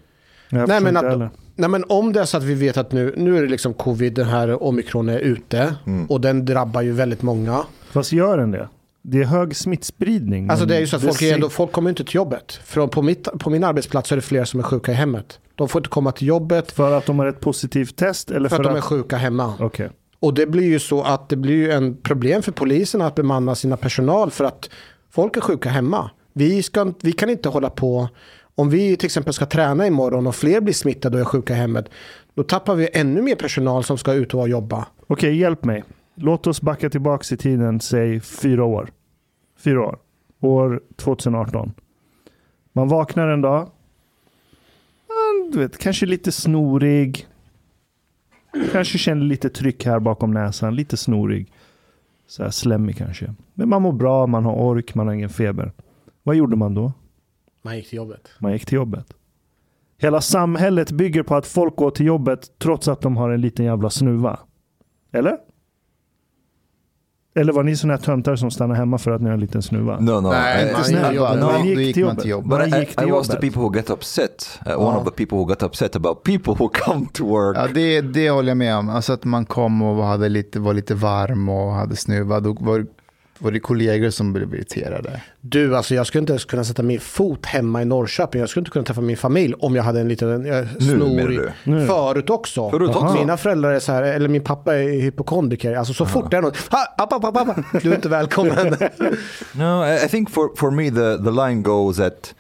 Jag 0.51 0.69
Nej, 0.69 0.81
men 0.81 0.97
att-. 0.97 1.33
Nej 1.55 1.71
men 1.71 1.85
om 1.89 2.13
det 2.13 2.21
är 2.21 2.25
så 2.25 2.37
att 2.37 2.43
vi 2.43 2.55
vet 2.55 2.77
att 2.77 2.93
nu, 2.93 3.15
nu 3.17 3.39
är 3.39 3.43
det 3.43 3.49
liksom 3.49 3.75
covid, 3.75 4.15
den 4.15 4.27
här 4.27 4.63
omikron 4.63 5.09
är 5.09 5.19
ute 5.19 5.75
Mm. 5.87 6.07
och 6.07 6.21
den 6.21 6.45
drabbar 6.45 6.83
ju 6.83 6.93
väldigt 6.93 7.23
många. 7.23 7.63
Fast 7.91 8.13
gör 8.13 8.39
den 8.39 8.51
det? 8.51 8.69
Det 9.03 9.21
är 9.21 9.25
hög 9.25 9.57
smittspridning. 9.57 10.51
Alltså 10.51 10.67
det 10.67 10.77
är 10.77 10.81
ju 10.81 10.87
så 10.87 10.97
att 10.97 11.03
folk, 11.03 11.23
ändå, 11.23 11.49
folk 11.49 11.73
kommer 11.73 11.91
inte 11.91 12.05
till 12.05 12.15
jobbet. 12.15 12.61
För 12.65 12.87
på, 12.87 13.03
mitt, 13.03 13.29
på 13.39 13.51
min 13.51 13.65
arbetsplats 13.65 14.13
är 14.13 14.17
det 14.17 14.23
fler 14.23 14.45
som 14.45 14.61
är 14.61 14.65
sjuka 14.65 14.93
i 14.93 14.95
hemmet. 14.95 15.41
De 15.55 15.69
får 15.69 15.81
inte 15.81 15.89
komma 15.89 16.13
till 16.13 16.29
jobbet 16.29 16.73
För 16.73 16.93
att 16.93 17.07
de 17.07 17.19
har 17.19 17.27
ett 17.27 17.41
positivt 17.41 17.97
test 17.97 18.31
eller 18.31 18.49
för 18.49 18.57
för, 18.57 18.65
att 18.65 18.71
de 18.71 18.77
är 18.77 18.81
sjuka 18.81 19.17
hemma. 19.17 19.55
Okej. 19.61 19.91
Och 20.21 20.35
det 20.35 20.47
blir 20.47 20.67
ju 20.67 20.79
så 20.79 21.03
att 21.03 21.29
det 21.29 21.37
blir 21.37 21.55
ju 21.55 21.71
en 21.71 21.97
problem 21.97 22.43
för 22.43 22.53
polisen 22.53 23.03
att 23.03 23.15
bemanna 23.15 23.55
sina 23.55 23.77
personal 23.77 24.31
för 24.31 24.45
att 24.45 24.71
folk 25.11 25.37
är 25.37 25.41
sjuka 25.41 25.69
hemma. 25.69 26.11
Vi, 26.33 26.63
ska, 26.63 26.93
vi 27.01 27.13
kan 27.13 27.31
inte 27.31 27.49
hålla 27.49 27.71
på, 27.71 28.09
om 28.55 28.71
vi 28.71 28.97
till 28.97 29.07
exempel 29.07 29.33
ska 29.33 29.47
träna 29.47 29.87
imorgon 29.87 30.27
och 30.27 30.35
fler 30.35 30.61
blir 30.61 30.75
smittade 30.75 31.17
och 31.17 31.21
är 31.21 31.25
sjuka 31.25 31.55
i 31.55 31.57
hemmet, 31.57 31.89
då 32.35 32.43
tappar 32.43 32.75
vi 32.75 32.89
ännu 32.93 33.23
mer 33.23 33.35
personal 33.35 33.85
som 33.85 33.99
ska 33.99 34.13
ut 34.13 34.35
och 34.35 34.49
jobba. 34.49 34.87
Okej, 35.07 35.37
hjälp 35.37 35.65
mig. 35.65 35.85
Låt 36.21 36.47
oss 36.47 36.63
backa 36.63 36.91
tillbaka 36.91 37.35
i 37.35 37.39
tiden, 37.39 37.81
säg 37.81 38.21
fyra 38.21 38.65
år. 38.65 38.91
Fyra 39.57 39.87
år. 39.87 39.99
År 40.41 40.83
2018. 40.97 41.73
Man 42.73 42.89
vaknar 42.89 43.29
en 43.29 43.41
dag. 43.41 43.71
Du 45.53 45.59
vet, 45.59 45.79
kanske 45.79 46.07
lite 46.07 46.33
snorig. 46.33 47.27
Kanske 48.73 48.99
känner 48.99 49.25
lite 49.25 49.51
tryck 49.51 49.87
här 49.87 50.01
bakom 50.01 50.31
näsan. 50.31 50.77
Lite 50.77 50.97
snorig. 50.97 51.53
Så 52.27 52.43
här 52.43 52.51
slemmig 52.51 52.97
kanske. 52.97 53.35
Men 53.55 53.69
man 53.69 53.83
mår 53.83 53.93
bra, 53.93 54.27
man 54.27 54.45
har 54.45 54.53
ork, 54.53 54.95
man 54.95 55.07
har 55.07 55.15
ingen 55.15 55.29
feber. 55.29 55.73
Vad 56.23 56.37
gjorde 56.37 56.57
man 56.57 56.75
då? 56.75 56.93
Man 57.63 57.77
gick 57.77 57.89
till 57.89 57.97
jobbet. 57.97 58.31
Man 58.39 58.53
gick 58.53 58.67
till 58.67 58.77
jobbet. 58.77 59.07
Hela 59.99 60.21
samhället 60.21 60.93
bygger 60.93 61.23
på 61.23 61.37
att 61.37 61.47
folk 61.47 61.77
går 61.77 61.91
till 61.91 62.07
jobbet 62.07 62.59
trots 62.59 62.89
att 62.89 63.01
de 63.01 63.17
har 63.17 63.31
en 63.31 63.41
liten 63.41 63.65
jävla 63.65 63.91
snuva. 63.91 64.39
Eller? 65.13 65.39
Eller 67.35 67.53
var 67.53 67.63
ni 67.63 67.77
sådana 67.77 67.95
här 67.95 68.05
töntar 68.05 68.37
som 68.37 68.51
stannar 68.51 68.75
hemma 68.75 68.99
för 68.99 69.11
att 69.11 69.21
ni 69.21 69.27
har 69.27 69.35
en 69.35 69.41
liten 69.41 69.63
snuva? 69.63 70.01
No, 70.01 70.11
no. 70.11 70.29
Nej, 70.29 70.69
inte 70.69 70.85
snälla. 70.85 71.35
no, 71.35 71.45
man 71.45 71.67
gick 71.67 71.95
till 71.95 72.05
man 72.05 72.17
jobbet. 72.25 72.51
But 72.51 72.75
I, 72.75 72.81
gick 72.81 72.97
till 72.97 73.09
I 73.09 73.11
was 73.11 73.29
the 73.29 73.37
people 73.37 73.63
who 73.63 73.75
get 73.75 73.91
upset. 73.91 74.61
Uh, 74.67 74.87
One 74.87 74.99
of 74.99 75.05
the 75.05 75.11
people 75.11 75.39
who 75.39 75.45
got 75.45 75.63
upset 75.63 75.97
about 75.97 76.23
people 76.25 76.55
who 76.55 76.69
come 76.69 77.07
to 77.13 77.25
work. 77.27 77.57
Ja, 77.57 77.67
det, 77.75 78.01
det 78.01 78.31
håller 78.31 78.49
jag 78.49 78.57
med 78.57 78.77
om. 78.77 78.89
Alltså 78.89 79.13
att 79.13 79.25
man 79.25 79.47
kom 79.47 79.83
och 79.83 80.05
hade 80.05 80.29
lite, 80.29 80.61
var 80.61 80.75
lite 80.75 80.95
varm 80.95 81.49
och 81.49 81.73
hade 81.73 81.97
snuva. 81.97 82.41
Då 82.41 82.57
var, 82.61 82.87
Var 83.39 83.51
det 83.51 83.61
kollegor 83.61 84.11
som 84.11 84.33
blev 84.33 84.55
irriterade? 84.55 85.21
Du, 85.41 85.77
alltså 85.77 85.95
jag 85.95 86.07
skulle 86.07 86.21
inte 86.21 86.33
ens 86.33 86.45
kunna 86.45 86.65
sätta 86.65 86.83
min 86.83 87.01
fot 87.01 87.47
hemma 87.47 87.83
i 87.83 87.85
Norrköping. 87.85 88.41
Jag 88.41 88.51
skulle 88.51 88.61
inte 88.61 88.71
kunna 88.71 88.85
träffa 88.85 89.01
min 89.01 89.17
familj 89.17 89.55
om 89.59 89.77
jag 89.77 89.83
hade 89.83 90.01
en 90.01 90.09
liten 90.09 90.29
eh, 90.29 90.37
menar 90.37 90.81
snor. 90.81 91.29
du? 91.29 91.53
Nu. 91.65 91.87
Förut 91.87 92.31
också. 92.31 92.71
Förut 92.71 92.91
också? 92.97 93.15
Mina 93.15 93.37
föräldrar 93.37 93.73
är 93.73 93.81
så 93.81 93.93
här, 93.93 94.03
eller 94.03 94.29
min 94.29 94.45
pappa 94.45 94.77
är 94.77 95.01
hypokondriker. 95.01 95.75
Alltså 95.75 95.95
så 95.95 96.07
fort 96.07 96.31
det 96.31 96.37
är 96.37 96.43
något, 96.43 96.57
ha, 96.57 96.95
app, 96.97 97.13
app, 97.13 97.25
app, 97.25 97.37
app, 97.49 97.57
du 97.83 97.91
är 97.91 97.95
inte 97.95 98.09
välkommen. 98.09 98.57
No, 99.53 99.85
I, 99.87 100.05
I 100.05 100.09
think 100.09 100.31
for, 100.31 100.57
for 100.57 100.71
me 100.71 100.91
the, 100.91 101.25
the 101.25 101.31
line 101.31 101.63
goes 101.63 102.01
at 102.01 102.35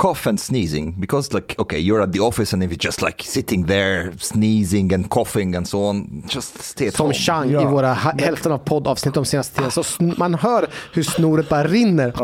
cough 0.00 0.26
and 0.26 0.40
sneezing 0.40 1.00
because 1.00 1.34
like 1.36 1.54
okay 1.58 1.78
you're 1.80 2.02
at 2.02 2.12
the 2.12 2.20
office 2.20 2.54
and 2.56 2.62
if 2.62 2.70
you're 2.70 2.86
just 2.88 3.02
like 3.02 3.22
sitting 3.24 3.66
there 3.66 4.12
sneezing 4.18 4.92
and 4.94 5.08
coughing 5.10 5.54
and 5.56 5.66
so 5.68 5.78
on 5.84 6.22
just 6.28 6.62
stay 6.62 6.86
at 6.88 6.94
Som 6.94 7.06
home. 7.06 7.14
Chang 7.14 7.50
Ja. 7.50 7.62
i 7.62 7.64
våra 7.64 7.92
hälften 7.94 8.52
av 8.52 8.58
poddavsnitt 8.58 9.14
de 9.14 9.24
senaste 9.24 9.56
tiden. 9.56 9.70
Så 9.70 9.82
man 10.16 10.34
hör 10.34 10.66
hur 10.92 11.02
snoret 11.02 11.48
bara 11.48 11.64
rinner. 11.64 12.12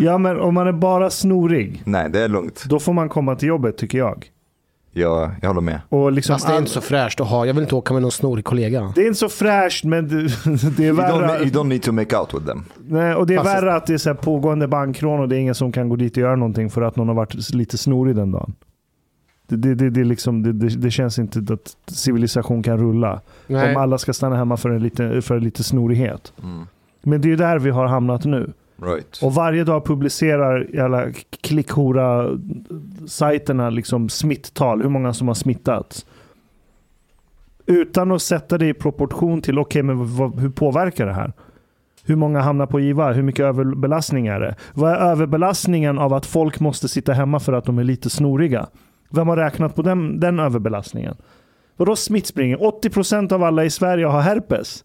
Ja, 0.00 0.18
men 0.18 0.40
om 0.40 0.54
man 0.54 0.66
är 0.66 0.72
bara 0.72 1.10
snorig, 1.10 1.82
Nej, 1.86 2.10
det 2.10 2.20
är 2.20 2.28
lugnt. 2.28 2.64
då 2.64 2.80
får 2.80 2.92
man 2.92 3.08
komma 3.08 3.34
till 3.36 3.48
jobbet 3.48 3.78
tycker 3.78 3.98
jag. 3.98 4.26
Jag, 4.98 5.30
jag 5.42 5.48
håller 5.48 5.60
med. 5.60 5.80
Och 5.88 6.12
liksom 6.12 6.34
Fast 6.34 6.46
det 6.46 6.52
är 6.52 6.56
all- 6.56 6.60
inte 6.62 6.72
så 6.72 6.80
fräscht 6.80 7.20
att 7.20 7.28
ha. 7.28 7.46
Jag 7.46 7.54
vill 7.54 7.62
inte 7.62 7.74
åka 7.74 7.92
med 7.92 8.02
någon 8.02 8.10
snorig 8.12 8.44
kollega. 8.44 8.92
det 8.94 9.00
är 9.02 9.06
inte 9.06 9.18
så 9.18 9.28
fräscht, 9.28 9.84
men 9.84 10.08
det, 10.08 10.22
det 10.76 10.82
är 10.84 10.86
You 10.86 10.96
värre. 10.96 11.26
don't, 11.26 11.38
you 11.42 11.50
don't 11.50 11.68
need 11.68 11.82
to 11.82 11.92
make 11.92 12.16
out 12.18 12.34
with 12.34 12.46
them. 12.46 12.64
Nej, 12.88 13.14
och 13.14 13.26
det 13.26 13.34
är 13.34 13.38
Fast- 13.38 13.50
värre 13.50 13.74
att 13.74 13.86
det 13.86 13.94
är 13.94 13.98
så 13.98 14.08
här 14.08 14.16
pågående 14.16 14.68
bankrån 14.68 15.20
och 15.20 15.28
det 15.28 15.36
är 15.36 15.40
ingen 15.40 15.54
som 15.54 15.72
kan 15.72 15.88
gå 15.88 15.96
dit 15.96 16.12
och 16.12 16.18
göra 16.20 16.36
någonting 16.36 16.70
för 16.70 16.82
att 16.82 16.96
någon 16.96 17.08
har 17.08 17.14
varit 17.14 17.54
lite 17.54 17.78
snorig 17.78 18.16
den 18.16 18.32
dagen. 18.32 18.54
Det, 19.48 19.56
det, 19.56 19.74
det, 19.74 19.90
det, 19.90 20.04
liksom, 20.04 20.42
det, 20.42 20.52
det, 20.52 20.68
det 20.68 20.90
känns 20.90 21.18
inte 21.18 21.52
att 21.54 21.76
civilisation 21.96 22.62
kan 22.62 22.78
rulla. 22.78 23.20
Nej. 23.46 23.70
Om 23.76 23.82
alla 23.82 23.98
ska 23.98 24.12
stanna 24.12 24.36
hemma 24.36 24.56
för 24.56 24.70
en 24.70 24.82
lite, 24.82 25.22
för 25.22 25.36
en 25.36 25.44
lite 25.44 25.62
snorighet. 25.64 26.32
Mm. 26.42 26.66
Men 27.02 27.20
det 27.20 27.32
är 27.32 27.36
där 27.36 27.58
vi 27.58 27.70
har 27.70 27.86
hamnat 27.86 28.24
nu. 28.24 28.52
Right. 28.82 29.22
Och 29.22 29.34
varje 29.34 29.64
dag 29.64 29.84
publicerar 29.84 30.80
alla 30.80 31.12
klickhora-sajterna 31.42 33.70
liksom 33.70 34.08
smittal, 34.08 34.82
hur 34.82 34.88
många 34.88 35.12
som 35.12 35.28
har 35.28 35.34
smittats. 35.34 36.06
Utan 37.66 38.12
att 38.12 38.22
sätta 38.22 38.58
det 38.58 38.68
i 38.68 38.74
proportion 38.74 39.42
till, 39.42 39.58
okej 39.58 39.82
men 39.82 40.16
vad, 40.16 40.40
hur 40.40 40.50
påverkar 40.50 41.06
det 41.06 41.12
här? 41.12 41.32
Hur 42.04 42.16
många 42.16 42.40
hamnar 42.40 42.66
på 42.66 42.80
IVA? 42.80 43.12
Hur 43.12 43.22
mycket 43.22 43.44
överbelastning 43.44 44.26
är 44.26 44.40
det? 44.40 44.54
Vad 44.74 44.92
är 44.92 44.96
överbelastningen 44.96 45.98
av 45.98 46.12
att 46.12 46.26
folk 46.26 46.60
måste 46.60 46.88
sitta 46.88 47.12
hemma 47.12 47.40
för 47.40 47.52
att 47.52 47.64
de 47.64 47.78
är 47.78 47.84
lite 47.84 48.10
snoriga? 48.10 48.66
Vem 49.10 49.28
har 49.28 49.36
räknat 49.36 49.74
på 49.74 49.82
den, 49.82 50.20
den 50.20 50.38
överbelastningen? 50.38 51.16
Vadå 51.76 51.96
smittspridning? 51.96 52.56
80% 52.56 53.32
av 53.32 53.42
alla 53.42 53.64
i 53.64 53.70
Sverige 53.70 54.06
har 54.06 54.20
herpes. 54.20 54.84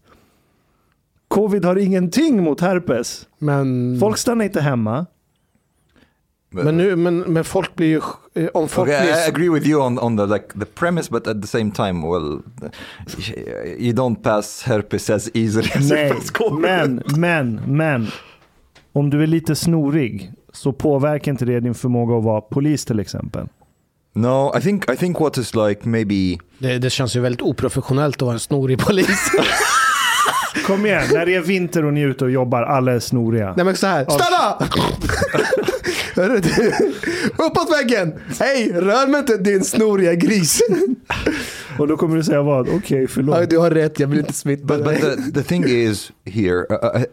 Covid 1.34 1.64
har 1.64 1.76
ingenting 1.76 2.42
mot 2.42 2.60
herpes. 2.60 3.26
Men, 3.38 3.96
Folk 4.00 4.18
stannar 4.18 4.44
inte 4.44 4.60
hemma. 4.60 5.06
men, 6.50 6.76
nu, 6.76 6.96
men, 6.96 7.18
men 7.18 7.44
folk 7.44 7.74
blir 7.74 7.86
ju... 7.88 8.00
eh, 8.42 8.48
Om 8.54 8.68
folk 8.68 8.88
Okay, 8.88 9.08
I 9.08 9.12
blir... 9.12 9.28
agree 9.28 9.48
with 9.48 9.66
you 9.68 9.82
on, 9.82 9.98
on 9.98 10.16
the 10.16 10.26
like 10.26 10.46
the 10.60 10.64
premise, 10.66 11.10
but 11.10 11.26
at 11.26 11.42
the 11.42 11.48
same 11.48 11.70
time, 11.70 12.06
well, 12.08 12.42
you 13.78 13.92
don't 13.92 14.22
pass 14.22 14.62
herpes 14.62 15.10
as 15.10 15.30
easily 15.34 15.68
as 15.74 15.90
Nej, 15.90 16.06
you 16.08 16.14
pass 16.14 16.30
COVID. 16.30 16.60
men, 16.60 17.02
men, 17.16 17.60
men. 17.66 18.06
Om 18.92 19.10
du 19.10 19.22
är 19.22 19.26
lite 19.26 19.54
snorig 19.54 20.32
så 20.52 20.72
påverkar 20.72 21.32
inte 21.32 21.44
det 21.44 21.60
din 21.60 21.74
förmåga 21.74 22.16
att 22.18 22.24
vara 22.24 22.40
polis 22.40 22.84
till 22.84 23.00
exempel. 23.00 23.46
No, 24.14 24.52
I 24.58 24.60
think 24.60 24.90
I 24.90 24.96
think 24.96 25.20
what 25.20 25.38
is 25.38 25.54
like 25.54 25.88
maybe 25.88 26.38
Det, 26.58 26.78
det 26.78 26.90
känns 26.90 27.16
ju 27.16 27.20
väldigt 27.20 27.42
oprofessionellt 27.42 28.16
att 28.16 28.22
vara 28.22 28.32
en 28.34 28.40
snorig 28.40 28.78
polis. 28.78 29.30
Kom 30.66 30.86
igen, 30.86 31.02
när 31.12 31.26
det 31.26 31.34
är 31.34 31.40
vinter 31.40 31.84
och 31.84 31.92
ni 31.92 32.02
är 32.02 32.06
ute 32.08 32.24
och 32.24 32.30
jobbar, 32.30 32.62
alla 32.62 32.92
är 32.92 33.00
snoriga. 33.00 33.54
Nej 33.56 33.64
men 33.64 33.76
så 33.76 33.86
här, 33.86 34.04
stanna! 34.04 34.68
Uppåt 37.38 37.72
väggen! 37.72 38.14
Hej, 38.40 38.72
rör 38.72 39.06
mig 39.06 39.20
inte 39.20 39.36
din 39.36 39.64
snoriga 39.64 40.14
gris. 40.14 40.62
Och 41.78 41.88
då 41.88 41.96
kommer 41.96 42.16
du 42.16 42.24
säga 42.24 42.42
vad? 42.42 42.68
Okej, 42.68 43.02
Ja, 43.02 43.08
förlåt. 43.08 43.50
du 43.50 43.58
har 43.58 43.70
rätt, 43.70 44.00
jag 44.00 44.08
vill 44.08 44.18
inte 44.18 44.32
smitta 44.32 44.64
But, 44.66 44.84
but 44.84 45.00
dig. 45.00 45.16
the, 45.16 45.32
the 45.32 45.42
thing 45.42 45.64
is 45.64 46.12
here, 46.26 46.66
uh, 46.70 47.00
I, 47.00 47.04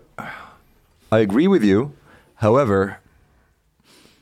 I 1.11 1.21
agree 1.23 1.47
with 1.47 1.65
you. 1.65 1.87
However, 2.35 2.97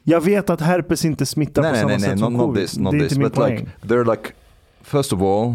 Jag 0.04 0.22
vet 0.22 0.50
att 0.50 0.62
herpes 0.62 1.06
inte 1.06 1.26
smittar 1.26 1.62
no, 1.62 1.68
på 1.68 1.74
no, 1.74 1.80
samma 1.80 1.94
no, 1.94 2.00
sätt 2.00 2.10
not, 2.10 2.20
som 2.20 2.34
not 2.34 2.42
covid. 2.42 2.64
this, 2.64 2.78
not 2.78 2.92
det 2.92 2.98
är 2.98 3.02
this, 3.02 3.12
inte 3.12 3.20
min 3.20 3.30
but 3.30 3.36
poäng. 3.36 3.56
like 3.58 3.70
they're 3.82 4.12
like, 4.12 4.32
first 4.84 5.14
of 5.14 5.22
all, 5.22 5.54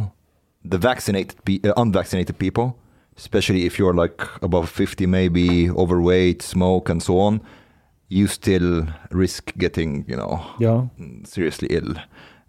the 0.71 0.77
vaccinated, 0.79 1.35
uh, 1.66 1.73
unvaccinated 1.77 2.38
people, 2.38 2.73
especially 3.16 3.66
if 3.66 3.79
you're 3.79 3.94
like 3.94 4.22
above 4.42 4.68
50, 4.70 5.07
maybe 5.07 5.70
overweight, 5.70 6.42
smoke, 6.42 6.88
and 6.90 7.03
so 7.03 7.18
on, 7.18 7.40
you 8.09 8.27
still 8.27 8.87
risk 9.11 9.53
getting, 9.59 10.05
you 10.09 10.16
know, 10.16 10.40
Ja. 10.59 10.87
seriously 11.25 11.68
ill. 11.70 11.94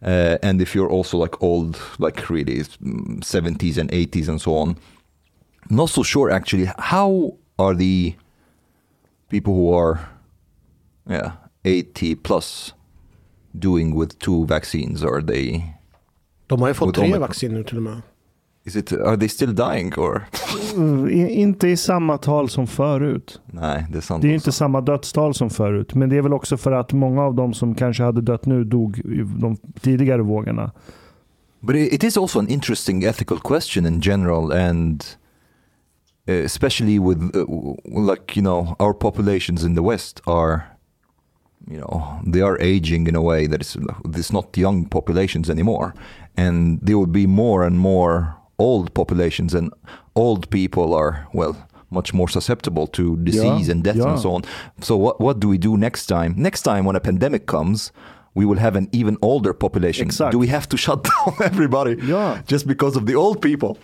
Uh, 0.02 0.38
and 0.44 0.62
if 0.62 0.76
you're 0.76 0.90
also 0.90 1.18
like 1.18 1.42
old, 1.42 1.78
like 2.00 2.30
really 2.30 2.60
mm, 2.82 3.20
70s 3.24 3.78
and 3.78 3.90
80s 3.92 4.28
and 4.28 4.42
so 4.42 4.56
on, 4.56 4.76
not 5.70 5.90
so 5.90 6.04
sure 6.04 6.30
actually. 6.32 6.70
How 6.78 7.38
are 7.58 7.74
the 7.76 8.16
people 9.30 9.54
who 9.54 9.74
are, 9.74 10.00
yeah, 11.10 11.32
80 11.64 12.16
plus 12.16 12.74
doing 13.58 13.96
with 13.96 14.20
two 14.20 14.46
vaccines? 14.46 15.04
Are 15.04 15.22
they? 15.22 15.64
De 16.48 16.62
har 16.62 16.68
ju 16.68 16.74
fått 16.74 16.96
tre 16.96 17.18
vacciner 17.18 17.56
nu 17.56 17.64
till 17.64 17.78
och 17.78 17.84
med. 17.84 18.02
Is 18.66 18.76
it? 18.76 18.94
Are 18.94 19.18
they 19.18 19.30
still 19.30 19.54
dying 19.56 19.94
or? 19.98 20.26
Mm, 20.76 21.10
Inte 21.30 21.68
i 21.68 21.78
samma 21.78 22.18
tal 22.18 22.50
som 22.50 22.68
förut. 22.68 23.42
Nej, 23.46 23.86
det 23.92 23.98
är 23.98 24.02
sant. 24.02 24.22
Det 24.22 24.28
är 24.28 24.34
alltså. 24.34 24.50
inte 24.50 24.52
samma 24.58 24.82
dödstal 24.82 25.34
som 25.34 25.50
förut. 25.50 25.96
Men 25.96 26.10
det 26.10 26.18
är 26.18 26.22
väl 26.22 26.34
också 26.34 26.58
för 26.58 26.72
att 26.72 26.94
många 26.94 27.22
av 27.24 27.36
dem 27.36 27.54
som 27.54 27.76
kanske 27.76 28.04
hade 28.04 28.22
dött 28.22 28.46
nu 28.46 28.64
dog 28.64 29.00
i 29.00 29.24
de 29.40 29.58
tidigare 29.82 30.22
vågorna. 30.22 30.72
But 31.60 31.76
it, 31.76 32.04
is 32.04 32.18
also 32.18 32.40
an 32.40 32.48
interesting 32.48 33.04
ethical 33.04 33.40
question 33.40 33.86
in 33.86 34.02
general, 34.02 34.52
and 34.52 35.06
uh, 36.30 36.36
especially 36.36 37.00
with 37.00 37.20
w- 37.32 37.76
like 38.12 38.36
you 38.40 38.44
know 38.44 38.76
our 38.80 38.94
populations 38.94 39.64
in 39.64 39.76
the 39.76 39.82
West 39.82 40.22
are, 40.26 40.62
you 41.68 41.78
know, 41.80 42.04
they 42.34 42.42
are 42.42 42.58
aging 42.62 43.08
in 43.08 43.16
a 43.16 43.22
way 43.22 43.48
that 43.48 43.62
is 43.62 43.78
it's 44.06 44.34
not 44.34 44.58
young 44.58 44.86
populations 44.90 45.50
anymore, 45.50 45.94
and 46.38 46.80
there 46.82 46.98
will 46.98 47.12
be 47.12 47.28
more 47.28 47.66
and 47.68 47.78
more 47.78 48.26
old 48.58 48.94
populations, 48.94 49.54
and 49.56 49.72
old 50.16 50.50
people 50.50 50.94
are 50.94 51.28
well 51.34 51.56
much 51.90 52.14
more 52.14 52.28
susceptible 52.32 52.88
to 52.88 53.16
disease 53.18 53.70
and 53.72 53.84
death 53.84 53.96
yeah. 53.98 54.10
and 54.12 54.20
so 54.20 54.32
on. 54.34 54.44
So 54.82 54.98
what 54.98 55.20
what 55.22 55.40
do 55.40 55.48
we 55.50 55.58
do 55.58 55.78
next 55.78 56.06
time? 56.08 56.34
Next 56.38 56.62
time 56.64 56.82
when 56.86 56.96
a 56.96 57.00
pandemic 57.00 57.46
comes. 57.46 57.92
We 58.36 58.46
will 58.46 58.60
have 58.60 58.76
an 58.78 58.88
even 58.92 59.18
older 59.22 59.54
population. 59.54 60.08
Exakt. 60.08 60.32
Do 60.32 60.40
we 60.40 60.48
have 60.48 60.66
to 60.70 60.78
shut 60.86 61.04
down 61.04 61.34
everybody 61.52 61.98
Ja. 62.10 62.36
just 62.48 62.66
because 62.68 63.00
of 63.00 63.06
the 63.06 63.16
old 63.16 63.42
people? 63.42 63.76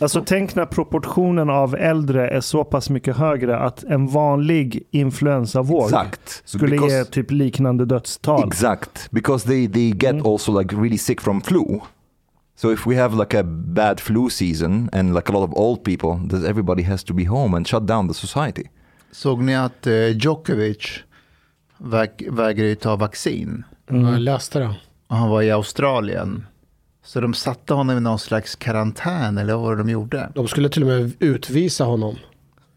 Alltså 0.00 0.22
tänk 0.26 0.54
när 0.54 0.66
proportionen 0.66 1.50
av 1.50 1.74
äldre 1.74 2.28
är 2.28 2.40
så 2.40 2.64
pass 2.64 2.90
mycket 2.90 3.16
högre 3.16 3.58
att 3.58 3.84
en 3.84 4.06
vanlig 4.06 4.82
influensavåg 4.90 5.84
Exakt. 5.84 6.42
So 6.44 6.58
skulle 6.58 6.76
because- 6.76 6.98
ge 6.98 7.04
typ 7.04 7.30
liknande 7.30 7.84
dödstal. 7.84 8.44
Exact, 8.46 9.08
because 9.10 9.46
they 9.48 9.68
they 9.68 9.90
get 9.90 10.12
Mm. 10.14 10.26
also 10.26 10.58
like 10.60 10.76
really 10.76 10.98
sick 10.98 11.20
from 11.20 11.40
flu. 11.40 11.64
So 12.56 12.72
if 12.72 12.86
we 12.86 12.96
have 12.96 13.16
like 13.16 13.38
a 13.38 13.42
bad 13.44 14.00
flu 14.00 14.30
season 14.30 14.88
and 14.92 15.14
like 15.14 15.28
a 15.28 15.32
lot 15.32 15.44
of 15.44 15.54
old 15.54 15.84
people, 15.84 16.28
then 16.28 16.46
everybody 16.46 16.82
has 16.82 17.04
to 17.04 17.14
be 17.14 17.24
home 17.24 17.56
and 17.56 17.68
shut 17.68 17.86
down 17.86 18.08
the 18.08 18.14
society. 18.14 18.64
Såg 19.12 19.42
ni 19.42 19.56
att 19.56 19.86
eh, 19.86 20.08
Djokovic 20.08 21.02
väg, 21.78 22.28
vägrar 22.30 22.66
ju 22.66 22.74
ta 22.74 22.96
vaccin? 22.96 23.64
Mm. 23.90 24.12
Jag 24.12 24.20
läste 24.20 24.58
det. 24.58 24.74
Och 25.06 25.16
han 25.16 25.28
var 25.28 25.42
i 25.42 25.50
Australien. 25.50 26.46
Så 27.04 27.20
de 27.20 27.34
satte 27.34 27.74
honom 27.74 27.96
i 27.96 28.00
någon 28.00 28.18
slags 28.18 28.56
karantän 28.56 29.38
eller 29.38 29.54
vad 29.54 29.62
var 29.62 29.76
det 29.76 29.82
de 29.82 29.90
gjorde? 29.90 30.30
De 30.34 30.48
skulle 30.48 30.68
till 30.68 30.82
och 30.82 30.88
med 30.88 31.12
utvisa 31.18 31.84
honom. 31.84 32.16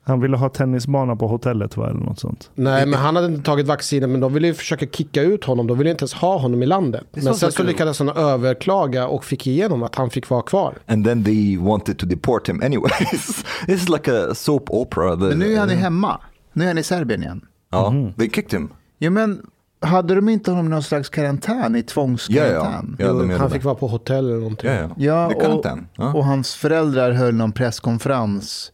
Han 0.09 0.19
ville 0.19 0.37
ha 0.37 0.49
tennisbana 0.49 1.15
på 1.15 1.27
hotellet 1.27 1.77
va, 1.77 1.89
eller 1.89 1.99
något 1.99 2.19
sånt. 2.19 2.51
Nej, 2.55 2.85
men 2.85 2.99
han 2.99 3.15
hade 3.15 3.27
inte 3.27 3.43
tagit 3.43 3.67
vaccinet, 3.67 4.09
men 4.09 4.19
de 4.19 4.33
ville 4.33 4.47
ju 4.47 4.53
försöka 4.53 4.85
kicka 4.85 5.21
ut 5.21 5.43
honom. 5.43 5.67
De 5.67 5.77
ville 5.77 5.89
inte 5.91 6.01
ens 6.03 6.13
ha 6.13 6.37
honom 6.37 6.63
i 6.63 6.65
landet. 6.65 7.03
Men 7.11 7.35
sen 7.35 7.51
så 7.51 7.63
lyckades 7.63 7.99
han 7.99 8.09
överklaga 8.09 9.07
och 9.07 9.23
fick 9.25 9.47
igenom 9.47 9.83
att 9.83 9.95
han 9.95 10.09
fick 10.09 10.29
vara 10.29 10.41
kvar. 10.41 10.73
And 10.87 11.05
then 11.05 11.23
they 11.23 11.57
wanted 11.57 11.97
to 11.97 12.05
deport 12.05 12.49
him 12.49 12.61
anyways. 12.63 13.43
This 13.65 13.81
is 13.83 13.89
like 13.89 14.11
a 14.11 14.35
soap 14.35 14.69
opera. 14.69 15.15
The- 15.15 15.25
Men 15.25 15.39
nu 15.39 15.53
är 15.53 15.59
han 15.59 15.69
hemma. 15.69 16.19
Nu 16.53 16.63
är 16.63 16.67
han 16.67 16.77
i 16.77 16.83
Serbien 16.83 17.23
igen. 17.23 17.41
Ja, 17.71 17.91
Mhm. 17.91 18.13
they 18.13 18.29
kicked 18.29 18.59
him. 18.59 18.69
Ja, 18.97 19.09
men 19.09 19.41
hade 19.81 20.15
de 20.15 20.29
inte 20.29 20.51
honom 20.51 20.65
i 20.65 20.69
någon 20.69 20.83
slags 20.83 21.09
karantän, 21.09 21.75
i 21.75 21.83
tvångskarantän? 21.83 22.95
Ja, 22.99 23.07
de 23.13 23.29
gör 23.29 23.37
han 23.37 23.47
det. 23.49 23.53
fick 23.53 23.63
vara 23.63 23.75
på 23.75 23.87
hotell 23.87 24.25
eller 24.25 24.37
någonting. 24.39 24.69
Ja, 24.69 24.75
ja. 24.97 25.31
Ja, 25.37 25.45
och. 25.47 25.65
Ja. 25.97 26.13
och 26.13 26.25
hans 26.25 26.55
föräldrar 26.55 27.11
höll 27.11 27.33
någon 27.35 27.51
presskonferens 27.51 28.71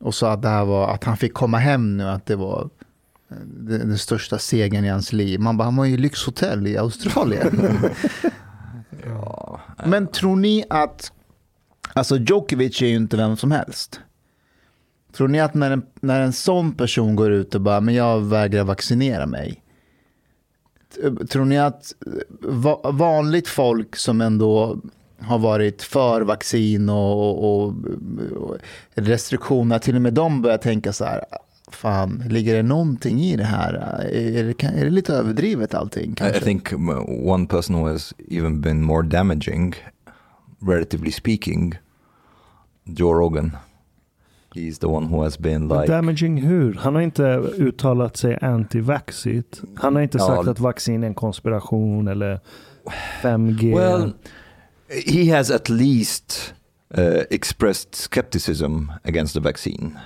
och 0.00 0.14
sa 0.14 0.32
att 0.32 0.42
det 0.42 0.48
här 0.48 0.64
var 0.64 0.94
att 0.94 1.04
han 1.04 1.16
fick 1.16 1.34
komma 1.34 1.58
hem 1.58 1.96
nu, 1.96 2.04
att 2.04 2.26
det 2.26 2.36
var 2.36 2.70
eh, 3.30 3.36
den, 3.36 3.88
den 3.88 3.98
största 3.98 4.38
segern 4.38 4.84
i 4.84 4.88
hans 4.88 5.12
liv. 5.12 5.40
Man 5.40 5.56
bara, 5.56 5.64
han 5.64 5.76
var 5.76 5.84
ju 5.84 5.94
i 5.94 5.96
lyxhotell 5.96 6.66
i 6.66 6.76
Australien. 6.78 7.78
Men 9.84 10.06
tror 10.06 10.36
ni 10.36 10.64
att, 10.70 11.12
alltså 11.92 12.16
Djokovic 12.16 12.82
är 12.82 12.86
ju 12.86 12.96
inte 12.96 13.16
vem 13.16 13.36
som 13.36 13.50
helst. 13.50 14.00
Tror 15.12 15.28
ni 15.28 15.40
att 15.40 15.54
när 15.54 15.70
en, 15.70 15.82
när 16.00 16.20
en 16.20 16.32
sån 16.32 16.72
person 16.72 17.16
går 17.16 17.30
ut 17.30 17.54
och 17.54 17.60
bara, 17.60 17.80
men 17.80 17.94
jag 17.94 18.20
vägrar 18.20 18.64
vaccinera 18.64 19.26
mig. 19.26 19.62
Tror 21.28 21.44
ni 21.44 21.58
att 21.58 21.92
va, 22.40 22.90
vanligt 22.92 23.48
folk 23.48 23.96
som 23.96 24.20
ändå 24.20 24.78
har 25.20 25.38
varit 25.38 25.82
för 25.82 26.20
vaccin 26.20 26.88
och, 26.88 27.44
och, 27.62 27.74
och, 28.36 28.56
restriktioner, 28.94 29.78
till 29.78 29.96
och 29.96 30.02
med 30.02 30.14
de 30.14 30.42
börjar 30.42 30.58
tänka 30.58 30.92
så 30.92 31.04
här, 31.04 31.24
fan, 31.70 32.24
ligger 32.28 32.54
det 32.54 32.62
någonting 32.62 33.20
i 33.20 33.36
det 33.36 33.44
här? 33.44 33.74
Är 34.12 34.44
det, 34.44 34.64
är 34.64 34.84
det 34.84 34.90
lite 34.90 35.14
överdrivet 35.14 35.74
allting? 35.74 36.10
I, 36.10 36.12
I 36.12 36.14
Kanske? 36.14 36.40
think 36.40 36.72
um, 36.72 36.88
one 37.28 37.46
person 37.46 37.76
who 37.76 37.88
has 37.92 38.14
even 38.30 38.60
been 38.60 38.82
more 38.82 39.02
damaging, 39.08 39.74
relatively 40.60 41.10
speaking, 41.12 41.74
Joe 42.84 43.12
Rogan. 43.12 43.56
He's 44.54 44.78
the 44.78 44.86
one 44.86 45.06
who 45.06 45.22
has 45.22 45.38
been 45.38 45.68
like, 45.68 45.86
Damaging 45.86 46.36
hur? 46.42 46.74
Han 46.74 46.94
har 46.94 47.02
inte 47.02 47.22
uttalat 47.58 48.16
sig 48.16 48.38
anti-vaxit. 48.42 49.60
Han 49.76 49.94
har 49.94 50.02
inte 50.02 50.18
Ja. 50.18 50.26
sagt 50.26 50.48
att 50.48 50.60
vaccin 50.60 51.02
är 51.02 51.06
en 51.06 51.14
konspiration 51.14 52.08
eller 52.08 52.40
5G. 53.22 53.74
well, 53.76 54.12
he 55.06 55.36
has 55.36 55.50
at 55.50 55.68
least 55.68 56.54
uh, 56.98 57.22
expressed 57.30 57.94
skepticism 57.94 58.92
against 59.04 59.34
the 59.34 59.40
vaccine. 59.40 59.98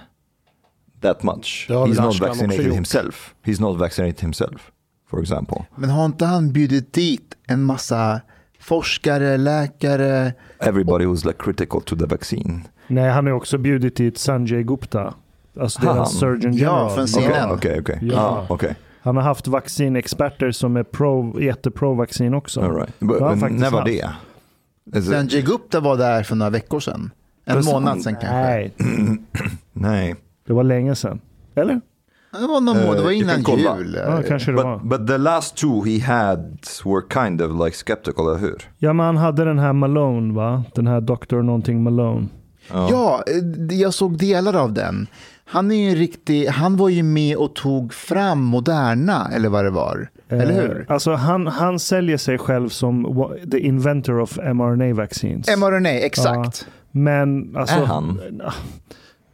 That 1.00 1.22
much. 1.22 1.66
He's 1.68 2.00
not 2.00 2.14
vaccinated 2.20 2.72
himself. 2.72 3.34
He's 3.44 3.60
not 3.60 3.78
vaccinated 3.78 4.20
himself, 4.20 4.72
for 5.10 5.20
example. 5.20 5.66
Men 5.76 5.90
har 5.90 6.04
inte 6.04 6.24
han 6.24 6.52
bjudit 6.52 6.92
dit 6.92 7.34
en 7.46 7.62
massa 7.64 8.20
forskare, 8.60 9.36
läkare? 9.36 10.32
Everybody 10.60 11.04
who's 11.04 11.26
like 11.26 11.38
critical 11.38 11.80
to 11.82 11.96
the 11.96 12.06
vaccine. 12.06 12.60
Nej, 12.86 13.10
han 13.10 13.26
har 13.26 13.32
också 13.32 13.58
bjudit 13.58 13.96
dit 13.96 14.18
Sanjay 14.18 14.62
Gupta. 14.62 15.14
Alltså 15.60 15.80
deras 15.82 16.18
surgeon 16.18 16.52
Ja, 16.56 16.58
general. 16.58 16.90
från 16.90 17.04
Okej, 17.04 17.32
CNN. 17.34 17.50
okej, 17.50 17.80
okej. 17.80 17.98
Ja. 18.02 18.18
Ah, 18.18 18.46
okej. 18.48 18.74
Han 19.02 19.16
har 19.16 19.22
haft 19.22 19.46
vaccinexperter 19.48 20.50
som 20.50 20.76
är 20.76 20.82
pro, 20.82 21.40
jättepro-vaccin 21.40 22.34
också. 22.34 22.60
All 22.60 22.74
right. 22.76 23.00
But, 23.00 23.18
faktiskt 23.18 23.60
never 23.60 23.78
haft. 23.78 23.86
det. 23.86 24.10
It- 24.96 25.04
Sanjay 25.04 25.42
Gupta 25.42 25.80
var 25.80 25.96
där 25.96 26.22
för 26.22 26.36
några 26.36 26.50
veckor 26.50 26.80
sedan. 26.80 27.10
En 27.44 27.64
månad 27.64 28.02
sedan 28.02 28.12
kanske. 28.20 28.30
Nej, 28.34 28.74
Nej. 29.72 30.14
det 30.46 30.52
var 30.52 30.64
länge 30.64 30.94
sedan. 30.94 31.20
Eller? 31.54 31.80
Det 32.40 32.46
var, 32.46 32.60
någon, 32.60 32.76
må- 32.86 32.94
det 32.94 33.02
var 33.02 33.10
Eh, 33.10 33.18
innan 33.18 33.42
jul. 33.42 33.98
Ja, 34.06 34.22
kanske 34.28 34.50
det 34.50 34.56
var. 34.62 34.78
But, 34.78 34.98
but 34.98 35.08
the 35.08 35.18
last 35.18 35.56
two 35.56 35.84
he 35.84 36.00
had 36.00 36.58
were 36.84 37.02
kind 37.24 37.42
of 37.42 37.64
like 37.64 37.76
skeptical, 37.76 38.26
eller 38.28 38.38
hur? 38.38 38.62
Ja, 38.78 38.92
men 38.92 39.06
han 39.06 39.16
hade 39.16 39.44
den 39.44 39.58
här 39.58 39.72
Malone, 39.72 40.34
va? 40.34 40.64
Den 40.74 40.86
här 40.86 41.00
Dr. 41.00 41.36
någonting 41.42 41.82
Malone. 41.82 42.26
Ja, 42.70 43.24
eh, 43.26 43.76
jag 43.76 43.94
såg 43.94 44.18
delar 44.18 44.56
av 44.56 44.72
den. 44.72 45.06
Han 45.46 45.70
är 45.70 45.74
ju 45.74 45.90
en 45.90 45.96
riktig, 45.96 46.46
han 46.46 46.76
var 46.76 46.88
ju 46.88 47.02
med 47.02 47.36
och 47.36 47.54
tog 47.54 47.94
fram 47.94 48.40
Moderna, 48.40 49.30
eller 49.34 49.48
vad 49.48 49.64
det 49.64 49.70
var. 49.70 50.08
Eller 50.28 50.52
hur? 50.52 50.80
Eh, 50.80 50.94
alltså 50.94 51.12
han, 51.14 51.46
han 51.46 51.78
säljer 51.78 52.16
sig 52.16 52.38
själv 52.38 52.68
som 52.68 53.28
the 53.50 53.58
inventor 53.58 54.20
of 54.20 54.38
mRNA 54.38 54.94
vaccines. 54.94 55.56
mRNA, 55.56 55.90
exakt. 55.90 56.66
Men 56.90 57.56
alltså, 57.56 57.76
Är 57.76 57.84
han? 57.84 58.20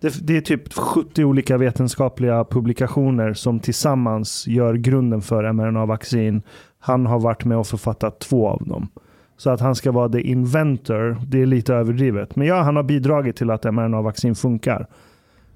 Det, 0.00 0.26
det 0.26 0.36
är 0.36 0.40
typ 0.40 0.72
70 0.72 1.24
olika 1.24 1.56
vetenskapliga 1.56 2.44
publikationer 2.44 3.34
som 3.34 3.60
tillsammans 3.60 4.46
gör 4.46 4.74
grunden 4.74 5.22
för 5.22 5.52
mRNA-vaccin. 5.52 6.42
Han 6.78 7.06
har 7.06 7.20
varit 7.20 7.44
med 7.44 7.58
och 7.58 7.66
författat 7.66 8.18
två 8.18 8.48
av 8.48 8.62
dem. 8.66 8.88
Så 9.36 9.50
att 9.50 9.60
han 9.60 9.74
ska 9.74 9.92
vara 9.92 10.08
the 10.08 10.20
inventor, 10.20 11.16
det 11.26 11.42
är 11.42 11.46
lite 11.46 11.74
överdrivet. 11.74 12.36
Men 12.36 12.46
ja, 12.46 12.62
han 12.62 12.76
har 12.76 12.82
bidragit 12.82 13.36
till 13.36 13.50
att 13.50 13.64
mRNA-vaccin 13.64 14.34
funkar. 14.34 14.86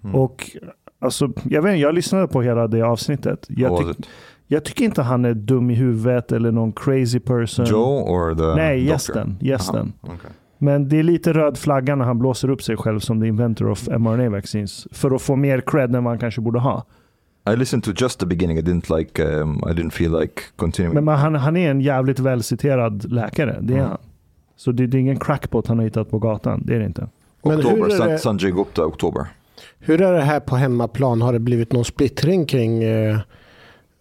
Mm. 0.04 0.16
Och 0.16 0.50
alltså, 0.98 1.30
jag, 1.44 1.62
vet, 1.62 1.70
inte, 1.70 1.80
jag 1.82 1.94
lyssnade 1.94 2.28
på 2.28 2.42
hela 2.42 2.68
det 2.68 2.82
avsnittet. 2.82 3.46
Jag, 3.48 3.90
it? 3.90 4.06
jag 4.46 4.64
tycker 4.64 4.84
inte 4.84 5.02
han 5.02 5.24
är 5.24 5.34
dum 5.34 5.70
i 5.70 5.74
huvudet 5.74 6.32
eller 6.32 6.52
någon 6.52 6.72
crazy 6.72 7.20
person. 7.20 7.64
Joe 7.64 8.02
or 8.02 8.34
the 8.34 8.56
Nej, 8.62 8.78
doctor? 8.80 8.92
gästen. 8.92 9.36
gästen. 9.40 9.92
Aha, 10.02 10.14
okay. 10.14 10.30
Men 10.58 10.88
det 10.88 10.98
är 10.98 11.02
lite 11.02 11.32
röd 11.32 11.58
flagga 11.58 11.96
när 11.96 12.04
han 12.04 12.18
blåser 12.18 12.50
upp 12.50 12.62
sig 12.62 12.76
själv 12.76 13.00
som 13.00 13.20
the 13.20 13.26
inventor 13.26 13.70
of 13.70 13.88
mRNA 13.88 14.30
vaccines. 14.30 14.86
För 14.92 15.10
att 15.14 15.22
få 15.22 15.36
mer 15.36 15.60
cred 15.60 15.94
än 15.96 16.04
vad 16.04 16.10
han 16.12 16.18
kanske 16.18 16.40
borde 16.40 16.58
ha. 16.58 16.84
I 17.52 17.56
listened 17.56 17.84
to 17.84 17.92
just 17.96 18.20
the 18.20 18.26
beginning. 18.26 18.58
I 18.58 18.62
didn't 18.62 18.98
like. 18.98 19.24
Um, 19.24 19.56
I 19.56 19.72
didn't 19.72 19.90
feel 19.90 20.20
like 20.20 20.42
continuing. 20.56 20.94
Men 20.94 21.04
man, 21.04 21.18
han, 21.18 21.34
han 21.34 21.56
är 21.56 21.70
en 21.70 21.80
jävligt 21.80 22.18
välciterad 22.18 23.12
läkare. 23.12 23.58
Det 23.60 23.72
är 23.72 23.78
Mm. 23.78 23.88
han. 23.88 23.98
Så 24.56 24.72
det, 24.72 24.86
det 24.86 24.96
är 24.96 25.00
ingen 25.00 25.18
crackpot 25.18 25.66
han 25.66 25.78
har 25.78 25.84
hittat 25.84 26.10
på 26.10 26.18
gatan. 26.18 26.62
Det 26.66 26.74
är 26.74 26.78
det 26.78 26.86
inte. 26.86 27.08
Oktober, 27.42 28.16
Sanjay 28.18 28.50
Gupta, 28.52 28.86
oktober. 28.86 29.26
Hur 29.84 30.00
är 30.02 30.12
det 30.12 30.20
här 30.20 30.40
på 30.40 30.56
hemmaplan? 30.56 31.22
Har 31.22 31.32
det 31.32 31.38
blivit 31.38 31.72
någon 31.72 31.84
splittring 31.84 32.46
kring 32.46 32.82
eh, 32.82 33.18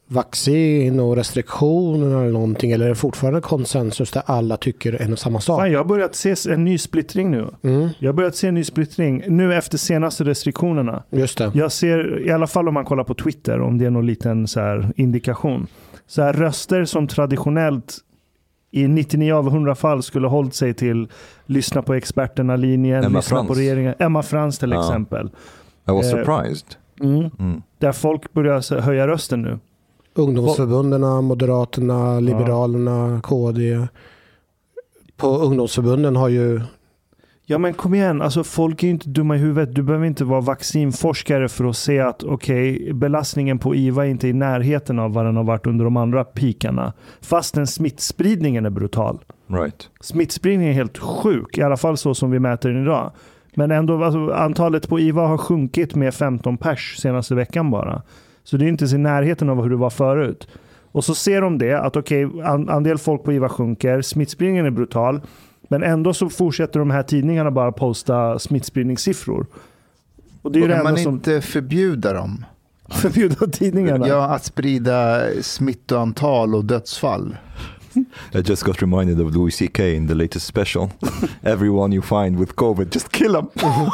vaccin 0.07 0.99
och 0.99 1.15
restriktioner 1.15 2.21
eller 2.21 2.31
någonting? 2.31 2.71
Eller 2.71 2.85
är 2.85 2.89
det 2.89 2.95
fortfarande 2.95 3.41
konsensus 3.41 4.11
där 4.11 4.23
alla 4.25 4.57
tycker 4.57 5.01
en 5.01 5.13
och 5.13 5.19
samma 5.19 5.39
sak? 5.39 5.59
Fan, 5.59 5.71
jag 5.71 5.79
har 5.79 5.85
börjat 5.85 6.15
se 6.15 6.35
en 6.49 6.63
ny 6.63 6.77
splittring 6.77 7.31
nu. 7.31 7.47
Mm, 7.63 7.89
Jag 7.99 8.07
har 8.09 8.13
börjat 8.13 8.35
se 8.35 8.47
en 8.47 8.53
ny 8.55 8.63
splittring 8.63 9.23
nu 9.27 9.55
efter 9.55 9.77
senaste 9.77 10.23
restriktionerna. 10.23 11.03
just 11.09 11.37
det. 11.37 11.51
Jag 11.53 11.71
ser, 11.71 12.27
i 12.27 12.31
alla 12.31 12.47
fall 12.47 12.67
om 12.67 12.73
man 12.73 12.85
kollar 12.85 13.03
på 13.03 13.13
Twitter, 13.13 13.61
om 13.61 13.77
det 13.77 13.85
är 13.85 13.89
någon 13.89 14.05
liten 14.07 14.47
så 14.47 14.59
här 14.59 14.91
indikation. 14.95 15.67
Så 16.07 16.21
här 16.21 16.33
röster 16.33 16.85
som 16.85 17.07
traditionellt 17.07 17.97
i 18.71 18.87
99 18.87 19.33
av 19.33 19.47
100 19.47 19.75
fall 19.75 20.03
skulle 20.03 20.27
hållit 20.27 20.55
sig 20.55 20.73
till 20.73 21.07
lyssna 21.45 21.81
på 21.81 21.93
experterna-linjen, 21.93 23.01
lyssna 23.03 23.19
på 23.19 23.45
Frans. 23.45 23.57
regeringen. 23.57 23.93
Emma 23.99 24.23
Frans 24.23 24.59
till 24.59 24.71
Ja. 24.71 24.79
exempel. 24.87 25.29
I 25.87 25.91
was 25.91 26.05
Eh, 26.05 26.11
surprised. 26.11 26.75
Mm. 27.01 27.29
Mm. 27.39 27.61
Där 27.79 27.91
folk 27.91 28.33
börjar 28.33 28.81
höja 28.81 29.07
rösten 29.07 29.41
nu. 29.41 29.59
Ungdomsförbunderna, 30.15 31.21
Moderaterna, 31.21 32.19
Liberalerna, 32.19 33.21
KD. 33.23 33.87
På 35.17 35.27
ungdomsförbunden 35.27 36.15
har 36.15 36.29
ju... 36.29 36.61
Ja 37.45 37.57
men 37.57 37.73
kom 37.73 37.93
igen, 37.93 38.21
alltså 38.21 38.43
folk 38.43 38.83
är 38.83 38.87
ju 38.87 38.93
inte 38.93 39.09
dumma 39.09 39.35
i 39.35 39.39
huvudet. 39.39 39.75
Du 39.75 39.83
behöver 39.83 40.05
inte 40.05 40.23
vara 40.23 40.41
vaccinforskare 40.41 41.49
för 41.49 41.65
att 41.65 41.77
se 41.77 41.99
att 41.99 42.23
okej, 42.23 42.93
belastningen 42.93 43.59
på 43.59 43.75
IVA 43.75 44.05
är 44.05 44.09
inte 44.09 44.27
i 44.27 44.33
närheten 44.33 44.99
av 44.99 45.13
vad 45.13 45.25
den 45.25 45.35
har 45.35 45.43
varit 45.43 45.67
under 45.67 45.85
de 45.85 45.97
andra 45.97 46.23
pikarna. 46.23 46.93
Fastän 47.21 47.67
smittspridningen 47.67 48.65
är 48.65 48.69
brutal. 48.69 49.19
Right. 49.47 49.89
Smittspridningen 50.01 50.71
är 50.71 50.75
helt 50.75 50.97
sjuk, 50.97 51.57
i 51.57 51.61
alla 51.61 51.77
fall 51.77 51.97
så 51.97 52.13
som 52.15 52.31
vi 52.31 52.39
mäter 52.39 52.69
den 52.69 52.81
idag. 52.83 53.11
Men 53.55 53.71
ändå, 53.71 54.03
alltså, 54.03 54.31
antalet 54.31 54.89
på 54.89 54.99
IVA 54.99 55.27
har 55.27 55.37
sjunkit 55.37 55.95
med 55.95 56.13
15 56.13 56.57
pers 56.57 56.97
senaste 56.97 57.35
veckan 57.35 57.71
bara. 57.71 58.01
Så 58.43 58.57
det 58.57 58.65
är 58.65 58.69
inte 58.69 58.83
ens 58.83 58.93
i 58.93 58.97
närheten 58.97 59.49
av 59.49 59.63
hur 59.63 59.69
det 59.69 59.75
var 59.75 59.89
förut. 59.89 60.47
Och 60.91 61.05
så 61.05 61.15
ser 61.15 61.41
de 61.41 61.57
det, 61.57 61.73
att 61.73 61.95
okej, 61.95 62.23
an, 62.43 62.69
andel 62.69 62.97
folk 62.97 63.23
på 63.23 63.33
IVA 63.33 63.49
sjunker, 63.49 64.01
smittspridningen 64.01 64.65
är 64.65 64.71
brutal. 64.71 65.21
Men 65.67 65.83
ändå 65.83 66.13
så 66.13 66.29
fortsätter 66.29 66.79
de 66.79 66.91
här 66.91 67.03
tidningarna 67.03 67.51
bara 67.51 67.71
posta 67.71 68.39
smittspridningssiffror. 68.39 69.45
Och 70.41 70.51
det 70.51 70.59
är 70.59 70.69
enda 70.69 70.83
man 70.83 70.97
som 70.97 71.13
inte 71.13 71.41
förbjuda 71.41 72.13
dem? 72.13 72.45
förbjuder 72.89 73.47
tidningarna. 73.47 74.07
Ja, 74.07 74.25
att 74.25 74.43
sprida 74.43 75.21
smittoantal 75.41 76.55
och 76.55 76.65
dödsfall. 76.65 77.37
I 78.33 78.41
just 78.41 78.63
got 78.63 78.81
reminded 78.81 79.19
of 79.19 79.35
Louis 79.35 79.51
CK 79.51 79.79
in 79.79 80.07
the 80.07 80.13
latest 80.13 80.45
special. 80.45 80.91
Everyone 81.43 81.95
you 81.95 82.01
find 82.01 82.39
with 82.39 82.55
COVID, 82.55 82.93
just 82.93 83.11
kill 83.11 83.33
them. 83.33 83.47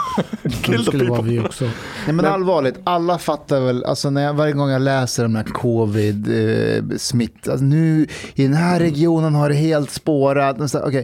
Kill 0.61 0.85
the 0.85 0.91
people. 0.91 1.21
vi 1.21 1.39
också. 1.39 1.65
Nej, 2.05 2.13
men, 2.13 2.25
allvarligt, 2.25 2.79
alla 2.83 3.17
fattar 3.17 3.61
väl, 3.61 3.83
alltså 3.83 4.09
när 4.09 4.23
jag, 4.23 4.33
varje 4.33 4.53
gång 4.53 4.69
jag 4.69 4.81
läser 4.81 5.25
om 5.25 5.33
den 5.33 5.45
här 5.45 5.53
covid 5.53 6.27
eh, 6.27 6.97
smitt, 6.97 7.47
alltså 7.47 7.65
nu 7.65 8.07
i 8.33 8.43
den 8.43 8.53
här 8.53 8.79
regionen 8.79 9.35
har 9.35 9.49
det 9.49 9.55
helt 9.55 9.91
spårat. 9.91 10.75
Okay, 10.75 11.03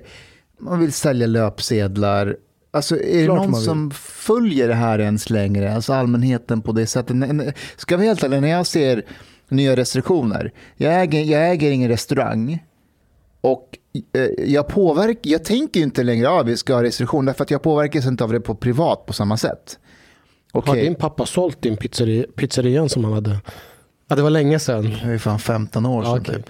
man 0.59 0.79
vill 0.79 0.93
sälja 0.93 1.27
löpsedlar. 1.27 2.35
Alltså 2.71 2.95
är 2.95 3.19
det 3.19 3.25
Klart 3.25 3.37
någon 3.37 3.61
som 3.61 3.91
följer 3.91 4.67
det 4.67 4.73
här 4.73 4.99
ens 4.99 5.29
längre? 5.29 5.75
Alltså 5.75 5.93
allmänheten 5.93 6.61
på 6.61 6.71
det 6.71 6.87
sättet. 6.87 7.15
Ska 7.77 7.93
jag 7.93 7.97
vara 7.97 8.07
helt 8.07 8.23
ärlig, 8.23 8.41
när 8.41 8.47
jag 8.47 8.67
ser 8.67 9.03
nya 9.49 9.75
restriktioner, 9.75 10.51
jag 10.77 11.01
äger, 11.01 11.23
jag 11.23 11.51
äger 11.51 11.71
ingen 11.71 11.89
restaurang. 11.89 12.63
Och 13.45 13.77
eh, 14.13 14.21
jag, 14.53 14.67
påverk, 14.67 15.19
jag 15.21 15.43
tänker 15.45 15.79
inte 15.79 16.03
längre 16.03 16.39
att 16.39 16.47
vi 16.47 16.57
ska 16.57 16.73
ha 16.75 16.83
restriktioner, 16.83 17.33
för 17.33 17.43
att 17.43 17.51
jag 17.51 17.61
påverkas 17.61 18.05
inte 18.05 18.23
av 18.23 18.31
det 18.31 18.39
på 18.39 18.55
privat 18.55 19.05
på 19.05 19.13
samma 19.13 19.37
sätt. 19.37 19.79
Har 20.53 20.61
Okej. 20.61 20.83
din 20.83 20.95
pappa 20.95 21.25
sålt 21.25 21.61
din 21.61 21.77
pizzeri, 21.77 22.25
pizzerian 22.35 22.89
som 22.89 23.03
han 23.03 23.13
hade? 23.13 23.37
Ja, 24.07 24.15
det 24.15 24.21
var 24.21 24.29
länge 24.29 24.59
sedan. 24.59 24.83
Det 25.05 25.13
är 25.13 25.17
fan 25.17 25.39
15 25.39 25.85
år 25.85 26.01
sedan 26.03 26.11
Ja, 26.11 26.19
okej. 26.19 26.35
typ. 26.35 26.49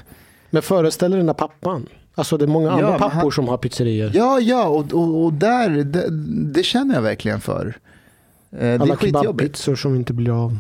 Men 0.49 0.61
föreställ 0.61 1.11
dig 1.11 1.17
den 1.17 1.27
där 1.27 1.33
pappan. 1.33 1.85
Alltså 2.15 2.37
det 2.37 2.45
är 2.45 2.47
många 2.47 2.67
Ja, 2.67 2.71
andra 2.73 2.89
men 2.89 2.99
pappor 2.99 3.13
han- 3.21 3.31
som 3.31 3.47
har 3.47 3.57
pizzerior. 3.57 4.11
Ja, 4.13 4.39
ja, 4.39 4.67
och, 4.67 4.93
och, 4.93 5.23
och 5.25 5.33
där, 5.33 5.69
det, 5.69 6.07
det 6.53 6.63
känner 6.63 6.95
jag 6.95 7.01
verkligen 7.01 7.41
för. 7.41 7.77
Eh, 8.51 8.59
Det 8.59 8.81
Alla 8.81 8.97
kebabpizzor 8.97 9.75
som 9.75 9.95
inte 9.95 10.13
blir 10.13 10.43
av. 10.45 10.57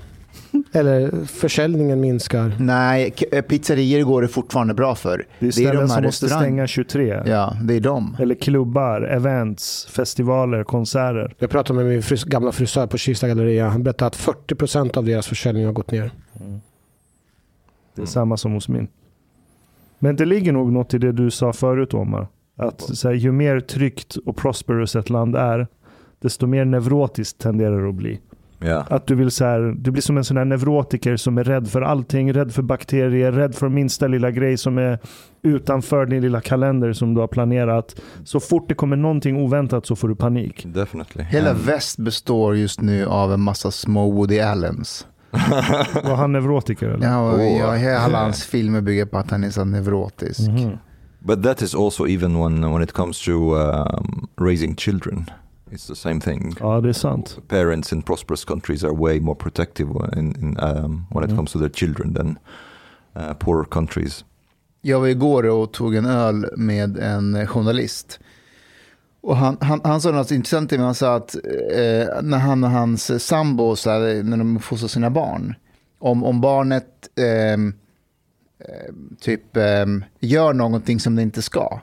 Eller 0.71 1.25
försäljningen 1.25 1.99
minskar. 1.99 2.55
Nej, 2.59 3.13
eh, 3.31 3.41
pizzerior 3.41 4.03
går 4.05 4.21
det 4.21 4.27
fortfarande 4.27 4.73
bra 4.73 4.95
för. 4.95 5.25
Det 5.39 5.47
är 5.47 5.51
ställen 5.51 5.89
som 5.89 6.03
måste 6.03 6.29
stänga 6.29 6.67
23. 6.67 7.21
Ja, 7.25 7.53
det 7.63 7.73
är 7.73 7.79
de. 7.79 8.17
Eller 8.19 8.35
klubbar, 8.35 9.01
events, 9.01 9.85
festivaler, 9.85 10.63
konserter. 10.63 11.35
Jag 11.39 11.49
pratade 11.49 11.77
med 11.79 11.85
min 11.85 12.03
fris 12.03 12.23
gamla 12.23 12.51
frisör 12.51 12.87
på 12.87 12.97
Kista 12.97 13.27
galleria. 13.27 13.69
Han 13.69 13.83
berättade 13.83 14.07
att 14.07 14.15
40% 14.15 14.97
av 14.97 15.05
deras 15.05 15.27
försäljning 15.27 15.65
har 15.65 15.73
gått 15.73 15.91
ner. 15.91 16.11
Det 16.33 16.41
är 17.95 17.97
Mm. 17.97 18.07
samma 18.07 18.37
som 18.37 18.51
hos 18.53 18.69
min. 18.69 18.87
Men 19.99 20.15
det 20.15 20.25
ligger 20.25 20.51
nog 20.51 20.71
något 20.71 20.93
i 20.93 20.97
det 20.97 21.11
du 21.11 21.31
sa 21.31 21.53
förut 21.53 21.93
Omar. 21.93 22.27
Att 22.57 22.81
så 22.81 23.07
här, 23.07 23.15
ju 23.15 23.31
mer 23.31 23.59
tryggt 23.59 24.15
och 24.15 24.35
prosperous 24.37 24.95
ett 24.95 25.09
land 25.09 25.35
är, 25.35 25.67
desto 26.21 26.47
mer 26.47 26.65
neurotiskt 26.65 27.37
tenderar 27.39 27.81
det 27.83 27.89
att 27.89 27.95
bli. 27.95 28.19
Yeah. 28.65 28.85
Att 28.89 29.07
du 29.07 29.15
vill 29.15 29.31
så 29.31 29.45
här, 29.45 29.75
du 29.77 29.91
blir 29.91 30.01
som 30.01 30.17
en 30.17 30.23
sån 30.23 30.37
här 30.37 30.45
neurotiker 30.45 31.17
som 31.17 31.37
är 31.37 31.43
rädd 31.43 31.67
för 31.67 31.81
allting, 31.81 32.33
rädd 32.33 32.53
för 32.53 32.61
bakterier, 32.61 33.31
rädd 33.31 33.55
för 33.55 33.69
minsta 33.69 34.07
lilla 34.07 34.31
grej 34.31 34.57
som 34.57 34.77
är 34.77 34.99
utanför 35.41 36.05
din 36.05 36.21
lilla 36.21 36.41
kalender 36.41 36.93
som 36.93 37.13
du 37.13 37.21
har 37.21 37.27
planerat. 37.27 37.95
Så 38.23 38.39
fort 38.39 38.65
det 38.69 38.75
kommer 38.75 38.95
någonting 38.95 39.37
oväntat 39.37 39.85
så 39.85 39.95
får 39.95 40.07
du 40.07 40.15
panik. 40.15 40.65
Definitely. 40.67 41.23
Hela 41.23 41.49
And- 41.51 41.59
väst 41.65 41.97
består 41.97 42.55
just 42.55 42.81
nu 42.81 43.05
av 43.05 43.33
en 43.33 43.41
massa 43.41 43.71
små 43.71 44.11
Woody 44.11 44.39
Allens. 44.39 45.07
Var 46.03 46.15
han 46.15 46.31
neurotiker 46.31 46.87
eller? 46.89 47.07
Ja, 47.07 47.19
och 47.31 47.39
Åh. 47.39 47.57
ja, 47.59 47.71
hela 47.73 48.17
hans 48.23 48.43
filmer 48.45 48.81
bygger 48.81 49.05
på 49.05 49.17
att 49.17 49.31
han 49.31 49.43
är 49.43 49.49
så 49.49 49.65
neurotisk. 49.65 50.39
Mhm. 50.49 50.77
But 51.19 51.43
that 51.43 51.61
is 51.61 51.75
also 51.75 52.07
even 52.07 52.39
when 52.39 52.71
when 52.73 52.81
it 52.83 52.91
comes 52.91 53.25
to 53.25 53.31
um, 53.31 54.27
raising 54.41 54.75
children. 54.75 55.25
It's 55.71 55.87
the 55.87 55.95
same 55.95 56.19
thing. 56.21 56.55
Ja, 56.59 56.81
det 56.81 56.89
är 56.89 56.93
sant. 56.93 57.37
Parents 57.47 57.93
in 57.93 58.01
prosperous 58.01 58.45
countries 58.45 58.83
are 58.83 58.93
way 58.93 59.19
more 59.19 59.35
protective 59.35 59.89
in, 60.17 60.35
in, 60.35 60.57
um, 60.59 61.05
when 61.09 61.23
it 61.23 61.29
Mm. 61.29 61.37
comes 61.37 61.51
to 61.51 61.59
their 61.59 61.69
children 61.73 62.13
than 62.13 62.37
uh, 63.17 63.33
poor 63.33 63.65
countries. 63.65 64.25
Jag 64.81 64.99
var 64.99 65.07
igår 65.07 65.45
och 65.45 65.73
tog 65.73 65.95
en 65.95 66.05
öl 66.05 66.45
med 66.57 66.97
en 66.97 67.47
journalist. 67.47 68.19
Och 69.21 69.37
han, 69.37 69.57
han, 69.61 69.81
han 69.83 70.01
sa 70.01 70.11
något 70.11 70.31
intressant 70.31 70.69
till 70.69 70.77
mig. 70.79 70.85
Han 70.85 70.95
sa 70.95 71.15
att 71.15 71.35
eh, 71.35 72.21
när 72.21 72.37
han 72.37 72.63
och 72.63 72.69
hans 72.69 73.25
sambo, 73.25 73.75
så 73.75 73.89
här, 73.89 74.23
när 74.23 74.37
de 74.37 74.59
fostrar 74.59 74.87
sina 74.87 75.09
barn, 75.09 75.55
om, 75.99 76.23
om 76.23 76.41
barnet 76.41 76.87
ehm, 77.15 77.73
eh, 78.59 78.93
typ 79.19 79.57
ehm, 79.57 80.03
gör 80.19 80.53
någonting 80.53 80.99
som 80.99 81.15
det 81.15 81.21
inte 81.21 81.41
ska, 81.41 81.79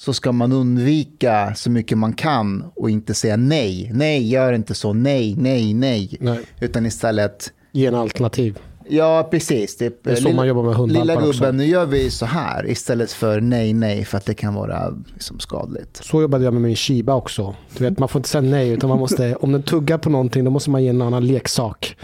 så 0.00 0.12
ska 0.12 0.32
man 0.32 0.52
undvika 0.52 1.54
så 1.54 1.70
mycket 1.70 1.98
man 1.98 2.12
kan 2.12 2.64
och 2.76 2.90
inte 2.90 3.14
säga 3.14 3.36
nej. 3.36 3.90
Nej, 3.94 4.28
gör 4.30 4.52
inte 4.52 4.74
så. 4.74 4.92
Nej, 4.92 5.34
nej, 5.38 5.74
nej. 5.74 6.16
Nej. 6.20 6.40
Utan 6.60 6.86
istället, 6.86 7.52
Ge 7.72 7.86
en 7.86 7.94
alternativ. 7.94 8.58
ja 8.88 9.28
precis. 9.30 9.76
Typ, 9.76 10.04
Det 10.04 10.10
är 10.10 10.14
så 10.14 10.22
lilla- 10.24 10.36
man 10.36 10.48
jobbar 10.48 10.62
med 10.62 10.70
Lilla 10.70 10.78
hundvalpar 10.98 11.28
också. 11.28 11.40
gubben, 11.40 11.56
nu 11.56 11.64
gör 11.66 11.86
vi 11.86 12.10
så 12.10 12.26
här 12.26 12.70
istället 12.70 13.12
för 13.12 13.40
nej, 13.40 13.72
nej, 13.72 14.04
för 14.04 14.18
att 14.18 14.24
det 14.26 14.34
kan 14.34 14.54
vara 14.54 14.94
liksom 15.12 15.38
skadligt. 15.40 15.96
Så 16.04 16.22
jobbade 16.22 16.44
jag 16.44 16.52
med 16.52 16.62
min 16.62 16.76
Shiba 16.76 17.14
också. 17.14 17.54
Du 17.76 17.84
vet, 17.84 17.98
man 17.98 18.08
får 18.08 18.18
inte 18.18 18.28
säga 18.28 18.42
nej, 18.42 18.68
utan 18.70 18.88
man 18.90 18.98
måste, 18.98 19.34
om 19.40 19.52
den 19.52 19.62
tuggar 19.62 19.98
på 19.98 20.10
någonting, 20.10 20.44
då 20.44 20.50
måste 20.50 20.70
man 20.70 20.82
ge 20.82 20.88
en 20.88 21.02
annan 21.02 21.26
leksak. 21.26 21.96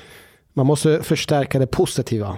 Man 0.54 0.66
måste 0.66 1.02
förstärka 1.02 1.58
det 1.58 1.66
positiva. 1.66 2.36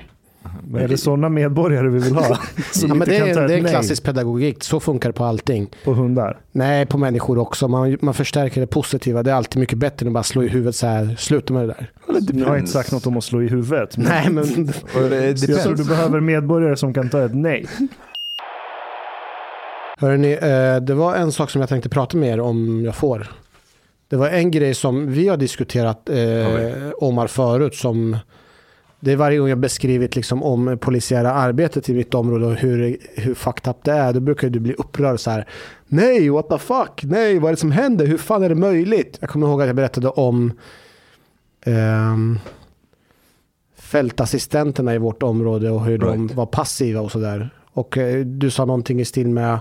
Men 0.64 0.82
är 0.82 0.88
det 0.88 0.98
sådana 0.98 1.28
medborgare 1.28 1.88
vi 1.88 1.98
vill 1.98 2.14
ha? 2.14 2.24
Ja, 2.82 2.94
men 2.94 3.08
det 3.08 3.16
är, 3.16 3.48
det 3.48 3.54
är 3.54 3.68
klassisk 3.68 4.04
pedagogik, 4.04 4.64
så 4.64 4.80
funkar 4.80 5.08
det 5.08 5.12
på 5.12 5.24
allting. 5.24 5.70
på 5.84 5.92
hundar? 5.92 6.38
Nej, 6.52 6.86
på 6.86 6.98
människor 6.98 7.38
också. 7.38 7.68
Man, 7.68 7.98
man 8.00 8.14
förstärker 8.14 8.60
det 8.60 8.66
positiva. 8.66 9.22
Det 9.22 9.30
är 9.30 9.34
alltid 9.34 9.60
mycket 9.60 9.78
bättre 9.78 10.04
än 10.04 10.08
att 10.08 10.14
bara 10.14 10.22
slå 10.22 10.42
i 10.42 10.48
huvudet 10.48 10.76
så 10.76 10.86
här. 10.86 11.16
Sluta 11.18 11.52
med 11.52 11.62
det 11.62 11.66
där. 11.66 11.90
Nu 12.32 12.44
har 12.44 12.50
jag 12.50 12.58
inte 12.58 12.72
sagt 12.72 12.92
något 12.92 13.06
om 13.06 13.16
att 13.16 13.24
slå 13.24 13.42
i 13.42 13.48
huvudet. 13.48 13.96
Men 13.96 14.06
Nej, 14.06 14.30
men 14.30 14.44
jag 15.48 15.62
tror 15.62 15.74
du 15.74 15.84
behöver 15.84 16.20
medborgare 16.20 16.76
som 16.76 16.94
kan 16.94 17.10
ta 17.10 17.24
ett 17.24 17.34
nej. 17.34 17.66
Hörrni, 20.00 20.32
eh, 20.32 20.76
det 20.82 20.94
var 20.94 21.16
en 21.16 21.32
sak 21.32 21.50
som 21.50 21.60
jag 21.60 21.68
tänkte 21.68 21.88
prata 21.88 22.16
med 22.16 22.28
er 22.28 22.40
om 22.40 22.84
jag 22.84 22.94
får. 22.94 23.30
Det 24.08 24.16
var 24.16 24.28
en 24.28 24.50
grej 24.50 24.74
som 24.74 25.12
vi 25.12 25.28
har 25.28 25.36
diskuterat 25.36 26.08
eh, 26.08 26.16
Omar 26.98 27.26
förut 27.26 27.74
som 27.74 28.16
det 29.00 29.12
är 29.12 29.16
varje 29.16 29.38
gång 29.38 29.48
jag 29.48 29.58
beskrivit 29.58 30.16
liksom 30.16 30.42
om 30.42 30.78
polisiära 30.80 31.32
arbetet 31.32 31.88
i 31.88 31.94
mitt 31.94 32.14
område 32.14 32.46
och 32.46 32.54
hur, 32.54 32.96
hur 33.16 33.34
fucked 33.34 33.70
up 33.70 33.76
det 33.84 33.92
är. 33.92 34.12
Då 34.12 34.20
brukar 34.20 34.48
du 34.50 34.60
bli 34.60 34.74
upprörd 34.74 35.20
så 35.20 35.30
här. 35.30 35.48
Nej, 35.86 36.30
what 36.30 36.48
the 36.48 36.58
fuck? 36.58 37.00
Nej, 37.04 37.38
vad 37.38 37.48
är 37.48 37.52
det 37.52 37.60
som 37.60 37.72
händer? 37.72 38.06
Hur 38.06 38.18
fan 38.18 38.42
är 38.42 38.48
det 38.48 38.54
möjligt? 38.54 39.18
Jag 39.20 39.30
kommer 39.30 39.46
ihåg 39.46 39.60
att 39.62 39.66
jag 39.66 39.76
berättade 39.76 40.08
om 40.08 40.52
ehm, 41.66 42.38
fältassistenterna 43.76 44.94
i 44.94 44.98
vårt 44.98 45.22
område 45.22 45.70
och 45.70 45.84
hur 45.84 45.98
de 45.98 46.20
Right. 46.22 46.34
var 46.36 46.46
passiva 46.46 47.00
och 47.00 47.12
sådär. 47.12 47.50
Och 47.72 47.98
eh, 47.98 48.24
du 48.24 48.50
sa 48.50 48.64
någonting 48.64 49.00
i 49.00 49.04
stil 49.04 49.28
med 49.28 49.58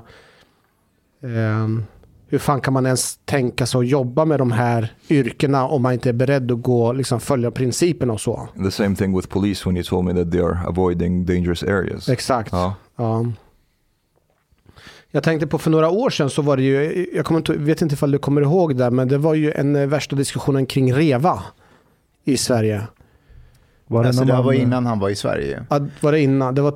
ehm, 1.24 1.84
hur 2.30 2.40
fan 2.40 2.62
kan 2.62 2.74
man 2.74 2.86
ens 2.86 3.20
tänka 3.26 3.66
sig 3.66 3.80
att 3.80 3.88
jobba 3.88 4.26
med 4.26 4.40
de 4.40 4.52
här 4.52 4.94
yrkena 5.10 5.68
om 5.68 5.82
man 5.82 5.94
inte 5.94 6.10
är 6.10 6.14
beredd 6.14 6.52
att 6.52 6.62
gå, 6.62 6.94
liksom, 6.94 7.20
följa 7.20 7.52
principerna 7.52 8.14
och 8.14 8.22
så. 8.22 8.48
The 8.64 8.72
same 8.72 8.96
thing 8.96 9.16
with 9.16 9.28
police 9.28 9.70
when 9.70 9.78
you 9.78 9.84
told 9.84 10.06
me 10.06 10.24
that 10.24 10.32
they 10.32 10.42
are 10.42 10.58
avoiding 10.68 11.26
dangerous 11.26 11.64
areas. 11.64 12.10
Exakt. 12.10 12.50
Ja. 12.52 12.76
Ja. 12.96 13.26
Jag 15.12 15.24
tänkte 15.24 15.48
på 15.48 15.58
för 15.58 15.72
några 15.72 15.90
år 15.90 16.10
sedan 16.10 16.30
så 16.30 16.42
var 16.42 16.58
det 16.58 16.64
ju, 16.64 17.08
jag 17.14 17.26
kommer 17.26 17.40
inte, 17.40 17.54
vet 17.54 17.82
inte 17.82 17.94
ifall 17.94 18.12
du 18.12 18.18
kommer 18.18 18.42
ihåg 18.42 18.78
det, 18.78 18.92
men 18.92 19.08
det 19.08 19.18
var 19.18 19.34
ju 19.34 19.52
en 19.52 19.76
eh, 19.76 19.88
värsta 19.88 20.16
diskussionen 20.16 20.66
kring 20.66 20.94
REVA 20.94 21.44
i 22.24 22.38
Sverige. 22.38 22.88
Var 23.88 24.04
det 24.04 24.10
Alltså, 24.10 24.26
det 24.26 24.34
var 24.34 24.54
innan 24.54 24.86
han 24.86 25.00
var 25.00 25.10
i 25.10 25.16
Sverige. 25.16 25.66
Ja, 25.70 25.80
var 26.02 26.12
det 26.12 26.20
innan? 26.20 26.56
Det 26.56 26.62
var, 26.62 26.74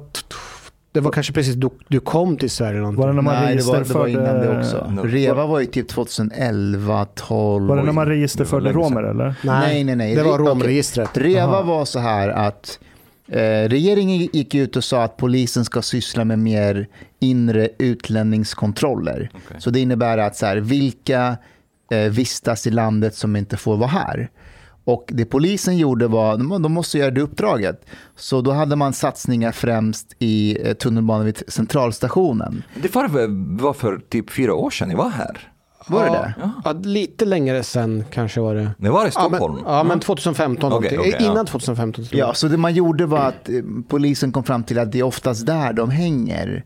det 0.92 1.00
var 1.00 1.12
kanske 1.12 1.34
precis 1.34 1.56
du, 1.56 1.70
du 1.88 2.00
kom 2.00 2.38
till 2.38 2.50
Sverige. 2.50 2.72
eller 2.72 2.80
någonting. 2.80 3.02
Var 3.02 3.08
det 3.08 3.14
när 3.14 3.22
man 3.22 3.44
Nej, 3.44 3.56
det 3.56 3.64
var, 3.64 3.80
det 3.80 3.94
var 3.94 4.08
innan 4.08 4.40
det 4.40 4.60
också. 4.60 4.92
No. 4.92 5.02
Reva 5.02 5.46
var 5.46 5.60
ju 5.60 5.66
typ 5.66 5.88
2011, 5.88 7.06
12. 7.16 7.68
Var 7.68 7.78
det 7.78 7.84
när 7.84 7.92
man 7.92 8.06
registerförde 8.06 8.72
romer 8.72 9.04
eller? 9.04 9.36
Nej, 9.44 9.84
nej, 9.84 9.96
nej. 9.96 10.16
Det 10.16 10.24
var 10.24 10.38
romregistret. 10.38 11.18
Reva 11.18 11.54
Aha. 11.54 11.62
var 11.62 11.86
så 11.86 12.00
här 12.00 12.30
att 12.30 12.80
eh, 13.28 13.40
regeringen 13.70 14.18
gick 14.18 14.56
ut 14.56 14.76
och 14.76 14.84
sa 14.84 15.04
att 15.04 15.18
polisen 15.18 15.66
ska 15.66 15.82
syssla 15.82 16.26
med 16.26 16.40
mer 16.40 16.88
inre 17.20 17.70
utlänningskontroller. 17.78 19.30
Okej. 19.34 19.62
Så 19.62 19.70
det 19.70 19.80
innebär 19.80 20.18
att 20.18 20.36
så 20.36 20.46
här, 20.46 20.58
vilka 20.58 21.38
eh, 21.92 22.00
vistas 22.00 22.68
i 22.68 22.72
landet 22.72 23.16
som 23.16 23.36
inte 23.36 23.58
får 23.58 23.78
vara 23.78 23.90
här. 23.90 24.30
Och 24.92 25.06
det 25.08 25.26
polisen 25.26 25.78
gjorde 25.78 26.08
var, 26.08 26.38
de, 26.60 26.74
måste 26.74 26.98
göra 26.98 27.12
det 27.12 27.22
uppdraget. 27.22 27.86
Så 28.16 28.42
då 28.42 28.52
hade 28.52 28.76
man 28.76 28.94
satsningar 28.94 29.52
främst 29.52 30.16
i 30.20 30.58
eh, 30.68 30.74
tunnelbanan 30.74 31.26
vid 31.26 31.44
centralstationen. 31.48 32.64
Det 32.82 32.96
var, 32.96 33.08
var 33.62 33.74
för 33.74 33.98
typ 34.10 34.32
fyra 34.32 34.54
år 34.54 34.70
sedan 34.70 34.90
ni 34.90 34.96
var 34.96 35.10
här. 35.10 35.52
Var 35.88 36.06
det 36.06 36.08
ja, 36.08 36.22
det? 36.22 36.52
Ja, 36.64 36.72
lite 36.84 37.26
längre 37.26 37.64
sen 37.64 38.04
kanske 38.12 38.42
var 38.42 38.56
det. 38.56 38.72
Ni 38.78 38.90
var 38.90 39.06
i 39.06 39.12
Ja 39.16 39.22
men, 39.30 39.40
Stockholm? 39.40 39.64
ja, 39.66 39.84
men 39.84 40.00
2015 40.00 40.56
Okej, 40.56 40.70
någonting. 40.70 41.00
okej, 41.00 41.16
ja. 41.26 41.32
Innan 41.32 41.46
2015 41.46 42.06
tror 42.06 42.20
jag. 42.20 42.30
Ja, 42.30 42.34
så 42.34 42.48
det 42.48 42.58
man 42.58 42.74
gjorde 42.74 43.06
var 43.06 43.20
att 43.20 43.50
eh, 43.50 43.56
polisen 43.88 44.32
kom 44.32 44.44
fram 44.44 44.64
till 44.64 44.80
att 44.80 44.92
det 44.92 45.00
är 45.00 45.04
oftast 45.04 45.46
där 45.46 45.74
de 45.74 45.90
hänger. 45.90 46.66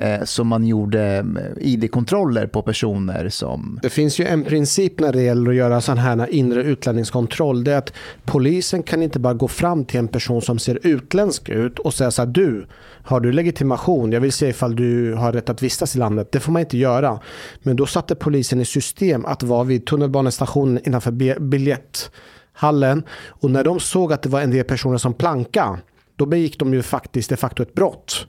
Eh, 0.00 0.24
som 0.24 0.48
man 0.48 0.66
gjorde 0.66 1.16
eh, 1.16 1.68
ID-kontroller 1.68 2.46
på 2.46 2.62
personer 2.62 3.28
som... 3.28 3.78
Det 3.82 3.90
finns 3.90 4.18
ju 4.20 4.24
en 4.24 4.44
princip 4.44 5.00
när 5.00 5.12
det 5.12 5.22
gäller 5.22 5.50
att 5.50 5.56
göra 5.56 5.80
sån 5.80 5.98
här 5.98 6.34
inre 6.34 6.62
utlänningskontroll. 6.62 7.64
Det 7.64 7.72
är 7.72 7.78
att 7.78 7.92
polisen 8.24 8.82
kan 8.82 9.02
inte 9.02 9.18
bara 9.18 9.34
gå 9.34 9.48
fram 9.48 9.84
till 9.84 9.98
en 9.98 10.08
person 10.08 10.42
som 10.42 10.58
ser 10.58 10.78
utländsk 10.82 11.48
ut 11.48 11.78
och 11.78 11.94
säga 11.94 12.10
så 12.10 12.22
här, 12.22 12.26
du, 12.26 12.66
har 13.04 13.20
du 13.20 13.32
legitimation? 13.32 14.12
Jag 14.12 14.20
vill 14.20 14.32
se 14.32 14.48
ifall 14.48 14.76
du 14.76 15.14
har 15.14 15.32
rätt 15.32 15.48
att 15.50 15.62
vistas 15.62 15.96
i 15.96 15.98
landet. 15.98 16.32
Det 16.32 16.40
får 16.40 16.52
man 16.52 16.60
inte 16.60 16.78
göra. 16.78 17.20
Men 17.62 17.76
då 17.76 17.86
satte 17.86 18.14
polisen 18.14 18.60
i 18.60 18.64
system 18.64 19.24
att 19.24 19.42
vara 19.42 19.64
vid 19.64 19.86
tunnelbanestationen 19.86 20.80
innanför 20.86 21.40
biljetthallen. 21.40 23.02
Och 23.26 23.50
när 23.50 23.64
de 23.64 23.80
såg 23.80 24.12
att 24.12 24.22
det 24.22 24.28
var 24.28 24.40
en 24.40 24.50
del 24.50 24.64
personer 24.64 24.98
som 24.98 25.14
planka, 25.14 25.78
då 26.16 26.26
begick 26.26 26.58
de 26.58 26.74
ju 26.74 26.82
faktiskt 26.82 27.30
de 27.30 27.36
facto 27.36 27.62
ett 27.62 27.74
brott. 27.74 28.26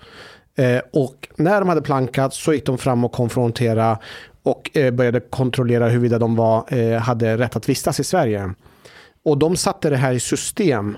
Eh, 0.62 0.82
och 0.94 1.28
när 1.36 1.60
de 1.60 1.70
hade 1.70 1.82
plankat 1.82 2.34
så 2.34 2.54
gick 2.54 2.66
de 2.66 2.78
fram 2.78 3.04
och 3.04 3.12
konfronterade 3.12 3.98
och 4.44 4.78
eh, 4.78 4.92
började 4.94 5.20
kontrollera 5.20 5.90
huruvida 5.90 6.20
de 6.20 6.36
var, 6.36 6.74
eh, 6.74 7.00
hade 7.00 7.38
rätt 7.38 7.56
att 7.56 7.70
vistas 7.70 8.00
i 8.00 8.04
Sverige. 8.04 8.54
Och 9.26 9.38
de 9.38 9.56
satte 9.56 9.90
det 9.90 9.98
här 9.98 10.14
i 10.14 10.20
system. 10.20 10.98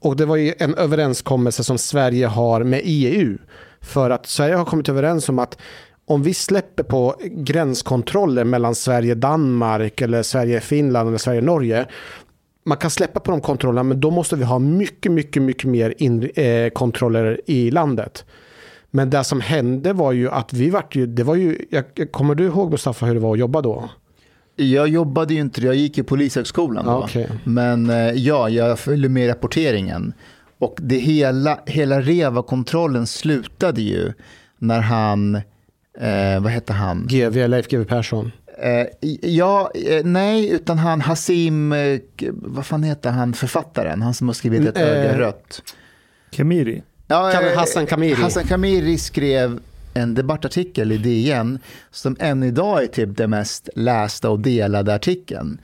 Och 0.00 0.16
det 0.16 0.24
var 0.24 0.36
ju 0.36 0.54
en 0.58 0.74
överenskommelse 0.74 1.64
som 1.64 1.78
Sverige 1.78 2.26
har 2.26 2.64
med 2.64 2.80
EU. 2.84 3.38
För 3.80 4.10
att 4.10 4.26
Sverige 4.26 4.54
har 4.54 4.64
kommit 4.64 4.88
överens 4.88 5.28
om 5.28 5.38
att 5.38 5.58
om 6.06 6.22
vi 6.22 6.34
släpper 6.34 6.82
på 6.82 7.14
gränskontroller 7.24 8.44
mellan 8.44 8.74
Sverige-Danmark 8.74 10.00
eller 10.00 10.22
Sverige-Finland 10.22 11.08
eller 11.08 11.18
Sverige-Norge 11.18 11.86
man 12.68 12.78
kan 12.78 12.90
släppa 12.90 13.20
på 13.20 13.30
de 13.30 13.40
kontrollerna 13.40 13.82
men 13.82 14.00
då 14.00 14.10
måste 14.10 14.36
vi 14.36 14.44
ha 14.44 14.58
mycket, 14.58 15.12
mycket, 15.12 15.42
mycket 15.42 15.70
mer 15.70 15.94
in, 15.98 16.30
eh, 16.34 16.70
kontroller 16.70 17.40
i 17.46 17.70
landet. 17.70 18.24
Men 18.90 19.10
det 19.10 19.24
som 19.24 19.40
hände 19.40 19.92
var 19.92 20.12
ju 20.12 20.30
att 20.30 20.52
vi 20.52 20.70
vart 20.70 20.96
ju, 20.96 21.06
det 21.06 21.22
var 21.22 21.34
ju, 21.34 21.64
jag, 21.70 22.12
kommer 22.12 22.34
du 22.34 22.44
ihåg 22.44 22.70
Mustafa 22.70 23.06
hur 23.06 23.14
det 23.14 23.20
var 23.20 23.32
att 23.32 23.38
jobba 23.38 23.60
då? 23.60 23.90
Jag 24.56 24.88
jobbade 24.88 25.34
ju 25.34 25.40
inte, 25.40 25.60
jag 25.60 25.74
gick 25.74 25.98
i 25.98 26.02
polishögskolan 26.02 26.84
då. 26.84 27.02
Okej. 27.04 27.30
Men 27.44 27.90
eh, 27.90 28.10
ja, 28.12 28.48
jag 28.48 28.78
följde 28.78 29.08
med 29.08 29.30
rapporteringen. 29.30 30.12
Och 30.58 30.78
det 30.82 30.96
hela, 30.98 31.60
hela 31.66 32.00
Reva-kontrollen 32.00 33.06
slutade 33.06 33.82
ju 33.82 34.12
när 34.58 34.80
han, 34.80 35.34
eh, 35.98 36.40
vad 36.40 36.52
hette 36.52 36.72
han? 36.72 37.06
GV, 37.06 37.48
Leif 37.48 37.68
GW 37.68 37.84
Persson. 37.84 38.32
Eh, 38.62 38.86
ja, 39.22 39.70
eh, 39.74 40.04
nej, 40.04 40.50
utan 40.50 40.78
han 40.78 41.00
Hasim, 41.00 41.72
eh, 41.72 42.00
vad 42.32 42.66
fan 42.66 42.82
heter 42.82 43.10
han, 43.10 43.34
författaren, 43.34 44.02
han 44.02 44.14
som 44.14 44.28
har 44.28 44.34
skrivit 44.34 44.68
Ett 44.68 44.76
Mm, 44.76 44.88
öga 44.88 45.12
eh, 45.12 45.18
rött. 45.18 45.62
Kamiri. 46.30 46.82
Ja, 47.06 47.42
eh, 47.42 47.58
Hassan 47.58 47.86
Kamiri. 47.86 48.14
Hassan 48.14 48.44
Kamiri 48.44 48.98
skrev 48.98 49.60
en 49.94 50.14
debattartikel 50.14 50.92
i 50.92 50.98
DN 50.98 51.58
som 51.90 52.16
än 52.20 52.42
idag 52.42 52.82
är 52.82 52.86
typ 52.86 53.16
den 53.16 53.30
mest 53.30 53.68
lästa 53.74 54.30
och 54.30 54.40
delade 54.40 54.94
artikeln. 54.94 55.60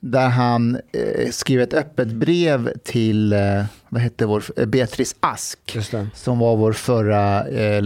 Där 0.00 0.28
han 0.28 0.78
eh, 0.92 1.30
skrev 1.30 1.60
ett 1.60 1.74
öppet 1.74 2.08
brev 2.08 2.70
till 2.84 3.32
eh, 3.32 3.64
vad 3.88 4.02
hette 4.02 4.26
vår, 4.26 4.66
Beatrice 4.66 5.16
Ask 5.20 5.78
som 6.14 6.38
var 6.38 6.56
vår 6.56 6.72
förra 6.72 7.48
eh, 7.48 7.82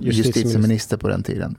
justitieminister 0.00 0.96
på 0.96 1.08
den 1.08 1.22
tiden. 1.22 1.56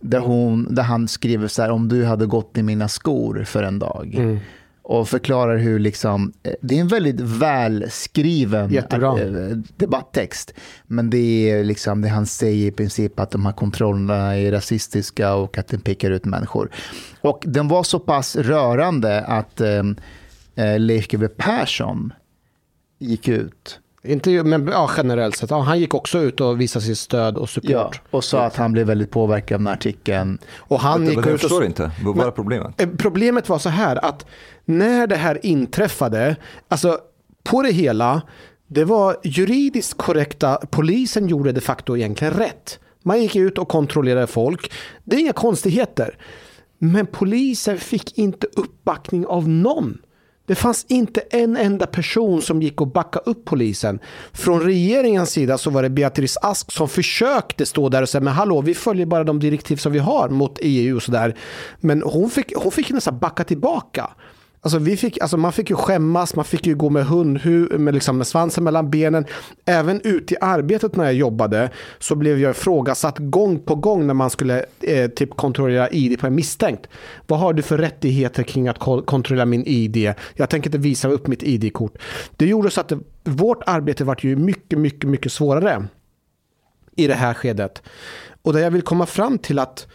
Där, 0.00 0.20
hon, 0.20 0.74
där 0.74 0.82
han 0.82 1.08
skriver 1.08 1.48
så 1.48 1.62
här, 1.62 1.70
om 1.70 1.88
du 1.88 2.04
hade 2.04 2.26
gått 2.26 2.58
i 2.58 2.62
mina 2.62 2.88
skor 2.88 3.44
för 3.44 3.62
en 3.62 3.78
dag. 3.78 4.14
Mm. 4.14 4.38
Och 4.82 5.08
förklarar 5.08 5.56
hur 5.56 5.78
liksom, 5.78 6.32
eh, 6.42 6.52
det 6.60 6.76
är 6.76 6.80
en 6.80 6.88
väldigt 6.88 7.20
välskriven 7.20 8.70
Jättebra. 8.70 9.20
eh, 9.20 9.56
debatttext. 9.76 10.54
Men 10.86 11.10
det 11.10 11.50
är 11.50 11.64
liksom 11.64 12.02
det 12.02 12.08
han 12.08 12.26
säger 12.26 12.66
i 12.66 12.70
princip 12.70 13.20
att 13.20 13.30
de 13.30 13.46
här 13.46 13.52
kontrollerna 13.52 14.36
är 14.36 14.52
rasistiska 14.52 15.34
och 15.34 15.58
att 15.58 15.68
den 15.68 15.80
pekar 15.80 16.10
ut 16.10 16.24
människor. 16.24 16.70
Och 17.20 17.42
den 17.46 17.68
var 17.68 17.82
så 17.82 17.98
pass 17.98 18.36
rörande 18.36 19.20
att 19.20 19.60
eh, 19.60 19.82
eh, 20.54 20.78
Leif 20.78 21.08
GW 21.08 21.28
Persson 21.28 22.12
gick 22.98 23.28
ut 23.28 23.80
Inte, 24.02 24.42
men 24.44 24.66
ja, 24.66 24.90
generellt 24.96 25.36
sett. 25.36 25.50
Ja, 25.50 25.60
han 25.60 25.80
gick 25.80 25.94
också 25.94 26.18
ut 26.18 26.40
och 26.40 26.60
visade 26.60 26.84
sitt 26.84 26.98
stöd 26.98 27.36
och 27.36 27.48
support. 27.48 27.70
Ja, 27.70 27.90
och 28.10 28.24
sa 28.24 28.42
att 28.44 28.56
han 28.56 28.72
blev 28.72 28.86
väldigt 28.86 29.10
påverkad 29.10 29.54
av 29.54 29.60
den 29.60 29.66
här 29.66 29.74
artikeln. 29.74 30.38
Och 30.56 30.80
han 30.80 31.06
gick 31.06 31.18
jag 31.18 31.26
ut 31.26 31.40
förstår 31.40 31.60
och... 31.60 31.66
inte. 31.66 31.90
Vad 32.04 32.26
är 32.26 32.30
problemet? 32.30 32.80
Eh, 32.80 32.88
Problemet 32.98 33.48
var 33.48 33.58
så 33.58 33.68
här 33.68 34.04
att 34.04 34.26
när 34.64 35.06
det 35.06 35.16
här 35.16 35.46
inträffade, 35.46 36.36
alltså 36.68 36.98
på 37.44 37.62
det 37.62 37.72
hela, 37.72 38.22
det 38.66 38.84
var 38.84 39.16
juridiskt 39.24 39.98
korrekta, 39.98 40.56
polisen 40.70 41.28
gjorde 41.28 41.52
de 41.52 41.60
facto 41.60 41.96
egentligen 41.96 42.34
rätt. 42.34 42.78
Man 43.02 43.22
gick 43.22 43.36
ut 43.36 43.58
och 43.58 43.68
kontrollerade 43.68 44.26
folk. 44.26 44.72
Det 45.04 45.16
är 45.16 45.20
inga 45.20 45.32
konstigheter. 45.32 46.18
Men 46.78 47.06
polisen 47.06 47.78
fick 47.78 48.18
inte 48.18 48.46
uppbackning 48.56 49.26
av 49.26 49.48
någon. 49.48 49.98
Det 50.50 50.56
fanns 50.56 50.86
inte 50.88 51.20
en 51.20 51.56
enda 51.56 51.86
person 51.86 52.42
som 52.42 52.62
gick 52.62 52.80
och 52.80 52.86
backade 52.86 53.30
upp 53.30 53.44
polisen. 53.44 53.98
Från 54.32 54.60
regeringens 54.60 55.30
sida 55.30 55.58
så 55.58 55.70
var 55.70 55.82
det 55.82 55.90
Beatrice 55.90 56.36
Ask 56.42 56.72
som 56.72 56.88
försökte 56.88 57.66
stå 57.66 57.88
där 57.88 58.02
och 58.02 58.08
säga 58.08 58.20
men 58.20 58.32
hallå, 58.32 58.60
vi 58.60 58.74
följer 58.74 59.06
bara 59.06 59.24
de 59.24 59.38
direktiv 59.40 59.76
som 59.76 59.92
vi 59.92 59.98
har 59.98 60.28
mot 60.28 60.58
EU 60.62 60.96
och 60.96 61.02
sådär. 61.02 61.36
Men 61.80 62.02
hon 62.02 62.30
fick, 62.30 62.52
hon 62.56 62.72
fick 62.72 62.90
nästan 62.90 63.18
backa 63.18 63.44
tillbaka. 63.44 64.10
Alltså, 64.62 64.78
vi 64.78 64.96
fick, 64.96 65.20
alltså 65.20 65.36
man 65.36 65.52
fick 65.52 65.70
ju 65.70 65.76
skämmas, 65.76 66.34
man 66.34 66.44
fick 66.44 66.66
ju 66.66 66.74
gå 66.74 66.90
med 66.90 67.06
hundhu, 67.06 67.78
med, 67.78 67.94
liksom 67.94 68.18
med 68.18 68.26
svansen 68.26 68.64
mellan 68.64 68.90
benen. 68.90 69.24
Även 69.64 70.00
ute 70.04 70.34
i 70.34 70.36
arbetet 70.40 70.96
när 70.96 71.04
jag 71.04 71.14
jobbade 71.14 71.70
så 71.98 72.14
blev 72.14 72.38
jag 72.38 72.50
ifrågasatt 72.50 73.18
gång 73.18 73.58
på 73.58 73.74
gång 73.74 74.06
när 74.06 74.14
man 74.14 74.30
skulle 74.30 74.64
eh, 74.80 75.10
typ 75.10 75.36
kontrollera 75.36 75.90
ID 75.90 76.20
på 76.20 76.26
en 76.26 76.34
misstänkt. 76.34 76.86
Vad 77.26 77.38
har 77.38 77.52
du 77.52 77.62
för 77.62 77.78
rättigheter 77.78 78.42
kring 78.42 78.68
att 78.68 78.78
kontrollera 78.78 79.46
min 79.46 79.66
ID? 79.66 80.14
Jag 80.34 80.50
tänker 80.50 80.68
inte 80.68 80.78
visa 80.78 81.08
upp 81.08 81.26
mitt 81.26 81.42
ID-kort. 81.42 81.98
Det 82.36 82.46
gjorde 82.46 82.70
så 82.70 82.80
att 82.80 82.88
det, 82.88 82.98
vårt 83.24 83.62
arbete 83.66 84.04
var 84.04 84.16
ju 84.20 84.36
mycket, 84.36 84.78
mycket, 84.78 85.10
mycket 85.10 85.32
svårare 85.32 85.86
i 86.96 87.06
det 87.06 87.14
här 87.14 87.34
skedet. 87.34 87.82
Och 88.42 88.52
det 88.52 88.60
jag 88.60 88.70
vill 88.70 88.82
komma 88.82 89.06
fram 89.06 89.38
till 89.38 89.58
att 89.58 89.86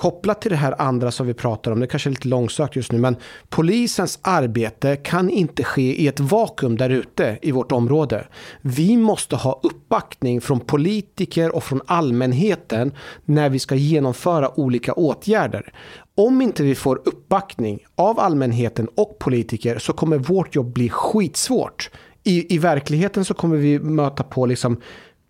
kopplat 0.00 0.40
till 0.40 0.50
det 0.50 0.56
här 0.56 0.74
andra 0.78 1.10
som 1.10 1.26
vi 1.26 1.34
pratar 1.34 1.72
om, 1.72 1.80
det 1.80 1.86
kanske 1.86 2.08
är 2.08 2.10
lite 2.10 2.28
långsökt 2.28 2.76
just 2.76 2.92
nu, 2.92 2.98
men 2.98 3.16
polisens 3.48 4.18
arbete 4.22 4.96
kan 4.96 5.30
inte 5.30 5.64
ske 5.64 6.02
i 6.02 6.08
ett 6.08 6.20
vakuum 6.20 6.76
där 6.76 6.90
ute 6.90 7.38
i 7.42 7.52
vårt 7.52 7.72
område. 7.72 8.26
Vi 8.60 8.96
måste 8.96 9.36
ha 9.36 9.60
uppbackning 9.62 10.40
från 10.40 10.60
politiker 10.60 11.56
och 11.56 11.64
från 11.64 11.80
allmänheten 11.86 12.92
när 13.24 13.50
vi 13.50 13.58
ska 13.58 13.74
genomföra 13.74 14.60
olika 14.60 14.92
åtgärder. 14.92 15.72
Om 16.14 16.42
inte 16.42 16.62
vi 16.62 16.74
får 16.74 17.02
uppbackning 17.04 17.78
av 17.94 18.20
allmänheten 18.20 18.88
och 18.96 19.18
politiker 19.18 19.78
så 19.78 19.92
kommer 19.92 20.18
vårt 20.18 20.54
jobb 20.54 20.72
bli 20.72 20.88
skitsvårt. 20.88 21.90
I, 22.24 22.54
i 22.54 22.58
verkligheten 22.58 23.24
så 23.24 23.34
kommer 23.34 23.56
vi 23.56 23.78
möta 23.78 24.22
på 24.22 24.46
liksom 24.46 24.80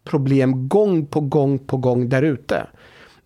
problem 0.05 0.69
gång 0.69 1.07
på 1.07 1.21
gång 1.21 1.59
på 1.59 1.77
gång 1.77 2.09
där 2.09 2.23
ute. 2.23 2.67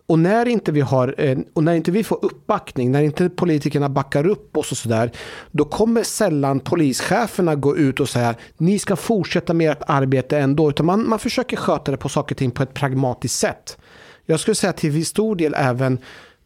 Och 0.07 0.19
när 0.19 0.47
inte 0.47 0.71
vi 0.71 0.81
har, 0.81 1.15
eh, 1.17 1.37
och 1.53 1.63
när 1.63 1.73
inte 1.73 1.91
vi 1.91 2.03
får 2.03 2.25
uppbackning, 2.25 2.91
när 2.91 3.01
inte 3.01 3.29
politikerna 3.29 3.89
backar 3.89 4.27
upp 4.27 4.57
oss 4.57 4.71
och 4.71 4.77
sådär, 4.77 5.11
då 5.51 5.65
kommer 5.65 6.03
sällan 6.03 6.59
polischeferna 6.59 7.55
gå 7.55 7.77
ut 7.77 7.99
och 7.99 8.09
säga 8.09 8.35
ni 8.57 8.79
ska 8.79 8.95
fortsätta 8.95 9.53
med 9.53 9.71
ert 9.71 9.83
arbete 9.87 10.37
ändå, 10.37 10.69
utan 10.69 10.85
man, 10.85 11.09
man 11.09 11.19
försöker 11.19 11.57
sköta 11.57 11.91
det 11.91 11.97
på 11.97 12.09
saker 12.09 12.35
och 12.35 12.39
ting 12.39 12.51
på 12.51 12.63
ett 12.63 12.73
pragmatiskt 12.73 13.39
sätt. 13.39 13.77
Jag 14.25 14.39
skulle 14.39 14.55
säga 14.55 14.73
till 14.73 15.05
stor 15.05 15.35
del 15.35 15.53
även 15.57 15.99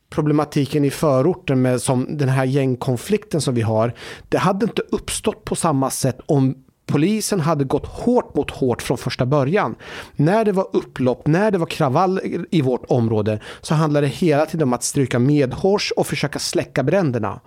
problematiken 0.09 0.85
i 0.85 0.89
förorten 0.89 1.61
med 1.61 1.81
som 1.81 2.17
den 2.17 2.29
här 2.29 2.45
gängkonflikten 2.45 3.41
som 3.41 3.55
vi 3.55 3.61
har. 3.61 3.93
Det 4.29 4.37
hade 4.37 4.65
inte 4.65 4.81
uppstått 4.91 5.45
på 5.45 5.55
samma 5.55 5.89
sätt 5.89 6.19
om 6.25 6.63
polisen 6.89 7.39
hade 7.39 7.63
gått 7.63 7.85
hårt 7.85 8.35
mot 8.35 8.51
hårt 8.51 8.81
från 8.81 8.97
första 8.97 9.25
början. 9.25 9.75
När 10.15 10.45
det 10.45 10.51
var 10.51 10.67
upplopp, 10.73 11.27
när 11.27 11.51
det 11.51 11.57
var 11.57 11.65
kravall 11.65 12.19
i 12.51 12.61
vårt 12.61 12.85
område 12.87 13.39
så 13.61 13.75
handlade 13.75 14.07
det 14.07 14.13
hela 14.13 14.45
tiden 14.45 14.67
om 14.67 14.73
att 14.73 14.83
stryka 14.83 15.19
medhårs 15.19 15.93
och 15.95 16.07
försöka 16.07 16.39
släcka 16.39 16.83
bränderna. 16.83 17.39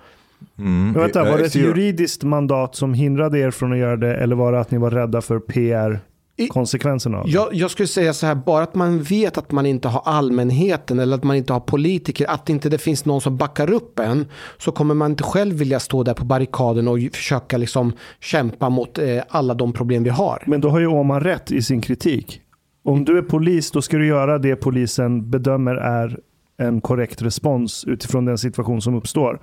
Mm. 0.58 0.92
Vänta, 0.92 1.24
var 1.24 1.38
det 1.38 1.44
ett 1.44 1.54
juridiskt 1.54 2.22
mandat 2.22 2.74
som 2.74 2.94
hindrade 2.94 3.38
er 3.38 3.50
från 3.50 3.72
att 3.72 3.78
göra 3.78 3.96
det 3.96 4.16
eller 4.16 4.36
var 4.36 4.52
det 4.52 4.60
att 4.60 4.70
ni 4.70 4.78
var 4.78 4.90
rädda 4.90 5.20
för 5.20 5.38
PR-konsekvenserna 6.48 7.18
av 7.18 7.24
det? 7.24 7.30
Jag, 7.30 7.54
jag 7.54 7.70
skulle 7.70 7.86
säga 7.86 8.12
så 8.12 8.26
här, 8.26 8.34
bara 8.34 8.62
att 8.62 8.74
man 8.74 9.02
vet 9.02 9.38
att 9.38 9.52
man 9.52 9.66
inte 9.66 9.88
har 9.88 10.02
allmänheten 10.04 10.98
eller 10.98 11.16
att 11.16 11.24
man 11.24 11.36
inte 11.36 11.52
har 11.52 11.60
politiker, 11.60 12.30
att 12.30 12.48
inte 12.48 12.68
det 12.68 12.78
finns 12.78 13.04
någon 13.04 13.20
som 13.20 13.36
backar 13.36 13.70
upp 13.70 13.98
en, 13.98 14.26
så 14.58 14.72
kommer 14.72 14.94
man 14.94 15.10
inte 15.10 15.22
själv 15.22 15.56
vilja 15.56 15.80
stå 15.80 16.02
där 16.02 16.14
på 16.14 16.24
barrikaden 16.24 16.88
och 16.88 16.98
försöka 17.12 17.56
liksom 17.56 17.92
kämpa 18.20 18.68
mot 18.68 18.98
eh, 18.98 19.22
alla 19.28 19.54
de 19.54 19.72
problem 19.72 20.02
vi 20.02 20.10
har. 20.10 20.42
Men 20.46 20.60
då 20.60 20.68
har 20.70 20.80
ju 20.80 20.86
Åman 20.86 21.20
rätt 21.20 21.52
i 21.52 21.62
sin 21.62 21.80
kritik. 21.80 22.40
Om 22.84 23.04
du 23.04 23.18
är 23.18 23.22
polis, 23.22 23.70
då 23.70 23.82
ska 23.82 23.96
du 23.96 24.06
göra 24.06 24.38
det 24.38 24.56
polisen 24.56 25.30
bedömer 25.30 25.74
är 25.74 26.18
en 26.56 26.80
korrekt 26.80 27.22
respons 27.22 27.84
utifrån 27.84 28.24
den 28.24 28.38
situation 28.38 28.82
som 28.82 28.94
uppstår. 28.94 29.40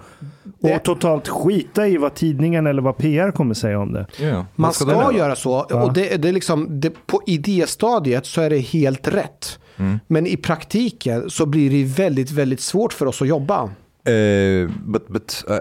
Det- 0.59 0.75
Och 0.75 0.83
totalt 0.83 1.27
skita 1.27 1.87
i 1.87 1.97
vad 1.97 2.13
tidningen 2.15 2.67
eller 2.67 2.81
vad 2.81 2.97
PR 2.97 3.31
kommer 3.31 3.53
säga 3.53 3.79
om 3.79 3.93
det. 3.93 4.07
Ja, 4.19 4.33
Man 4.35 4.45
vad 4.55 4.75
ska, 4.75 4.85
den 4.85 5.15
göra? 5.15 5.35
så. 5.35 5.59
Och 5.59 5.93
det, 5.93 6.17
det 6.21 6.29
är 6.29 6.33
liksom, 6.33 6.79
det, 6.79 7.07
på 7.07 7.21
idéstadiet 7.27 8.25
så 8.25 8.41
är 8.41 8.49
det 8.49 8.57
helt 8.59 9.07
rätt. 9.07 9.59
Men 10.07 10.27
i 10.27 10.37
praktiken 10.37 11.29
så 11.29 11.45
blir 11.45 11.69
det 11.69 11.83
väldigt, 11.83 12.31
väldigt 12.31 12.59
svårt 12.59 12.93
för 12.93 13.05
oss 13.05 13.21
att 13.21 13.27
jobba. 13.27 13.63
Uh, 14.09 14.71
but 14.85 15.07
but 15.07 15.43
uh, 15.49 15.55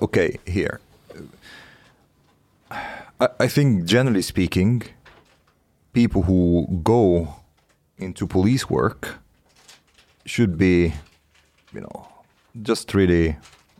okay, 0.00 0.32
here. 0.46 0.78
I, 3.20 3.44
I 3.44 3.48
think 3.48 3.90
generally 3.92 4.22
speaking, 4.22 4.84
people 5.92 6.22
who 6.22 6.66
go 6.82 7.26
into 7.98 8.26
police 8.26 8.66
work 8.68 9.06
should 10.24 10.56
be, 10.56 10.94
you 11.72 11.80
know, 11.80 12.08
just 12.62 12.94
really 12.94 13.36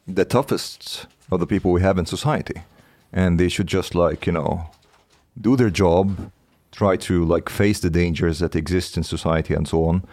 the 0.06 0.24
toughest 0.24 1.06
of 1.30 1.40
the 1.40 1.46
people 1.46 1.72
we 1.72 1.80
have 1.80 1.98
in 1.98 2.06
society, 2.06 2.62
and 3.12 3.38
they 3.38 3.48
should 3.48 3.66
just 3.66 3.94
like 3.94 4.26
you 4.26 4.32
know, 4.32 4.70
do 5.40 5.56
their 5.56 5.70
job, 5.70 6.30
try 6.72 6.96
to 6.96 7.24
like 7.24 7.48
face 7.48 7.80
the 7.80 7.90
dangers 7.90 8.38
that 8.40 8.56
exist 8.56 8.96
in 8.96 9.02
society 9.02 9.54
and 9.54 9.66
so 9.68 9.84
on, 9.84 10.04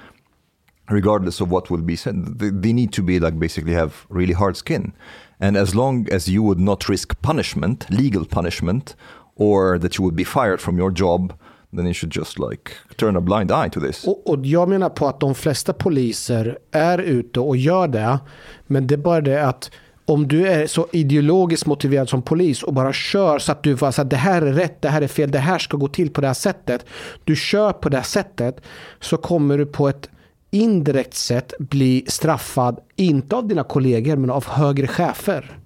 regardless 0.90 1.42
of 1.42 1.52
what 1.52 1.70
will 1.70 1.82
be 1.82 1.96
said. 1.96 2.40
They, 2.40 2.50
they 2.50 2.74
need 2.74 2.94
to 2.94 3.04
be 3.04 3.20
like 3.20 3.38
basically 3.40 3.74
have 3.74 4.06
really 4.10 4.34
hard 4.34 4.58
skin. 4.58 4.94
And 5.40 5.58
as 5.58 5.74
long 5.74 6.08
as 6.12 6.28
you 6.28 6.44
would 6.44 6.60
not 6.60 6.88
risk 6.88 7.20
punishment, 7.22 7.90
legal 7.90 8.26
punishment, 8.26 8.96
or 9.36 9.80
that 9.80 9.98
you 9.98 10.04
would 10.04 10.16
be 10.16 10.24
fired 10.24 10.62
from 10.62 10.78
your 10.78 10.92
job, 10.92 11.34
then 11.76 11.86
you 11.86 11.94
should 11.94 12.16
just 12.16 12.40
like 12.40 12.72
turn 12.96 13.16
a 13.16 13.22
blind 13.22 13.52
eye 13.52 13.70
to 13.70 13.80
this. 13.80 14.08
Och, 14.08 14.30
och 14.30 14.46
jag 14.46 14.70
menar 14.70 14.90
på 14.90 15.08
att 15.08 15.20
de 15.20 15.36
flesta 15.36 15.74
poliser 15.74 16.58
är 16.72 16.98
ute 16.98 17.40
och 17.40 17.58
gör 17.58 17.88
det. 17.88 18.20
Men 18.68 18.88
det 18.88 18.96
är 18.96 18.98
bara 18.98 19.22
det 19.22 19.46
att 19.48 19.72
om 20.06 20.28
du 20.28 20.48
är 20.48 20.68
så 20.68 20.88
ideologiskt 20.92 21.66
motiverad 21.66 22.10
som 22.10 22.22
polis 22.22 22.64
och 22.64 22.74
bara 22.74 22.94
kör 22.94 23.40
så 23.40 23.52
att 23.52 23.64
du 23.64 23.78
får 23.78 23.92
säga 23.92 24.04
att 24.04 24.10
det 24.10 24.16
här 24.16 24.42
är 24.42 24.54
rätt, 24.54 24.82
det 24.82 24.90
här 24.90 25.02
är 25.02 25.08
fel, 25.08 25.32
det 25.32 25.40
här 25.40 25.60
ska 25.60 25.78
gå 25.78 25.88
till 25.88 26.10
på 26.10 26.22
det 26.22 26.28
här 26.28 26.34
sättet. 26.34 26.86
Du 27.24 27.36
kör 27.36 27.74
på 27.74 27.90
det 27.90 27.98
här 27.98 28.04
sättet 28.04 28.62
så 29.00 29.18
kommer 29.18 29.58
du 29.58 29.66
på 29.66 29.90
ett 29.90 30.10
indirekt 30.52 31.14
sätt 31.14 31.54
bli 31.60 32.06
straffad, 32.08 32.80
inte 32.96 33.36
av 33.36 33.48
dina 33.48 33.64
kollegor, 33.64 34.16
men 34.16 34.30
av 34.30 34.48
högre 34.48 34.88
chefer. 34.88 35.58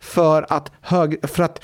För 0.00 0.46
att, 0.48 0.72
hög, 0.80 1.28
för 1.28 1.42
att, 1.42 1.60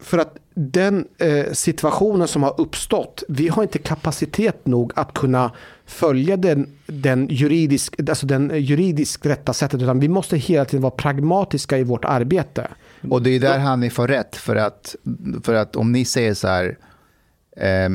för 0.00 0.18
att 0.18 0.36
den 0.54 1.06
eh, 1.18 1.52
situationen 1.52 2.28
som 2.28 2.42
har 2.42 2.60
uppstått, 2.60 3.22
vi 3.28 3.48
har 3.48 3.62
inte 3.62 3.78
kapacitet 3.78 4.66
nog 4.66 4.92
att 4.96 5.14
kunna 5.14 5.52
följa 5.86 6.36
den, 6.36 6.68
den, 6.86 7.28
juridisk, 7.30 8.00
alltså 8.08 8.26
den 8.26 8.52
juridiskt 8.54 9.26
rätta 9.26 9.52
sättet, 9.52 9.82
utan 9.82 10.00
vi 10.00 10.08
måste 10.08 10.36
hela 10.36 10.64
tiden 10.64 10.82
vara 10.82 10.90
pragmatiska 10.90 11.78
i 11.78 11.82
vårt 11.82 12.04
arbete. 12.04 12.68
Och 13.10 13.22
det 13.22 13.30
är 13.30 13.40
där 13.40 13.58
Hanif 13.58 13.92
får 13.92 14.08
rätt, 14.08 14.36
för 14.36 14.56
att, 14.56 14.96
för 15.42 15.54
att 15.54 15.76
om 15.76 15.92
ni 15.92 16.04
säger 16.04 16.34
så 16.34 16.48
här, 16.48 16.78
eh, 17.56 17.88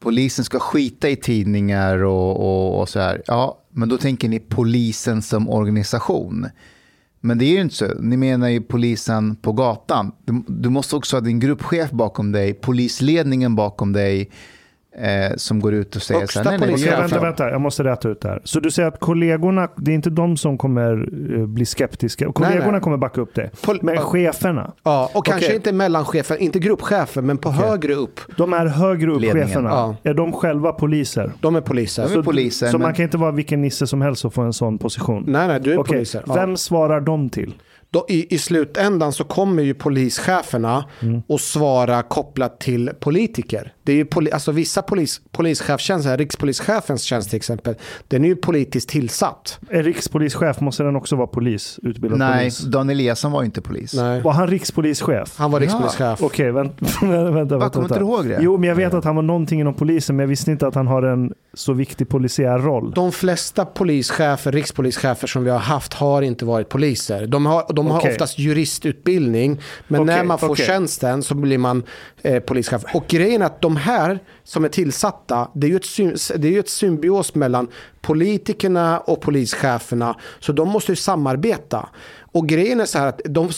polisen 0.00 0.44
ska 0.44 0.58
skita 0.58 1.08
i 1.08 1.16
tidningar 1.16 2.04
och, 2.04 2.36
och, 2.36 2.80
och 2.80 2.88
så 2.88 3.00
här, 3.00 3.22
ja, 3.26 3.58
men 3.70 3.88
då 3.88 3.98
tänker 3.98 4.28
ni 4.28 4.40
polisen 4.40 5.22
som 5.22 5.48
organisation. 5.48 6.48
Men 7.24 7.38
det 7.38 7.44
är 7.44 7.50
ju 7.50 7.60
inte 7.60 7.74
så. 7.74 7.94
Ni 8.00 8.16
menar 8.16 8.48
ju 8.48 8.60
polisen 8.60 9.36
på 9.36 9.52
gatan. 9.52 10.12
Du, 10.24 10.42
du 10.48 10.68
måste 10.68 10.96
också 10.96 11.16
ha 11.16 11.20
din 11.20 11.40
gruppchef 11.40 11.90
bakom 11.90 12.32
dig, 12.32 12.54
polisledningen 12.54 13.56
bakom 13.56 13.92
dig 13.92 14.30
eh, 14.98 15.36
som 15.36 15.60
går 15.60 15.74
ut 15.74 15.96
och 15.96 16.02
säger 16.02 16.20
Högsta 16.20 16.44
så 16.44 16.50
här, 16.50 16.58
nej, 16.58 16.68
nej, 16.76 16.84
vänta, 16.90 17.14
jag? 17.16 17.22
vänta, 17.22 17.50
jag 17.50 17.60
måste 17.60 17.84
rätta 17.84 18.08
ut 18.08 18.20
det 18.20 18.28
här. 18.28 18.40
Så 18.44 18.60
du 18.60 18.70
säger 18.70 18.88
att 18.88 19.00
kollegorna, 19.00 19.68
det 19.76 19.90
är 19.90 19.94
inte 19.94 20.10
de 20.10 20.36
som 20.36 20.58
kommer 20.58 21.08
eh, 21.40 21.46
bli 21.46 21.64
skeptiska. 21.66 22.32
Kollegorna 22.32 22.70
nej. 22.72 22.80
kommer 22.80 22.96
backa 22.96 23.20
upp 23.20 23.34
det. 23.34 23.50
Pol- 23.62 23.78
Men 23.82 23.96
cheferna, 23.98 24.72
Ja, 24.82 25.10
och 25.14 25.26
kanske 25.26 25.54
inte 25.54 25.72
mellanchefen, 25.72 26.38
inte 26.38 26.58
gruppchefen, 26.58 27.26
men 27.26 27.38
på 27.38 27.50
högre 27.50 27.94
upp. 27.94 28.20
de 28.36 28.52
är 28.52 28.66
högre 28.66 29.10
upp 29.10 29.20
Ledningen. 29.20 29.48
cheferna. 29.48 29.68
Ja. 29.70 29.96
Är 30.02 30.14
de 30.14 30.32
själva 30.32 30.72
poliser? 30.72 31.32
De 31.40 31.56
är 31.56 31.60
poliser. 31.60 32.08
De 32.08 32.18
är 32.18 32.22
poliser. 32.22 32.66
Så 32.66 32.78
men- 32.78 32.82
man 32.86 32.94
kan 32.94 33.02
inte 33.04 33.16
vara 33.18 33.30
vilken 33.32 33.62
nisse 33.62 33.86
som 33.86 34.02
helst 34.02 34.24
och 34.24 34.34
få 34.34 34.42
en 34.42 34.52
sån 34.52 34.78
position? 34.78 35.24
Nej, 35.26 35.48
nej, 35.48 35.60
du 35.60 35.72
är 35.72 35.78
Okej, 35.78 35.92
poliser. 35.94 36.22
Ja. 36.26 36.34
Vem 36.34 36.56
svarar 36.56 37.00
de 37.00 37.30
till? 37.30 37.54
Då, 37.90 38.06
i, 38.08 38.34
I 38.34 38.38
slutändan 38.38 39.12
så 39.12 39.24
kommer 39.24 39.62
ju 39.62 39.74
polischeferna 39.74 40.84
Mm. 41.02 41.22
att 41.28 41.40
svara 41.40 42.02
kopplat 42.02 42.60
till 42.60 42.90
politiker. 43.00 43.72
Det 43.84 43.92
är 43.92 43.96
ju 43.96 44.04
poli, 44.04 44.30
alltså 44.30 44.52
vissa 44.52 44.82
polis, 44.82 45.20
polischefstjänster, 45.32 46.16
rikspolischefens 46.18 47.02
tjänst 47.02 47.30
till 47.30 47.36
exempel, 47.36 47.74
den 48.08 48.24
är 48.24 48.28
ju 48.28 48.36
politiskt 48.36 48.88
tillsatt. 48.88 49.58
Är 49.70 49.82
rikspolischef, 49.82 50.60
måste 50.60 50.82
den 50.82 50.96
också 50.96 51.16
vara 51.16 51.26
polis? 51.26 51.78
Utbildad 51.82 52.18
Nej, 52.18 52.38
polis? 52.38 52.58
Dan 52.58 52.90
Eliasson 52.90 53.32
var 53.32 53.42
inte 53.42 53.60
polis. 53.60 53.94
Nej. 53.94 54.22
Var 54.22 54.32
han 54.32 54.46
rikspolischef? 54.46 55.34
Han 55.36 55.50
var 55.50 55.60
rikspolischef. 55.60 56.22
Okej, 56.22 56.52
vänt, 56.52 56.72
vänta, 57.02 57.30
vänta. 57.30 57.58
Va, 57.58 57.70
kommer 57.70 57.84
inte 57.86 57.98
du 57.98 58.04
ihåg 58.04 58.28
det? 58.28 58.38
Jo, 58.40 58.56
men 58.56 58.68
jag 58.68 58.76
vet 58.76 58.94
att 58.94 59.04
han 59.04 59.16
var 59.16 59.22
någonting 59.22 59.60
inom 59.60 59.74
polisen, 59.74 60.16
men 60.16 60.22
jag 60.24 60.28
visste 60.28 60.50
inte 60.50 60.66
att 60.66 60.74
han 60.74 60.86
har 60.86 61.02
en 61.02 61.32
så 61.54 61.72
viktig 61.72 62.08
polisiär 62.08 62.58
roll. 62.58 62.90
De 62.90 63.12
flesta 63.12 63.64
polischefer, 63.64 64.52
rikspolischefer 64.52 65.26
som 65.26 65.44
vi 65.44 65.50
har 65.50 65.58
haft 65.58 65.94
har 65.94 66.22
inte 66.22 66.44
varit 66.44 66.68
poliser. 66.68 67.26
De 67.26 67.46
har, 67.46 67.64
de 67.72 67.86
har 67.86 67.98
Okej. 67.98 68.12
oftast 68.12 68.38
juristutbildning, 68.38 69.60
men 69.88 70.00
Okej, 70.00 70.14
när 70.16 70.24
man 70.24 70.38
får 70.38 70.50
okej. 70.50 70.66
tjänsten 70.66 71.22
så 71.22 71.34
blir 71.34 71.58
man 71.58 71.82
eh, 72.22 72.40
polischef. 72.40 72.82
Och 72.94 73.04
grejen 73.08 73.42
är 73.42 73.46
att 73.46 73.60
de 73.60 73.73
här 73.76 74.18
som 74.44 74.64
är 74.64 74.68
tillsatta, 74.68 75.50
det 75.54 75.66
är 75.66 75.70
ju 75.70 75.76
ett, 75.76 76.30
det 76.36 76.48
är 76.48 76.52
ju 76.52 76.58
ett 76.58 76.68
symbios 76.68 77.34
mellan 77.34 77.68
politikerna 78.00 79.00
och 79.00 79.20
polischeferna, 79.20 80.16
så 80.40 80.52
de 80.52 80.68
måste 80.68 80.92
ju 80.92 80.96
samarbeta. 80.96 81.88
Och 82.32 82.48
grejen 82.48 82.80
är 82.80 82.84
så 82.84 82.98
här 82.98 83.06
att 83.06 83.20
de, 83.24 83.50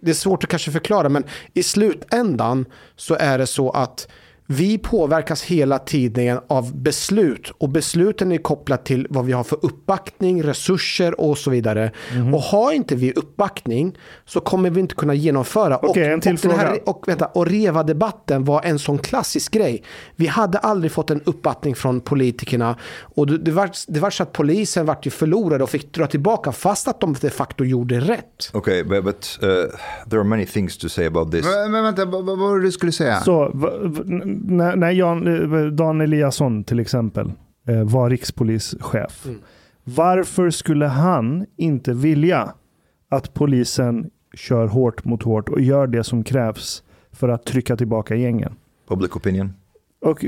det 0.00 0.10
är 0.10 0.14
svårt 0.14 0.44
att 0.44 0.50
kanske 0.50 0.70
förklara, 0.70 1.08
men 1.08 1.24
i 1.54 1.62
slutändan 1.62 2.66
så 2.96 3.14
är 3.14 3.38
det 3.38 3.46
så 3.46 3.70
att 3.70 4.08
vi 4.52 4.78
påverkas 4.78 5.42
hela 5.42 5.78
tiden 5.78 6.40
av 6.48 6.76
beslut 6.76 7.52
och 7.58 7.68
besluten 7.68 8.32
är 8.32 8.38
kopplat 8.38 8.84
till 8.84 9.06
vad 9.10 9.24
vi 9.24 9.32
har 9.32 9.44
för 9.44 9.58
uppbackning, 9.62 10.42
resurser 10.42 11.20
och 11.20 11.38
så 11.38 11.50
vidare. 11.50 11.92
Mhm. 12.14 12.34
Och 12.34 12.40
har 12.40 12.72
inte 12.72 12.94
vi 12.94 13.12
uppbackning 13.12 13.98
så 14.24 14.40
kommer 14.40 14.70
vi 14.70 14.80
inte 14.80 14.94
kunna 14.94 15.14
genomföra. 15.14 15.78
Okej, 15.82 16.12
en 16.12 16.20
till 16.20 16.32
och, 16.34 16.40
den 16.40 16.50
här, 16.50 16.66
fråga. 16.66 16.82
och, 16.86 17.08
vänta, 17.08 17.26
och 17.26 17.46
REVA-debatten 17.46 18.44
var 18.44 18.62
en 18.62 18.78
sån 18.78 18.98
klassisk 18.98 19.52
grej. 19.52 19.82
Vi 20.16 20.26
hade 20.26 20.58
aldrig 20.58 20.92
fått 20.92 21.10
en 21.10 21.20
uppbackning 21.24 21.74
från 21.74 22.00
politikerna 22.00 22.76
och 23.00 23.26
det, 23.26 23.38
det, 23.38 23.50
var, 23.50 23.70
det 23.88 24.00
var 24.00 24.10
så 24.10 24.22
att 24.22 24.32
polisen 24.32 24.86
vart 24.86 25.06
ju 25.06 25.10
förlorade 25.10 25.64
och 25.64 25.70
fick 25.70 25.94
dra 25.94 26.06
tillbaka 26.06 26.52
fast 26.52 26.88
att 26.88 27.00
de 27.00 27.14
de 27.20 27.30
facto 27.30 27.64
gjorde 27.64 28.00
rätt. 28.00 28.50
Okay, 28.52 28.82
but, 28.82 29.04
but 29.04 29.38
uh, 29.42 29.48
there 30.08 30.20
are 30.20 30.24
many 30.24 30.46
things 30.46 30.78
to 30.78 30.88
say 30.88 31.06
about 31.06 31.32
this. 31.32 31.44
Men, 31.44 31.72
men 31.72 31.84
vänta, 31.84 32.04
vad, 32.04 32.24
var 32.38 32.58
det 32.58 32.62
du 32.62 32.72
skulle 32.72 32.92
säga? 32.92 33.20
Så, 33.20 33.50
när, 34.44 34.76
när 34.76 34.90
Jan, 34.90 35.26
eh, 35.54 35.66
Dan 35.66 36.00
Eliasson 36.00 36.64
till 36.64 36.80
exempel 36.80 37.32
eh, 37.68 37.82
var 37.84 38.10
rikspolischef. 38.10 39.26
Mm. 39.26 39.40
Varför 39.84 40.50
skulle 40.50 40.86
han 40.86 41.46
inte 41.56 41.92
vilja 41.92 42.54
att 43.08 43.34
polisen 43.34 44.10
kör 44.34 44.66
hårt 44.66 45.04
mot 45.04 45.22
hårt 45.22 45.48
och 45.48 45.60
gör 45.60 45.86
det 45.86 46.04
som 46.04 46.24
krävs 46.24 46.82
för 47.12 47.28
att 47.28 47.44
trycka 47.44 47.76
tillbaka 47.76 48.14
gängen? 48.14 48.54
Public 48.88 49.16
opinion. 49.16 49.52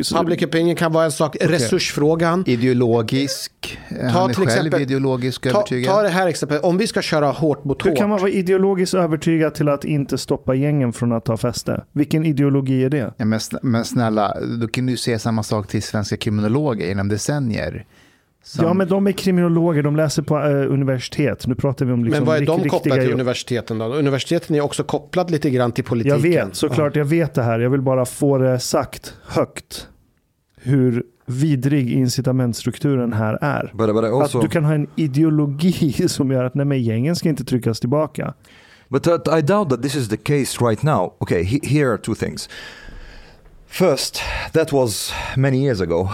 Så, 0.03 0.17
Public 0.17 0.43
opinion 0.43 0.77
kan 0.77 0.93
vara 0.93 1.05
en 1.05 1.13
sak. 1.13 1.37
Resursfrågan. 1.41 2.45
Ideologisk. 2.47 3.79
Han 3.89 4.31
är 4.31 4.35
till 4.35 4.37
själv 4.37 4.49
exempel- 4.49 4.83
ideologisk 4.83 5.43
Ta, 5.43 5.49
övertygad. 5.49 5.95
ta 5.95 6.03
det 6.03 6.09
här 6.09 6.27
exemplet. 6.27 6.63
Om 6.65 6.79
vi 6.79 6.87
ska 6.87 7.03
köra 7.03 7.27
hårt 7.31 7.65
mot 7.65 7.85
hur 7.85 7.91
hårt. 7.91 7.99
kan 7.99 8.11
man 8.11 8.19
vara 8.21 8.31
ideologiskt 8.31 8.95
övertygad 8.95 9.55
till 9.55 9.69
att 9.69 9.85
inte 9.85 10.19
stoppa 10.19 10.55
gängen 10.55 10.93
från 10.93 11.13
att 11.13 11.25
ta 11.25 11.37
fäste? 11.37 11.85
Vilken 11.93 12.25
ideologi 12.27 12.85
är 12.85 12.91
det? 12.91 13.15
Ja, 13.17 13.25
men 13.63 13.85
snälla, 13.85 14.37
då 14.61 14.69
kan 14.69 14.87
du 14.87 14.97
säga 14.97 15.19
samma 15.19 15.43
sak 15.43 15.69
till 15.69 15.83
svenska 15.83 16.17
kriminologer 16.17 16.87
genom 16.87 17.09
decennier. 17.09 17.85
Som- 18.47 18.65
Ja, 18.65 18.75
men 18.75 18.89
de 18.89 19.07
är 19.07 19.13
kriminologer, 19.13 19.83
de 19.83 19.97
läser 19.97 20.23
på 20.23 20.39
eh, 20.39 20.73
universitet. 20.73 21.47
Nu 21.47 21.55
pratar 21.55 21.87
vi 21.87 21.93
om 21.93 22.05
liksom 22.05 22.19
Men 22.21 22.27
vad 22.27 22.37
är 22.43 22.47
de 22.47 22.69
kopplade 22.69 23.01
till 23.01 23.11
jobb. 23.11 23.15
universiteten 23.21 23.79
då? 23.79 23.85
Universiteten 23.85 24.57
är 24.57 24.61
också 24.61 24.85
kopplat 24.85 25.31
lite 25.31 25.51
grann 25.51 25.73
till 25.73 25.83
Jag 25.85 25.89
politiken. 25.89 26.23
vet, 26.23 26.55
såklart 26.57 26.97
jag 26.97 27.05
vet 27.05 27.35
det 27.35 27.43
här. 27.43 27.59
Jag 27.59 27.71
vill 27.71 27.83
bara 27.83 28.05
få 28.05 28.39
det 28.39 28.59
sagt 28.61 29.15
högt. 29.27 29.89
Hur 30.57 31.03
vidrig 31.27 31.91
incitamentstrukturen 31.93 33.13
här 33.13 33.39
är. 33.41 33.71
But, 33.75 33.95
but 33.95 34.05
also, 34.05 34.39
Att 34.39 34.43
du 34.45 34.49
kan 34.51 34.65
ha 34.65 34.75
en 34.75 34.87
ideologi 34.97 35.93
som 36.09 36.31
gör 36.31 36.45
att 36.45 36.55
nej 36.55 36.67
men 36.67 36.83
gängen 36.83 37.17
ska 37.17 37.29
inte 37.29 37.45
tryckas 37.45 37.81
tillbaka. 37.81 38.35
but 38.89 39.07
uh, 39.07 39.39
I 39.39 39.43
doubt 39.43 39.71
that 39.71 39.83
this 39.83 39.95
is 39.97 40.09
the 40.09 40.17
case 40.17 40.65
right 40.65 40.83
now. 40.83 41.15
Okay, 41.19 41.43
he, 41.43 41.59
here 41.63 41.89
are 41.93 41.99
two 41.99 42.15
things. 42.15 42.49
First, 43.67 44.21
that 44.53 44.73
was 44.73 45.13
many 45.37 45.59
years 45.65 45.81
ago. 45.81 46.09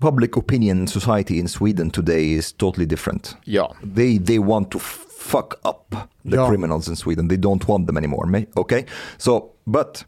Public 0.00 0.36
opinion 0.36 0.86
society 0.86 1.38
in 1.38 1.48
Sweden 1.48 1.90
today 1.90 2.32
is 2.32 2.52
totally 2.52 2.86
different. 2.86 3.34
Yeah. 3.44 3.68
They 3.82 4.18
they 4.18 4.38
want 4.38 4.70
to 4.70 4.78
fuck 4.78 5.58
up 5.64 6.10
the 6.24 6.36
Yeah. 6.36 6.46
criminals 6.48 6.88
in 6.88 6.96
Sweden. 6.96 7.28
They 7.28 7.38
don't 7.38 7.66
want 7.68 7.86
them 7.86 7.96
anymore. 7.96 8.28
Okay, 8.56 8.84
so 9.18 9.52
but 9.66 10.04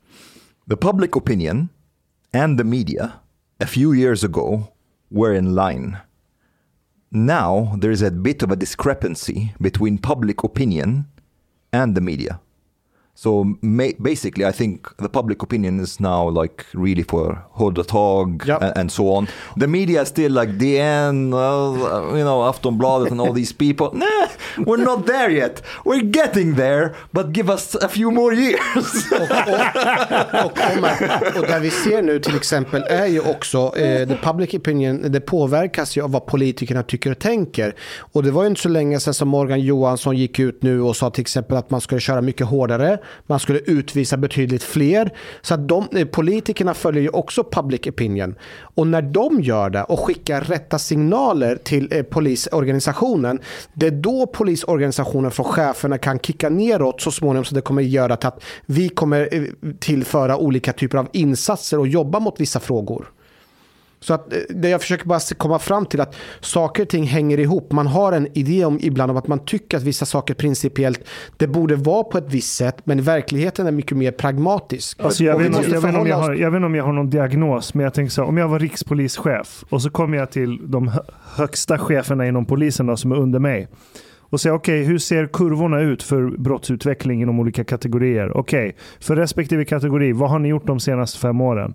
the 0.68 0.76
public 0.76 1.16
opinion 1.16 1.68
and 2.32 2.58
the 2.58 2.64
media 2.64 3.20
a 3.60 3.66
few 3.66 3.92
years 3.92 4.22
ago 4.24 4.72
were 5.10 5.32
in 5.38 5.54
line. 5.54 5.96
Now 7.10 7.74
there 7.80 7.90
is 7.92 8.02
a 8.02 8.10
bit 8.10 8.42
of 8.42 8.50
a 8.52 8.56
discrepancy 8.56 9.52
between 9.60 9.98
public 9.98 10.44
opinion 10.44 11.06
and 11.72 11.94
the 11.94 12.00
media. 12.02 12.40
So 13.20 13.56
basically, 14.00 14.44
I 14.44 14.52
think 14.52 14.96
the 14.98 15.08
public 15.08 15.42
opinion 15.42 15.80
is 15.80 15.98
now 15.98 16.28
like 16.28 16.64
really 16.72 17.02
for 17.02 17.44
Hodotag 17.56 18.46
Yep. 18.46 18.62
and, 18.62 18.78
and 18.78 18.92
so 18.92 19.12
on. 19.12 19.26
The 19.56 19.66
media 19.66 20.02
is 20.02 20.08
still 20.08 20.30
like 20.30 20.50
DN, 20.50 21.32
uh, 21.34 22.16
you 22.16 22.22
know, 22.22 22.42
Aftonbladet 22.42 23.10
and 23.10 23.20
all 23.20 23.32
these 23.32 23.52
people. 23.52 23.92
Nah, 23.98 24.28
we're 24.58 24.84
not 24.84 25.06
there 25.06 25.30
yet. 25.30 25.62
We're 25.84 26.04
getting 26.04 26.54
there, 26.54 26.94
but 27.12 27.32
give 27.32 27.50
us 27.50 27.74
a 27.74 27.88
few 27.88 28.12
more 28.12 28.32
years. 28.32 28.60
Och, 29.12 29.22
och, 29.22 30.44
och, 30.44 30.52
och, 30.52 31.36
och 31.36 31.46
där 31.46 31.60
vi 31.60 31.70
ser 31.70 32.02
nu 32.02 32.18
till 32.18 32.36
exempel 32.36 32.82
är 32.88 33.06
ju 33.06 33.20
också 33.20 33.76
eh, 33.76 34.08
the 34.08 34.16
public 34.22 34.54
opinion, 34.54 35.12
det 35.12 35.20
påverkas 35.20 35.96
ju 35.96 36.02
av 36.02 36.10
vad 36.10 36.26
politikerna 36.26 36.82
tycker 36.82 37.10
och 37.10 37.18
tänker. 37.18 37.74
Och 38.12 38.22
det 38.22 38.30
var 38.30 38.42
ju 38.42 38.48
inte 38.48 38.60
så 38.60 38.68
länge 38.68 39.00
sedan 39.00 39.14
som 39.14 39.28
Morgan 39.28 39.60
Johansson 39.60 40.16
gick 40.16 40.38
ut 40.38 40.62
nu 40.62 40.82
och 40.82 40.96
sa 40.96 41.10
till 41.10 41.20
exempel 41.20 41.56
att 41.56 41.70
man 41.70 41.80
skulle 41.80 42.00
köra 42.00 42.20
mycket 42.20 42.46
hårdare, 42.46 42.98
man 43.26 43.38
skulle 43.38 43.58
utvisa 43.58 44.16
betydligt 44.16 44.62
fler. 44.62 45.10
Så 45.40 45.54
att 45.54 45.68
de, 45.68 45.88
eh, 45.92 46.06
politikerna 46.06 46.74
följer 46.74 47.02
ju 47.02 47.08
också 47.08 47.44
public 47.52 47.80
opinion. 47.86 48.34
Och 48.60 48.86
när 48.86 49.02
de 49.02 49.40
gör 49.40 49.70
det 49.70 49.82
och 49.82 50.00
skickar 50.00 50.40
rätta 50.40 50.78
signaler 50.78 51.56
till 51.56 51.88
eh, 51.92 52.02
polisorganisationen, 52.02 53.40
det 53.74 53.86
är 53.86 53.90
då 53.90 54.26
polisorganisationen 54.26 55.30
från 55.30 55.46
cheferna 55.46 55.98
kan 55.98 56.18
kicka 56.18 56.48
neråt 56.48 57.00
så 57.00 57.10
småningom 57.10 57.44
så 57.44 57.54
det 57.54 57.60
kommer 57.60 57.82
göra 57.82 58.14
att 58.14 58.42
vi 58.66 58.88
kommer 58.88 59.28
eh, 59.32 59.42
tillföra 59.78 60.36
olika 60.36 60.72
typer 60.72 60.98
av 60.98 61.08
insatser 61.12 61.78
och 61.78 61.88
jobba 61.88 62.20
mot 62.20 62.40
vissa 62.40 62.60
frågor. 62.60 63.08
Så 64.00 64.14
att 64.14 64.32
eh, 64.32 64.38
det 64.48 64.68
jag 64.68 64.80
försöker 64.80 65.06
bara 65.06 65.20
komma 65.38 65.58
fram 65.58 65.86
till 65.86 66.00
att 66.00 66.16
saker 66.40 66.82
och 66.82 66.88
ting 66.88 67.04
hänger 67.04 67.40
ihop. 67.40 67.72
Man 67.72 67.86
har 67.86 68.12
en 68.12 68.28
idé 68.38 68.64
om 68.64 68.78
ibland 68.82 69.10
om 69.10 69.16
att 69.16 69.28
man 69.28 69.38
tycker 69.38 69.76
att 69.76 69.82
vissa 69.82 70.06
saker 70.06 70.34
principiellt 70.34 71.00
det 71.36 71.46
borde 71.46 71.76
vara 71.76 72.04
på 72.04 72.18
ett 72.18 72.32
visst 72.32 72.56
sätt, 72.56 72.76
men 72.84 73.02
verkligheten 73.02 73.66
är 73.66 73.72
mycket 73.72 73.96
mer 73.96 74.12
pragmatisk. 74.12 75.00
Alltså 75.00 75.24
jag, 75.24 75.38
vet, 75.38 75.52
måste 75.52 75.70
jag, 75.70 75.80
vet 75.80 76.08
jag, 76.08 76.16
har, 76.16 76.34
jag 76.34 76.50
vet 76.50 76.56
inte 76.56 76.66
om 76.66 76.74
jag 76.74 76.84
har 76.84 76.92
någon 76.92 77.10
diagnos, 77.10 77.74
men 77.74 77.84
jag 77.84 77.94
tänker 77.94 78.10
så 78.10 78.22
här, 78.22 78.28
om 78.28 78.36
jag 78.36 78.48
var 78.48 78.58
rikspolischef 78.58 79.64
och 79.70 79.82
så 79.82 79.90
kommer 79.90 80.18
jag 80.18 80.30
till 80.30 80.70
de 80.70 80.88
hö- 80.88 81.02
högsta 81.36 81.78
cheferna 81.78 82.26
inom 82.26 82.46
polisen 82.46 82.86
då, 82.86 82.96
som 82.96 83.12
är 83.12 83.16
under 83.16 83.38
mig 83.38 83.68
och 84.30 84.40
säger 84.40 84.56
okej, 84.56 84.84
hur 84.84 84.98
ser 84.98 85.26
kurvorna 85.26 85.80
ut 85.80 86.02
för 86.02 86.38
brottsutveckling 86.38 87.22
inom 87.22 87.40
olika 87.40 87.64
kategorier? 87.64 88.36
Okej, 88.36 88.76
för 89.00 89.16
respektive 89.16 89.64
kategori, 89.64 90.12
vad 90.12 90.30
har 90.30 90.38
ni 90.38 90.48
gjort 90.48 90.66
de 90.66 90.80
senaste 90.80 91.18
fem 91.18 91.40
åren? 91.40 91.74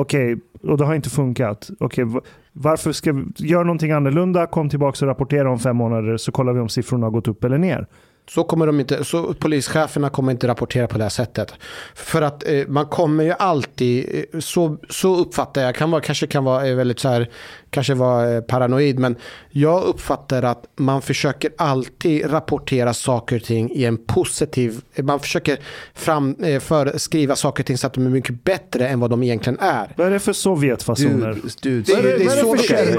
Okej, 0.00 0.36
och 0.62 0.78
det 0.78 0.84
har 0.84 0.94
inte 0.94 1.10
funkat. 1.10 1.70
Okej, 1.80 2.04
okay, 2.04 2.20
varför 2.52 2.92
ska 2.92 3.12
vi 3.12 3.24
göra 3.36 3.64
någonting 3.64 3.92
annorlunda? 3.92 4.46
Kom 4.46 4.68
tillbaka 4.68 5.04
och 5.04 5.08
rapportera 5.08 5.50
om 5.50 5.58
fem 5.58 5.76
månader 5.76 6.16
så 6.16 6.32
kollar 6.32 6.52
vi 6.52 6.60
om 6.60 6.68
siffrorna 6.68 7.06
har 7.06 7.10
gått 7.10 7.28
upp 7.28 7.44
eller 7.44 7.58
ner. 7.58 7.86
Så 8.28 8.44
kommer 8.44 8.66
de 8.66 8.80
inte, 8.80 9.04
så 9.04 9.34
polischeferna 9.34 10.10
kommer 10.10 10.32
inte 10.32 10.48
rapportera 10.48 10.86
på 10.86 10.98
det 10.98 11.04
här 11.04 11.08
sättet. 11.10 11.54
För 11.94 12.22
att 12.22 12.48
eh, 12.48 12.66
man 12.68 12.86
kommer 12.86 13.24
ju 13.24 13.32
alltid, 13.38 14.24
eh, 14.32 14.40
så, 14.40 14.76
så 14.88 15.16
uppfattar 15.16 15.62
jag, 15.62 15.74
kan 15.74 15.90
vara, 15.90 16.02
kanske 16.02 16.26
kan 16.26 16.44
vara 16.44 16.68
eh, 16.68 16.76
väldigt 16.76 16.98
så 16.98 17.08
här, 17.08 17.30
kanske 17.70 17.94
vara 17.94 18.34
eh, 18.34 18.40
paranoid, 18.40 18.98
men 18.98 19.16
jag 19.50 19.82
uppfattar 19.84 20.42
att 20.42 20.64
man 20.76 21.02
försöker 21.02 21.50
alltid 21.58 22.32
rapportera 22.32 22.94
saker 22.94 23.36
och 23.36 23.42
ting 23.42 23.70
i 23.70 23.84
en 23.84 23.96
positiv, 24.06 24.80
man 25.02 25.20
försöker 25.20 25.58
fram, 25.94 26.36
eh, 26.42 26.60
för, 26.60 26.98
skriva 26.98 27.36
saker 27.36 27.62
och 27.62 27.66
ting 27.66 27.78
så 27.78 27.86
att 27.86 27.92
de 27.94 28.06
är 28.06 28.10
mycket 28.10 28.44
bättre 28.44 28.88
än 28.88 29.00
vad 29.00 29.10
de 29.10 29.22
egentligen 29.22 29.58
är. 29.60 29.94
Vad 29.96 30.06
är 30.06 30.10
det 30.10 30.18
för 30.18 30.32
Sovjetfasoner? 30.32 31.32
Dude, 31.32 31.50
dude, 31.62 31.82
Det, 31.96 32.02
det- 32.02 32.18
det, 32.18 32.24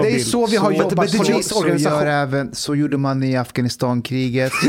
det 0.01 0.15
är 0.15 0.19
så 0.19 0.47
vi 0.47 0.57
har 0.57 0.71
jobbat 0.71 1.09
så, 1.09 1.17
polisorganisation. 1.17 1.99
gör 1.99 2.05
även, 2.05 2.55
så 2.55 2.75
gjorde 2.75 2.97
man 2.97 3.23
i 3.23 3.37
Afghanistankriget. 3.37 4.53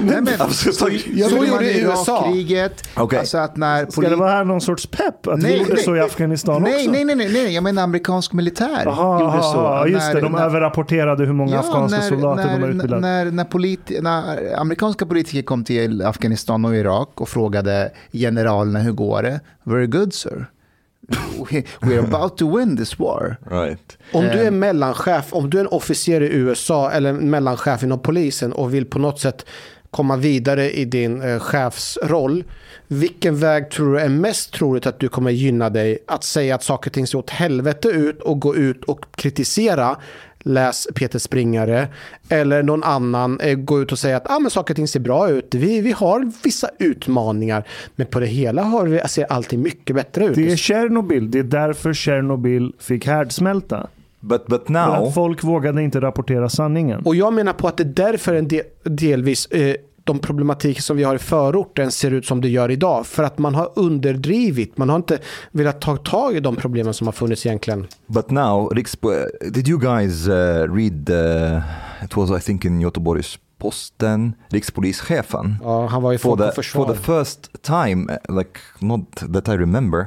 Nej, 0.00 0.20
men, 0.22 0.28
Alltså, 0.38 0.72
så- 0.72 0.78
så, 0.78 0.86
så 1.28 1.36
gjorde 1.36 1.50
man 1.50 1.64
i. 1.64 1.66
Irakkriget. 1.66 2.88
Okej. 2.94 3.18
Alltså 3.18 3.38
att 3.38 3.56
när 3.56 3.86
Ska 3.90 4.00
det 4.00 4.16
vara 4.16 4.30
här 4.30 4.44
någon 4.44 4.60
sorts 4.60 4.86
pepp? 4.86 5.26
Att 5.26 5.42
vi 5.42 5.56
gjorde 5.56 5.76
så 5.76 5.96
i 5.96 6.00
Afghanistan 6.00 6.62
nej, 6.62 6.74
också? 6.76 6.90
Nej, 6.90 7.04
nej, 7.04 7.16
nej, 7.16 7.28
nej, 7.32 7.54
jag 7.54 7.64
menar 7.64 7.82
amerikansk 7.82 8.32
militär 8.32 8.82
Jaha, 8.84 9.20
gjorde 9.20 9.32
så. 9.52 9.58
aha, 9.58 9.86
just 9.86 10.06
När- 10.06 10.14
det. 10.14 10.20
De 10.20 10.32
när- 10.32 10.44
överrapporterade 10.44 11.24
hur 11.26 11.32
många 11.32 11.58
afghanska 11.58 11.98
när, 11.98 12.08
soldater 12.08 12.44
när, 12.44 12.52
de 12.54 12.62
har 12.62 12.68
utbildat. 12.68 13.00
När, 13.00 13.24
när, 13.30 13.44
politi- 13.44 14.00
när 14.02 14.54
amerikanska 14.60 15.06
politiker 15.06 15.42
kom 15.42 15.64
till 15.64 16.02
Afghanistan 16.02 16.64
och 16.64 16.76
Irak 16.76 17.20
och 17.20 17.28
frågade 17.28 17.90
generalerna 18.12 18.78
hur 18.78 18.92
går 18.92 19.22
det? 19.22 19.40
Very 19.64 19.86
good 19.86 20.14
sir. 20.14 20.46
We, 21.50 21.62
we're 21.80 22.14
about 22.14 22.36
to 22.38 22.56
win 22.58 22.76
this 22.76 22.98
war. 22.98 23.36
Right. 23.50 23.98
Om 24.12 24.22
du 24.24 24.40
är 24.42 24.50
mellanchef, 24.50 25.32
om 25.32 25.50
du 25.50 25.56
är 25.56 25.60
en 25.60 25.68
officer 25.70 26.20
i 26.20 26.28
USA 26.34 26.90
eller 26.90 27.12
mellanchef 27.12 27.82
inom 27.82 27.98
polisen 27.98 28.52
och 28.52 28.74
vill 28.74 28.84
på 28.86 28.98
något 28.98 29.20
sätt 29.20 29.46
komma 29.90 30.16
vidare 30.16 30.70
i 30.70 30.84
din 30.84 31.22
eh, 31.22 31.38
chefsroll. 31.38 32.44
Vilken 32.88 33.36
väg 33.38 33.70
tror 33.70 33.94
du 33.94 34.00
är 34.00 34.08
mest 34.08 34.52
troligt 34.52 34.86
att 34.86 35.00
du 35.00 35.08
kommer 35.08 35.30
gynna 35.30 35.70
dig? 35.70 35.98
Att 36.06 36.24
säga 36.24 36.54
att 36.54 36.62
saker 36.62 36.90
och 36.90 36.94
ting 36.94 37.06
ser 37.06 37.18
åt 37.18 37.30
helvete 37.30 37.88
ut 37.88 38.22
och 38.22 38.40
gå 38.40 38.56
ut 38.56 38.84
och 38.84 39.04
kritisera 39.16 39.96
läs 40.46 40.88
Peter 40.94 41.18
Springare. 41.18 41.88
Eller 42.28 42.62
någon 42.62 42.84
annan 42.84 43.40
eh, 43.40 43.54
gå 43.54 43.82
ut 43.82 43.92
och 43.92 43.98
säga 43.98 44.16
att 44.16 44.30
ah, 44.30 44.38
men 44.38 44.50
saker 44.50 44.74
och 44.74 44.76
ting 44.76 44.88
ser 44.88 45.00
bra 45.00 45.30
ut. 45.30 45.54
Vi, 45.54 45.80
vi 45.80 45.92
har 45.92 46.32
vissa 46.42 46.70
utmaningar. 46.78 47.68
Men 47.96 48.06
på 48.06 48.20
det 48.20 48.26
hela 48.26 48.62
har 48.62 48.86
vi, 48.86 49.00
ser 49.08 49.32
allting 49.32 49.62
mycket 49.62 49.96
bättre 49.96 50.26
ut. 50.26 50.34
Det 50.34 50.52
är 50.52 50.56
Tjernobyl. 50.56 51.30
Det 51.30 51.38
är 51.38 51.42
därför 51.42 51.92
Tjernobyl 51.94 52.72
fick 52.78 53.06
härdsmälta. 53.06 53.86
But 54.28 54.46
but 54.46 54.64
För 54.66 54.72
now 54.72 55.06
att 55.08 55.14
folk 55.14 55.44
vågade 55.44 55.82
inte 55.82 56.00
rapportera 56.00 56.48
sanningen. 56.48 57.02
Och 57.04 57.16
jag 57.16 57.32
menar 57.32 57.52
på 57.52 57.68
att 57.68 57.76
det 57.76 57.82
är 57.82 58.10
därför 58.10 58.34
en 58.34 58.48
del, 58.48 58.62
delvis 58.84 59.46
eh, 59.46 59.74
de 60.04 60.18
problematiker 60.18 60.82
som 60.82 60.96
vi 60.96 61.04
har 61.04 61.14
i 61.14 61.18
förorten 61.18 61.90
ser 61.90 62.10
ut 62.10 62.26
som 62.26 62.40
det 62.40 62.48
gör 62.48 62.70
idag. 62.70 63.06
För 63.06 63.22
att 63.22 63.38
man 63.38 63.54
har 63.54 63.72
underdrivit, 63.76 64.78
man 64.78 64.88
har 64.88 64.96
inte 64.96 65.18
velat 65.52 65.80
ta 65.80 65.96
tag 65.96 66.36
i 66.36 66.40
de 66.40 66.56
problemen 66.56 66.94
som 66.94 67.06
har 67.06 67.12
funnits 67.12 67.46
egentligen. 67.46 67.86
but 68.06 68.30
now 68.30 68.70
Rikspo- 68.70 69.50
did 69.50 69.68
you 69.68 69.78
guys 69.80 70.28
uh, 70.28 70.32
read 70.74 71.10
uh, 71.10 71.62
it 72.04 72.16
was 72.16 72.30
I 72.30 72.44
think 72.46 72.64
in 72.64 72.80
Göteborgs 72.80 73.38
Posten 73.58 74.32
Rikspolischefen 74.48 75.56
Ja, 75.62 75.86
han 75.86 76.02
var 76.02 76.12
ju 76.12 76.18
for 76.18 76.36
the 76.36 76.52
försvar. 76.52 76.84
for 76.86 76.94
the 76.94 77.00
first 77.02 77.62
time 77.62 78.12
uh, 78.28 78.36
like 78.38 78.60
not 78.78 79.16
that 79.34 79.48
I 79.48 79.52
remember 79.56 80.06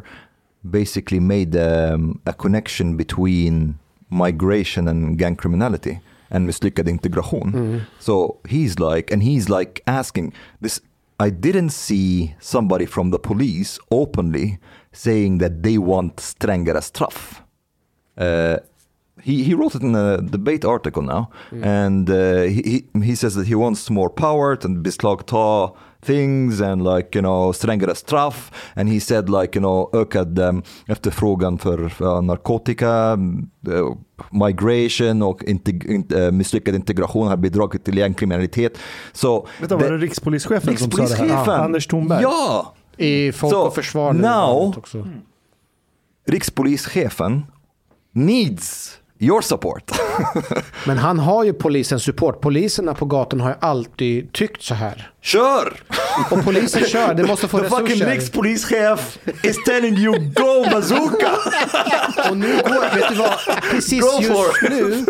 basically 0.62 1.20
made 1.20 1.56
um, 1.94 2.20
a 2.26 2.34
connection 2.38 2.98
between 2.98 3.76
migration 4.10 4.88
and 4.88 5.18
gang 5.18 5.36
criminality 5.36 6.00
and 6.32 6.48
misslyckad 6.48 6.88
integration. 6.88 7.52
So 8.00 8.40
he's 8.48 8.80
like, 8.80 9.12
and 9.12 9.24
he's 9.24 9.50
like 9.50 9.82
asking 9.88 10.34
this. 10.62 10.80
I 11.20 11.30
didn't 11.32 11.72
see 11.72 12.36
somebody 12.40 12.86
from 12.86 13.12
the 13.12 13.20
police 13.20 13.78
openly 13.92 14.58
saying 14.94 15.40
that 15.40 15.64
they 15.64 15.78
want 15.78 16.16
strängare 16.18 16.82
straff. 16.82 17.42
Uh, 18.18 18.58
he, 19.22 19.44
he 19.44 19.54
wrote 19.54 19.76
it 19.76 19.82
in 19.82 19.96
a 19.96 20.22
debate 20.22 20.64
article 20.64 21.02
now, 21.02 21.30
and 21.52 22.10
uh, 22.10 22.44
he, 22.44 22.62
he 22.94 23.00
he 23.04 23.16
says 23.16 23.36
that 23.36 23.48
he 23.48 23.56
wants 23.56 23.90
more 23.90 24.10
power 24.10 24.56
to 24.56 24.68
beslagta 24.70 25.74
things 26.06 26.62
and 26.62 26.84
like 26.96 27.20
you 27.20 27.22
know 27.22 27.52
strängare 27.54 27.96
straff. 27.96 28.52
And 28.76 28.90
he 28.90 29.00
said 29.00 29.30
like 29.30 29.60
you 29.60 29.62
know 29.62 29.90
ökad 30.02 30.40
um, 30.40 30.64
efterfrågan 30.88 31.58
för 31.58 32.04
uh, 32.04 32.22
narkotika, 32.22 33.14
uh, 33.14 33.96
migration 34.32 35.22
och 35.22 35.42
integ- 35.44 35.86
in, 35.88 36.08
uh, 36.16 36.32
misslyckad 36.32 36.76
integration 36.76 37.28
har 37.28 37.38
bidragit 37.38 37.86
till 37.86 37.98
gängkriminalitet. 37.98 38.78
Så 39.12 39.48
Vänta, 39.60 39.78
var 39.78 39.90
det 39.92 39.98
rikspolischefen 39.98 40.78
som 40.78 40.92
sa 40.92 40.98
det 40.98 41.04
här? 41.04 41.10
rikspolischefen, 41.10 41.54
Ja, 41.54 41.58
Anders 41.64 41.88
Thornberg? 41.88 42.22
Ja! 42.24 42.74
I 42.98 43.32
Folk 43.32 43.54
Så, 43.54 43.62
och 43.68 43.76
försvar. 43.76 44.14
nu 44.14 44.22
now- 44.22 44.78
också. 44.78 45.08
Rikspolischefen 46.28 47.46
needs 48.12 48.99
your 49.20 49.42
support. 49.42 49.92
Men 50.88 50.98
han 50.98 51.20
har 51.20 51.44
ju 51.44 51.54
polisens 51.54 52.04
support. 52.04 52.42
Poliserna 52.42 52.94
på 52.94 53.06
gatan 53.06 53.40
har 53.42 53.50
ju 53.50 53.56
alltid 53.60 54.34
tyckt 54.34 54.64
så 54.64 54.74
här. 54.74 55.12
Kör! 55.22 55.74
Och 56.32 56.44
polisen 56.46 56.84
kör, 56.84 57.14
det 57.14 57.24
måste 57.24 57.48
få 57.48 57.60
The 57.60 57.70
fucking 57.70 57.86
resurser. 57.86 58.12
rikspolischef 58.12 59.18
is 59.44 59.58
telling 59.66 59.98
you 59.98 60.18
go 60.20 60.70
bazooka! 60.72 61.32
Och 62.30 62.38
nu 62.38 62.58
går, 62.58 62.96
vet 62.96 63.10
du 63.10 63.16
vad, 63.16 63.62
precis 63.72 64.02
Go 64.02 64.22
just 64.22 64.62
nu, 64.70 65.06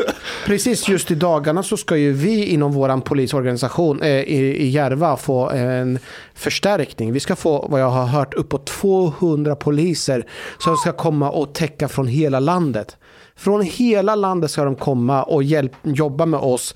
precis 0.45 0.88
just 0.88 1.12
i 1.12 1.16
dagarna 1.16 1.64
så 1.64 1.78
ska 1.78 1.97
ju 1.97 2.14
vi 2.14 2.45
inom 2.45 2.72
våran 2.72 3.01
polisorganisation 3.01 4.01
eh, 4.01 4.10
i, 4.10 4.55
i 4.57 4.70
Järva 4.70 5.18
få 5.18 5.49
en 5.49 5.99
förstärkning. 6.34 7.14
Vi 7.14 7.20
ska 7.20 7.36
få, 7.36 7.68
vad 7.70 7.82
jag 7.82 7.89
har 7.89 8.05
hört, 8.05 8.34
uppåt 8.34 8.66
200 8.66 9.55
poliser 9.55 10.26
som 10.57 10.78
ska 10.78 10.91
komma 10.91 11.32
och 11.32 11.53
täcka 11.53 11.88
från 11.88 12.07
hela 12.07 12.39
landet. 12.39 12.97
Från 13.40 13.62
hela 13.62 14.16
landet 14.16 14.52
ska 14.52 14.64
de 14.64 14.76
komma 14.76 15.24
och 15.24 15.44
hjälp, 15.44 15.72
jobba 15.84 16.26
med 16.26 16.40
oss 16.40 16.76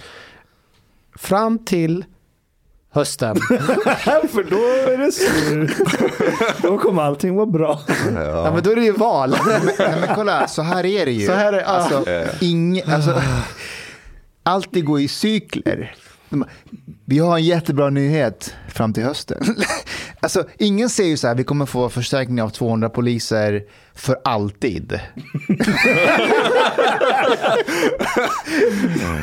fram 1.16 1.60
till 1.66 2.06
hösten. 2.92 3.36
För 4.30 4.50
då 4.50 4.92
är 4.94 4.98
det 4.98 5.12
slut. 5.12 5.72
då 6.62 6.78
kommer 6.78 7.02
allting 7.02 7.36
vara 7.36 7.46
bra. 7.46 7.80
Ja, 8.16 8.52
men 8.54 8.64
då 8.64 8.72
är 8.72 8.76
det 8.76 8.84
ju 8.84 8.92
val. 8.92 9.36
Nej, 9.80 9.96
men 10.00 10.16
kolla, 10.16 10.48
så 10.48 10.62
här 10.62 10.86
är 10.86 11.06
det 11.06 11.12
ju. 11.12 11.28
Så 11.28 11.34
här 11.34 11.54
är- 11.54 11.64
ah. 11.64 11.66
alltså, 11.66 12.06
ing, 12.42 12.82
alltså, 12.82 13.22
allt 14.44 14.68
det 14.72 14.82
går 14.82 15.00
i 15.00 15.08
cykler. 15.08 15.96
Vi 17.06 17.20
har 17.20 17.38
en 17.38 17.44
jättebra 17.44 17.90
nyhet 17.90 18.54
fram 18.70 18.94
till 18.94 19.04
hösten. 19.04 19.56
Alltså, 20.24 20.44
ingen 20.58 20.90
säger 20.90 21.10
ju 21.10 21.18
så 21.18 21.28
här, 21.28 21.36
vi 21.36 21.44
kommer 21.44 21.66
få 21.66 21.90
förstärkning 21.90 22.42
av 22.42 22.50
200 22.50 22.90
poliser 22.90 23.64
för 23.96 24.16
alltid. 24.24 25.00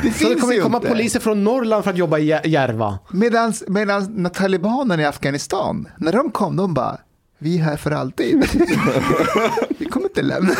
det 0.03 0.11
Så 0.13 0.29
det 0.29 0.35
kommer 0.35 0.53
ju 0.53 0.61
komma 0.61 0.77
inte. 0.77 0.89
poliser 0.89 1.19
från 1.19 1.43
Norrland 1.43 1.83
för 1.83 1.91
att 1.91 1.97
jobba 1.97 2.17
i 2.17 2.31
Jär- 2.31 2.47
Järva. 2.47 2.99
Medan, 3.11 3.53
medan 3.67 4.07
när 4.15 4.29
talibanerna 4.29 5.01
i 5.03 5.05
Afghanistan, 5.05 5.87
när 5.97 6.11
de 6.13 6.31
kom, 6.31 6.55
de 6.55 6.73
bara, 6.73 6.97
vi 7.37 7.57
är 7.59 7.63
här 7.63 7.77
för 7.77 7.91
alltid. 7.91 8.37
vi 9.79 9.85
kommer 9.85 10.07
inte 10.07 10.21
lämna. 10.21 10.51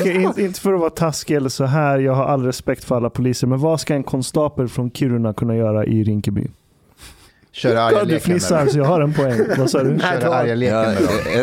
Okej, 0.00 0.22
inte, 0.22 0.42
inte 0.42 0.60
för 0.60 0.72
att 0.74 0.80
vara 0.80 0.90
taskig 0.90 1.34
eller 1.36 1.48
så 1.48 1.64
här, 1.64 1.98
jag 1.98 2.14
har 2.14 2.24
all 2.24 2.42
respekt 2.44 2.84
för 2.84 2.96
alla 2.96 3.10
poliser, 3.10 3.46
men 3.46 3.58
vad 3.60 3.80
ska 3.80 3.94
en 3.94 4.04
konstapel 4.04 4.68
från 4.68 4.90
Kiruna 4.90 5.34
kunna 5.34 5.56
göra 5.56 5.84
i 5.84 6.04
Rinkeby? 6.04 6.46
Köra 7.54 7.74
Ja, 7.74 7.80
arga 7.80 7.98
du 8.00 8.06
leken. 8.06 8.20
fnissar 8.20 8.64
med 8.64 8.72
så 8.72 8.78
jag 8.78 8.84
har 8.84 9.00
en 9.00 9.12
poäng. 9.14 9.40
Vad 9.58 9.70
sa 9.70 9.82
du? 9.82 9.98
Köra 9.98 10.34
arga 10.34 10.54
leken. 10.54 10.96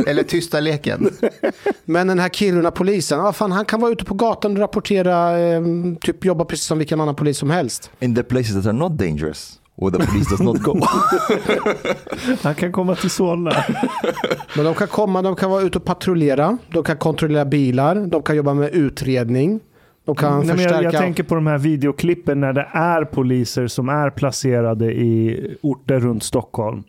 Eller 0.07 0.24
tysta 0.24 0.59
leken. 0.59 1.09
Men 1.86 2.07
den 2.07 2.20
här 2.20 2.30
Kiruna-polisen, 2.30 3.20
ah, 3.20 3.34
fan, 3.34 3.51
han 3.51 3.66
kan 3.66 3.82
vara 3.82 3.91
ute 3.91 4.05
på 4.05 4.14
gatan 4.14 4.51
och 4.51 4.57
rapportera, 4.57 5.39
eh, 5.39 5.62
typ 6.01 6.26
jobba 6.26 6.45
precis 6.45 6.66
som 6.66 6.78
vilken 6.78 7.01
annan 7.01 7.16
polis 7.16 7.38
som 7.38 7.49
helst. 7.49 7.91
In 7.99 8.16
the 8.16 8.24
places 8.24 8.53
that 8.53 8.66
are 8.66 8.74
not 8.74 8.91
dangerous. 8.97 9.57
where 9.82 9.91
the 9.97 10.05
police 10.05 10.30
does 10.30 10.39
not 10.39 10.62
go. 10.62 10.80
Han 12.43 12.55
kan 12.55 12.72
komma 12.72 12.95
till 12.95 13.09
Solna. 13.09 13.66
Men 14.55 14.66
de 14.66 14.74
kan 14.74 14.88
komma, 14.88 15.22
de 15.22 15.36
kan 15.36 15.49
vara 15.51 15.62
ute 15.62 15.78
och 15.78 15.86
patrullera, 15.86 16.57
de 16.74 16.84
kan 16.84 16.97
kontrollera 16.97 17.45
bilar, 17.45 17.95
de 17.95 18.24
kan 18.24 18.36
jobba 18.36 18.53
med 18.53 18.70
utredning. 18.74 19.59
De 20.06 20.16
kan 20.16 20.39
Nej, 20.39 20.47
förstärka... 20.47 20.76
jag, 20.76 20.93
jag 20.93 21.02
tänker 21.02 21.24
på 21.24 21.36
de 21.36 21.47
här 21.47 21.58
videoklippen 21.58 22.39
när 22.39 22.54
det 22.54 22.68
är 22.72 23.06
poliser 23.06 23.68
som 23.68 23.89
är 23.89 24.10
placerade 24.10 24.93
i 24.93 25.58
orter 25.62 25.99
runt 25.99 26.24
Stockholm. 26.24 26.84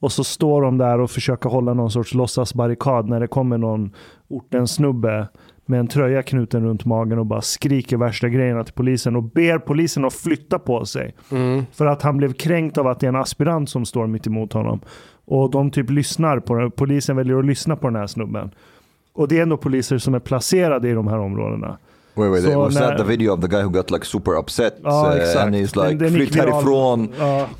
Och 0.00 0.12
så 0.12 0.24
står 0.24 0.62
de 0.62 0.78
där 0.78 1.00
och 1.00 1.10
försöker 1.10 1.50
hålla 1.50 1.74
någon 1.74 1.90
sorts 1.90 2.14
låtsasbarrikad 2.14 3.08
när 3.08 3.20
det 3.20 3.26
kommer 3.26 3.58
någon 3.58 3.94
ortens 4.28 4.74
snubbe 4.74 5.28
med 5.66 5.80
en 5.80 5.88
tröja 5.88 6.22
knuten 6.22 6.64
runt 6.64 6.84
magen 6.84 7.18
och 7.18 7.26
bara 7.26 7.40
skriker 7.40 7.96
värsta 7.96 8.28
grejerna 8.28 8.64
till 8.64 8.74
polisen 8.74 9.16
och 9.16 9.22
ber 9.22 9.58
polisen 9.58 10.04
att 10.04 10.14
flytta 10.14 10.58
på 10.58 10.84
sig. 10.84 11.14
Mm. 11.30 11.64
För 11.72 11.86
att 11.86 12.02
han 12.02 12.16
blev 12.16 12.32
kränkt 12.32 12.78
av 12.78 12.86
att 12.86 13.00
det 13.00 13.06
är 13.06 13.08
en 13.08 13.16
aspirant 13.16 13.70
som 13.70 13.84
står 13.84 14.06
mitt 14.06 14.26
emot 14.26 14.52
honom. 14.52 14.80
Och 15.24 15.50
de 15.50 15.70
typ 15.70 15.90
lyssnar 15.90 16.40
på 16.40 16.54
det. 16.54 16.70
Polisen 16.70 17.16
väljer 17.16 17.38
att 17.38 17.46
lyssna 17.46 17.76
på 17.76 17.86
den 17.86 17.96
här 17.96 18.06
snubben. 18.06 18.50
Och 19.12 19.28
det 19.28 19.38
är 19.38 19.42
ändå 19.42 19.56
poliser 19.56 19.98
som 19.98 20.14
är 20.14 20.18
placerade 20.18 20.88
i 20.88 20.92
de 20.92 21.08
här 21.08 21.18
områdena. 21.18 21.78
Wait, 22.18 22.30
wait, 22.30 22.42
Så 22.42 22.58
was 22.58 22.74
när- 22.74 22.80
that 22.80 22.96
the 22.98 23.04
video 23.04 23.32
of 23.32 23.40
the 23.40 23.48
guy 23.48 23.62
who 23.62 23.70
got 23.70 23.90
like 23.90 24.04
super 24.06 24.34
upset? 24.36 24.72
Ja, 24.84 25.06
uh, 25.10 25.16
exakt. 25.16 25.46
and 25.46 25.54
he's 25.54 25.76
like, 25.76 26.10
flytt 26.10 26.34
härifrån. 26.34 27.08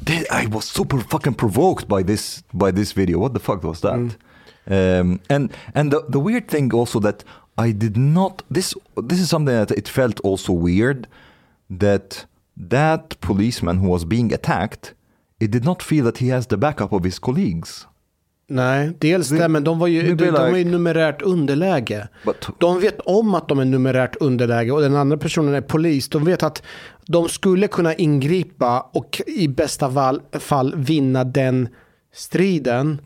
That- 0.05 0.27
I 0.45 0.47
was 0.47 0.65
super 0.65 0.99
fucking 1.09 1.35
provoked 1.35 1.87
by 1.89 2.03
this 2.03 2.43
by 2.53 2.73
this 2.73 2.93
video. 2.97 3.19
What 3.19 3.33
the 3.35 3.41
fuck 3.41 3.63
was 3.65 3.81
that? 3.81 3.95
Um, 4.71 5.21
and 5.31 5.51
and 5.75 5.91
the, 5.93 6.05
the 6.13 6.19
weird 6.21 6.49
thing 6.49 6.75
also 6.75 7.01
that 7.01 7.25
I 7.69 7.73
did 7.73 7.97
not 7.97 8.43
this 8.55 8.75
this 9.09 9.21
is 9.21 9.29
something 9.31 9.55
that 9.67 9.71
it 9.71 9.89
felt 9.89 10.21
also 10.25 10.53
weird 10.53 11.07
that 11.79 12.27
that 12.71 13.17
policeman 13.21 13.79
who 13.79 13.89
was 13.89 14.05
being 14.05 14.33
attacked 14.33 14.95
it 15.41 15.51
did 15.53 15.65
not 15.65 15.83
feel 15.83 16.05
that 16.05 16.19
he 16.19 16.29
has 16.33 16.47
the 16.47 16.57
backup 16.57 16.93
of 16.93 17.05
his 17.05 17.19
colleagues. 17.19 17.87
Nej, 18.51 18.91
dels 18.99 19.29
det, 19.29 19.49
men 19.49 19.65
de 19.65 19.79
var 19.79 19.87
ju, 19.87 20.03
de, 20.03 20.15
blir 20.15 20.33
de 20.33 20.53
like- 20.55 20.71
numerärt 20.71 21.23
underläge. 21.23 22.09
But 22.25 22.49
De 22.59 22.81
vet 22.81 23.01
om 23.01 23.35
att 23.35 23.49
de 23.49 23.59
är 23.59 23.65
numerärt 23.65 24.17
underläge 24.21 24.71
och 24.73 24.81
den 24.81 24.97
andra 24.97 25.17
personen 25.17 25.55
är 25.55 25.61
polis. 25.61 26.09
De 26.09 26.25
vet 26.25 26.43
att 26.43 26.63
de 27.07 27.29
skulle 27.29 27.69
kunna 27.69 27.95
ingripa 27.95 28.81
och 28.93 29.23
i 29.27 29.49
bästa 29.49 29.91
fall, 29.93 30.21
fall 30.33 30.75
vinna 30.77 31.25
den 31.25 31.69
striden. 32.15 32.99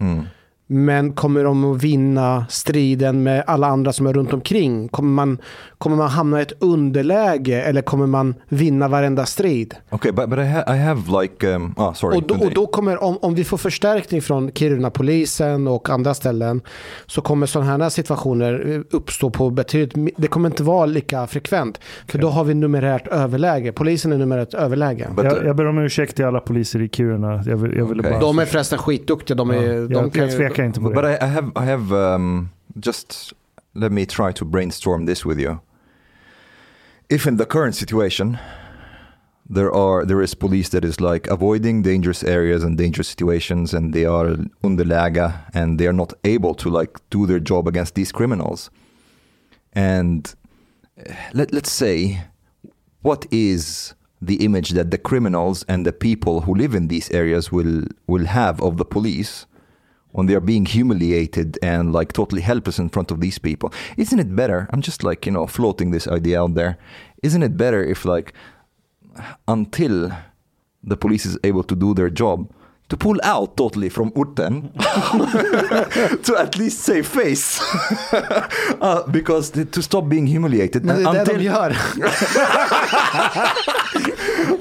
Men 0.72 1.12
kommer 1.12 1.44
de 1.44 1.64
att 1.64 1.82
vinna 1.82 2.46
striden 2.48 3.22
med 3.22 3.44
alla 3.46 3.66
andra 3.66 3.92
som 3.92 4.06
är 4.06 4.12
runt 4.12 4.32
omkring? 4.32 4.88
Kommer 4.88 5.10
man, 5.10 5.38
kommer 5.78 5.96
man 5.96 6.08
hamna 6.08 6.38
i 6.38 6.42
ett 6.42 6.52
underläge 6.62 7.62
eller 7.62 7.82
kommer 7.82 8.06
man 8.06 8.34
vinna 8.48 8.88
varenda 8.88 9.26
strid? 9.26 9.74
okay, 9.90 10.12
but 10.12 10.28
but 10.28 10.38
I, 10.38 10.42
ha- 10.42 10.74
I 10.74 10.78
have 10.78 11.22
like 11.22 11.54
um, 11.54 11.74
ah 11.76 11.94
sorry. 11.94 12.16
Och 12.16 12.22
då, 12.22 12.34
och 12.34 12.54
då 12.54 12.66
kommer, 12.66 13.02
om, 13.02 13.18
om 13.22 13.34
vi 13.34 13.44
får 13.44 13.56
förstärkning 13.56 14.22
från 14.22 14.50
Kiruna-polisen 14.52 15.68
och 15.68 15.90
andra 15.90 16.14
ställen 16.14 16.60
så 17.06 17.20
kommer 17.20 17.46
sådana 17.46 17.84
här 17.84 17.90
situationer 17.90 18.84
uppstå 18.90 19.30
på 19.30 19.50
betydligt, 19.50 20.14
det 20.16 20.28
kommer 20.28 20.48
inte 20.48 20.62
vara 20.62 20.86
lika 20.86 21.26
frekvent. 21.26 21.80
För 22.06 22.18
då 22.18 22.28
har 22.28 22.44
vi 22.44 22.54
numerärt 22.54 23.08
överläge, 23.08 23.72
polisen 23.72 24.12
är 24.12 24.18
numerärt 24.18 24.54
överläge. 24.54 25.08
But, 25.16 25.24
jag, 25.24 25.38
uh, 25.38 25.46
jag 25.46 25.56
ber 25.56 25.66
om 25.66 25.78
ursäkt 25.78 26.16
till 26.16 26.24
alla 26.24 26.40
poliser 26.40 26.82
i 26.82 26.88
Kiruna. 26.88 27.42
Jag, 27.46 27.56
vill, 27.56 27.76
jag 27.76 27.84
ville 27.86 28.00
Okej. 28.00 28.12
bara... 28.12 28.20
De 28.20 28.38
är 28.38 28.44
förresten 28.44 28.78
skitduktiga, 28.78 29.36
de, 29.36 29.50
är, 29.50 29.54
ja, 29.54 29.72
de 29.72 29.92
jag, 29.92 30.12
kan 30.12 30.22
jag 30.22 30.32
tvekar 30.62 30.66
inte 30.66 30.80
på 30.80 30.90
But. 30.90 31.04
I, 31.04 31.24
I 31.24 31.28
have, 31.28 31.52
I 31.56 31.64
have, 31.64 32.14
um, 32.14 32.50
just 32.80 33.32
let 33.74 33.92
me 33.92 34.06
try 34.06 34.32
to 34.32 34.44
brainstorm 34.44 35.06
this 35.06 35.24
with 35.24 35.38
you. 35.38 35.60
If 37.08 37.26
in 37.26 37.36
the 37.36 37.44
current 37.44 37.74
situation, 37.74 38.38
there 39.50 39.72
are 39.74 40.06
there 40.06 40.22
is 40.22 40.34
police 40.34 40.70
that 40.70 40.84
is 40.84 41.00
like 41.00 41.30
avoiding 41.30 41.82
dangerous 41.82 42.24
areas 42.24 42.64
and 42.64 42.78
dangerous 42.78 43.08
situations, 43.08 43.74
and 43.74 43.92
they 43.92 44.06
are 44.06 44.36
underläge, 44.62 45.32
and 45.54 45.78
they 45.78 45.86
are 45.86 45.96
not 45.96 46.12
able 46.24 46.54
to 46.54 46.70
like 46.70 47.00
do 47.10 47.26
their 47.26 47.40
job 47.40 47.68
against 47.68 47.94
these 47.94 48.12
criminals. 48.12 48.70
And 49.72 50.34
uh, 50.98 51.12
let 51.34 51.52
let's 51.52 51.72
say, 51.72 52.22
what 53.02 53.26
is 53.30 53.94
the 54.22 54.36
image 54.44 54.70
that 54.70 54.90
the 54.90 54.98
criminals 54.98 55.64
and 55.68 55.84
the 55.84 55.92
people 55.92 56.42
who 56.42 56.54
live 56.54 56.74
in 56.74 56.88
these 56.88 57.10
areas 57.10 57.52
will 57.52 57.84
will 58.06 58.26
have 58.26 58.62
of 58.62 58.76
the 58.76 58.84
police? 58.84 59.46
When 60.12 60.26
they 60.26 60.34
are 60.34 60.40
being 60.40 60.66
humiliated 60.66 61.58
and 61.62 61.92
like 61.92 62.12
totally 62.12 62.42
helpless 62.42 62.78
in 62.78 62.88
front 62.88 63.10
of 63.10 63.20
these 63.20 63.38
people. 63.38 63.72
Isn't 63.96 64.18
it 64.18 64.34
better? 64.34 64.68
I'm 64.72 64.82
just 64.82 65.02
like, 65.02 65.26
you 65.26 65.32
know, 65.32 65.46
floating 65.46 65.90
this 65.90 66.06
idea 66.06 66.40
out 66.40 66.54
there. 66.54 66.78
Isn't 67.22 67.42
it 67.42 67.56
better 67.56 67.82
if 67.82 68.04
like 68.04 68.32
until 69.48 70.10
the 70.84 70.96
police 70.96 71.26
is 71.26 71.38
able 71.44 71.64
to 71.64 71.76
do 71.76 71.94
their 71.94 72.10
job 72.10 72.50
to 72.93 72.97
pull 72.99 73.20
out 73.24 73.57
totally 73.57 73.90
from 73.90 74.11
Urten 74.14 74.62
to 76.26 76.36
at 76.36 76.59
least 76.59 76.78
save 76.84 77.03
face 77.03 77.61
uh, 78.80 79.07
because 79.12 79.53
the, 79.53 79.64
to 79.64 79.82
stop 79.82 80.05
being 80.09 80.26
humiliated 80.26 80.84
Men 80.84 80.97
det 80.97 81.09
är 81.09 81.12
det 81.14 81.20
until, 81.20 81.38
de 81.38 81.45
gör. 81.45 81.76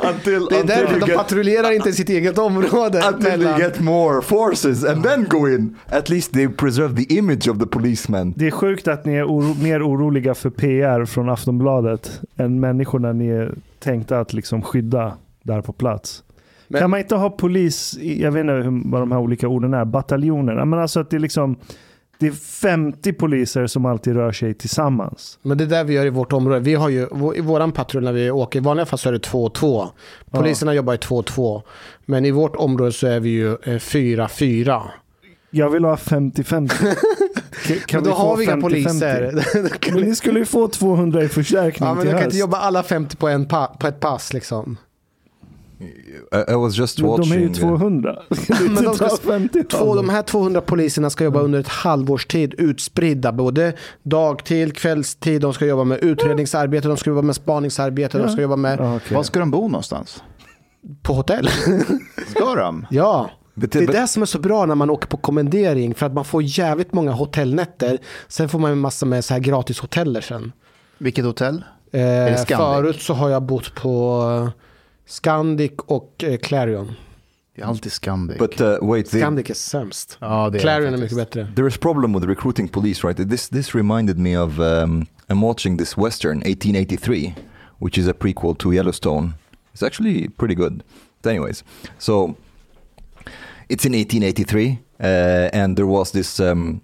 until, 0.10 0.46
Det 0.50 0.60
är 0.60 0.64
därför 0.64 1.00
de 1.00 1.06
get- 1.12 1.16
patrullerar 1.18 1.72
inte 1.72 1.94
sitt 1.94 2.10
eget 2.10 2.38
område. 2.38 3.02
until 3.08 3.24
they 3.30 3.38
mellan- 3.38 3.60
get 3.60 3.80
more 3.80 4.22
forces 4.22 4.84
and 4.84 5.04
then 5.04 5.26
go 5.30 5.48
in. 5.50 5.76
At 5.90 6.10
least 6.10 6.34
they 6.34 6.48
preserve 6.48 6.96
the 7.06 7.14
image 7.18 7.48
of 7.48 7.60
the 7.60 7.66
policeman. 7.66 8.34
Det 8.38 8.48
är 8.48 8.52
sjukt 8.52 8.88
att 8.88 9.06
ni 9.06 9.14
är 9.16 9.26
oro, 9.26 9.56
mer 9.62 9.88
oroliga 9.88 10.34
för 10.36 10.50
PR 10.50 11.06
från 11.06 11.30
Aftonbladet 11.30 12.22
än 12.38 12.60
människorna 12.60 13.14
ni 13.14 13.28
är 13.28 13.54
tänkta 13.80 14.20
att 14.20 14.34
liksom 14.34 14.62
skydda 14.62 15.14
där 15.44 15.62
på 15.62 15.74
plats. 15.74 16.24
Men- 16.72 16.82
kan 16.82 16.90
man 16.90 17.00
inte 17.00 17.16
ha 17.16 17.30
polis, 17.30 17.98
jag 18.02 18.32
vet 18.32 18.42
inte 18.42 18.54
hur, 18.54 18.90
vad 18.92 19.02
de 19.02 19.12
här 19.12 19.20
olika 19.20 19.48
orden 19.48 19.74
är, 19.74 19.86
bataljoner? 19.86 20.66
Men 20.66 20.80
alltså 20.80 21.00
att 21.00 21.10
det 21.10 21.16
är 21.18 21.20
liksom 21.20 21.56
det 22.20 22.28
är 22.28 22.32
50 22.32 23.14
poliser 23.14 23.68
som 23.68 23.86
alltid 23.86 24.16
rör 24.16 24.32
sig 24.32 24.54
tillsammans. 24.54 25.40
Men 25.42 25.58
det 25.58 25.64
är 25.64 25.68
det 25.68 25.84
vi 25.84 25.94
gör 25.94 26.06
i 26.06 26.10
vårt 26.10 26.34
område. 26.34 26.60
Vi 26.60 26.76
har 26.76 26.90
ju, 26.90 27.08
i 27.36 27.42
våran 27.42 27.72
patrull 27.72 28.04
när 28.04 28.14
vi 28.14 28.32
åker, 28.32 28.60
i 28.60 28.62
vanliga 28.62 28.86
fall 28.86 29.00
så 29.00 29.10
är 29.10 29.14
det 29.14 29.20
2 29.20 29.44
och 29.46 29.54
2. 29.54 29.88
Poliserna 30.32 30.74
jobbar 30.74 30.94
i 30.94 30.98
2 30.98 31.16
och 31.16 31.26
2. 31.26 31.64
Men 32.06 32.26
i 32.26 32.32
vårt 32.32 32.56
område 32.56 32.92
så 32.92 33.08
är 33.08 33.20
vi 33.20 33.30
ju 33.30 33.56
4-4. 33.56 34.82
Jag 35.50 35.70
vill 35.70 35.86
ha 35.86 35.96
50-50. 35.96 36.70
Kan, 37.68 37.78
kan 37.88 38.02
Men 38.02 38.10
då 38.10 38.10
vi 38.10 38.16
har 38.16 38.38
vi 38.38 38.44
inga 38.44 38.56
50-50? 38.56 38.62
poliser. 38.62 39.92
Men 39.94 40.04
ni 40.04 40.16
skulle 40.16 40.40
ju 40.40 40.46
få 40.46 40.68
200 40.68 41.24
i 41.24 41.28
förstärkning 41.28 41.90
ja, 41.90 41.94
men 41.96 42.02
till 42.02 42.08
de 42.08 42.12
kan 42.12 42.24
höst. 42.24 42.34
inte 42.34 42.38
jobba 42.38 42.58
alla 42.58 42.84
50 42.84 43.18
på, 43.18 43.28
en 43.28 43.46
pa, 43.46 43.68
på 43.68 43.88
ett 43.88 44.00
pass 44.00 44.34
liksom. 44.34 44.78
I, 45.82 46.52
I 46.52 46.56
was 46.56 46.78
just 46.78 47.00
watching. 47.00 47.30
de 47.30 47.36
är 47.36 47.40
ju 47.40 47.48
uh, 47.48 47.54
200. 47.54 48.16
Kan 48.48 48.58
du 48.58 48.70
Men 48.70 48.84
de 48.84 48.96
ska- 48.96 49.10
ta 49.10 49.18
50 49.18 49.64
Två, 49.64 49.96
de 49.96 50.10
här 50.10 50.22
200 50.22 50.62
poliserna 50.62 51.10
ska 51.10 51.24
jobba 51.24 51.40
under 51.40 51.60
ett 51.60 51.68
halvårs 51.68 52.26
tid 52.26 52.54
utspridda. 52.58 53.32
Både 53.32 53.74
dagtid, 54.04 54.78
kvällstid, 54.78 55.42
de 55.42 55.54
ska 55.54 55.66
jobba 55.66 55.84
med 55.84 56.00
utredningsarbete, 56.00 56.88
de 56.88 56.98
ska 56.98 57.10
jobba 57.10 57.22
med 57.22 57.36
spaningsarbete, 57.36 58.18
de 58.18 58.30
ska 58.30 58.42
jobba 58.42 58.56
med 58.56 58.80
Ja, 58.80 58.96
okej. 58.96 59.16
Var 59.16 59.24
ska 59.24 59.40
de 59.40 59.52
bo 59.52 59.68
någonstans? 59.68 60.24
på 61.02 61.14
hotell. 61.14 61.50
Ska 62.28 62.56
de? 62.56 62.88
ja. 62.90 63.30
Det 63.54 63.76
är 63.76 63.88
det 63.88 64.08
som 64.08 64.22
är 64.22 64.26
så 64.26 64.40
bra 64.40 64.66
när 64.66 64.76
man 64.76 64.90
åker 64.90 65.08
på 65.08 65.18
kommendering 65.18 65.96
för 65.96 66.06
att 66.06 66.14
man 66.14 66.26
får 66.26 66.44
jävligt 66.44 66.94
många 66.94 67.12
hotellnätter. 67.12 67.98
Sen 68.28 68.50
får 68.50 68.60
man 68.60 68.72
en 68.72 68.80
massa 68.80 69.06
med 69.06 69.26
så 69.26 69.34
här 69.34 69.42
gratis 69.42 69.80
hoteller 69.80 70.22
sen. 70.22 70.52
Vilket 70.98 71.26
hotell? 71.26 71.64
Eh, 71.92 72.46
förut 72.58 73.02
så 73.02 73.14
har 73.14 73.30
jag 73.30 73.44
bott 73.44 73.76
på 73.76 74.24
eh, 74.46 74.62
Scandic 75.12 75.72
och 75.78 76.24
eh, 76.24 76.38
Clarion. 76.38 76.92
Det 77.56 77.62
är 77.62 77.66
alltid 77.66 77.92
Scandic. 77.92 78.38
But 78.38 78.62
uh, 78.62 78.68
wait, 78.82 79.10
the, 79.12 79.18
Scandic 79.20 79.50
är 79.50 79.54
sämst. 79.54 80.18
ja, 80.22 80.50
det 80.50 80.60
Clarion 80.60 80.94
är 80.94 80.98
faktiskt. 80.98 81.18
mycket 81.18 81.34
bättre. 81.34 81.54
there 81.56 81.68
is 81.68 81.78
problem 81.78 82.14
with 82.14 82.26
recruiting 82.28 82.68
police, 82.68 83.08
right? 83.08 83.30
This 83.30 83.50
this 83.50 83.76
reminded 83.76 84.18
me 84.20 84.38
of 84.40 84.60
um, 84.60 85.06
I'm 85.30 85.42
watching 85.42 85.78
this 85.78 85.98
western 85.98 86.38
1883, 86.38 87.34
which 87.80 87.98
is 87.98 88.08
a 88.08 88.14
prequel 88.14 88.58
to 88.58 88.74
Yellowstone. 88.74 89.34
It's 89.74 89.84
actually 89.84 90.30
pretty 90.30 90.56
good. 90.56 90.84
But 91.22 91.30
anyways, 91.30 91.64
so 91.98 92.36
it's 93.70 93.86
in 93.86 93.94
1883, 93.94 94.80
uh, 95.00 95.04
and 95.54 95.76
there 95.78 95.88
was 95.88 96.12
this 96.12 96.40
um, 96.40 96.82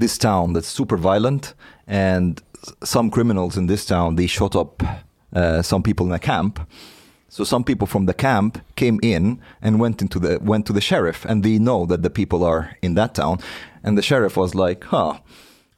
this 0.00 0.18
town 0.18 0.54
that's 0.54 0.68
super 0.68 0.96
violent, 0.96 1.54
and 1.86 2.42
s- 2.62 2.72
some 2.90 3.10
criminals 3.10 3.56
in 3.56 3.66
this 3.68 3.86
town 3.86 4.16
they 4.16 4.26
shot 4.28 4.56
up 4.56 4.82
uh, 5.36 5.62
some 5.62 5.82
people 5.82 6.06
in 6.06 6.12
a 6.12 6.18
camp. 6.18 6.58
So 7.34 7.42
some 7.42 7.64
people 7.64 7.88
from 7.88 8.06
the 8.06 8.14
camp 8.14 8.62
came 8.76 9.00
in 9.02 9.40
and 9.60 9.80
went 9.80 10.00
into 10.00 10.20
the 10.20 10.38
went 10.40 10.66
to 10.66 10.72
the 10.72 10.80
sheriff, 10.80 11.24
and 11.24 11.42
they 11.42 11.58
know 11.58 11.84
that 11.86 12.04
the 12.04 12.08
people 12.08 12.44
are 12.44 12.76
in 12.80 12.94
that 12.94 13.16
town, 13.16 13.40
and 13.82 13.98
the 13.98 14.02
sheriff 14.02 14.36
was 14.36 14.54
like, 14.54 14.84
"Huh, 14.84 15.14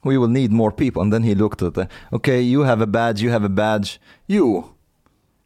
we 0.03 0.19
will 0.19 0.27
need 0.27 0.51
more 0.51 0.71
people." 0.71 1.01
And 1.01 1.11
then 1.11 1.23
he 1.23 1.33
looked 1.33 1.63
at 1.63 1.73
the, 1.73 1.89
okay, 2.13 2.39
you 2.39 2.61
have 2.61 2.79
a 2.79 2.85
badge, 2.85 3.23
you 3.23 3.31
have 3.31 3.43
a 3.43 3.49
badge, 3.49 3.99
you 4.27 4.75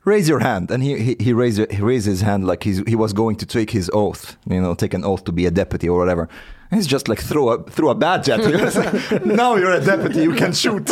raise 0.04 0.28
your 0.28 0.40
hand, 0.40 0.70
and 0.70 0.84
he 0.84 1.00
he, 1.02 1.16
he 1.18 1.32
raised 1.32 1.72
he 1.72 1.82
raised 1.82 2.08
his 2.08 2.20
hand 2.20 2.46
like 2.46 2.64
he's, 2.64 2.80
he 2.86 2.98
was 2.98 3.14
going 3.14 3.38
to 3.38 3.46
take 3.46 3.72
his 3.72 3.90
oath, 3.94 4.36
you 4.46 4.62
know, 4.62 4.76
take 4.76 4.94
an 4.94 5.06
oath 5.06 5.24
to 5.24 5.32
be 5.32 5.46
a 5.46 5.52
deputy 5.52 5.88
or 5.88 5.98
whatever. 5.98 6.28
And 6.72 6.78
he's 6.78 6.88
just 6.88 7.08
like 7.08 7.22
throw 7.22 7.52
a 7.52 7.64
throw 7.64 7.90
a 7.90 7.96
badge 7.96 8.28
at. 8.28 8.40
It's 8.46 8.76
like, 8.76 9.26
now 9.26 9.56
you're 9.56 9.78
a 9.82 9.86
deputy, 9.94 10.24
you 10.24 10.36
can 10.36 10.52
shoot. 10.52 10.92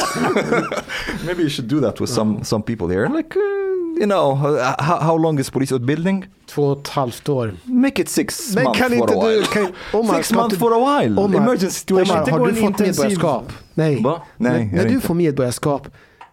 Maybe 1.26 1.44
you 1.44 1.50
should 1.50 1.68
do 1.68 1.82
that 1.82 2.00
with 2.00 2.10
some 2.10 2.46
some 2.46 2.64
people 2.64 2.88
here. 2.88 3.10
Like 3.10 3.36
uh, 3.36 3.69
you 4.00 4.06
know, 4.08 4.32
uh, 4.56 4.62
how, 4.78 4.98
how 4.98 5.18
long 5.18 5.40
is 5.40 5.50
polisutbildning? 5.50 6.26
Två 6.50 6.64
och 6.64 6.82
ett 6.82 6.88
halvt 6.88 7.30
år. 7.30 7.54
Make 7.64 8.02
it 8.02 8.10
six 8.10 8.56
Men 8.56 8.64
months 8.64 8.80
kan 8.80 8.90
for 8.90 8.98
inte 8.98 9.14
a 9.14 9.28
while. 9.28 9.40
du... 9.40 9.46
Kan, 9.46 9.68
Omar, 9.94 10.16
six 10.16 10.32
months 10.34 10.58
for 10.58 10.72
a 10.74 11.02
while. 11.02 11.22
Omar, 11.22 11.38
Emergency 11.38 11.70
situation. 11.80 12.18
Omar, 12.18 12.32
har 12.32 12.48
du 12.48 12.54
fått 12.54 12.70
intensiv- 12.80 13.04
medborgarskap? 13.04 13.54
Nej. 13.74 14.04
Va? 14.04 14.22
Nej, 14.38 14.72
när 14.74 14.84
du 14.86 14.94
inte. 14.94 15.08
får 15.08 15.14
medborgarskap, 15.14 15.88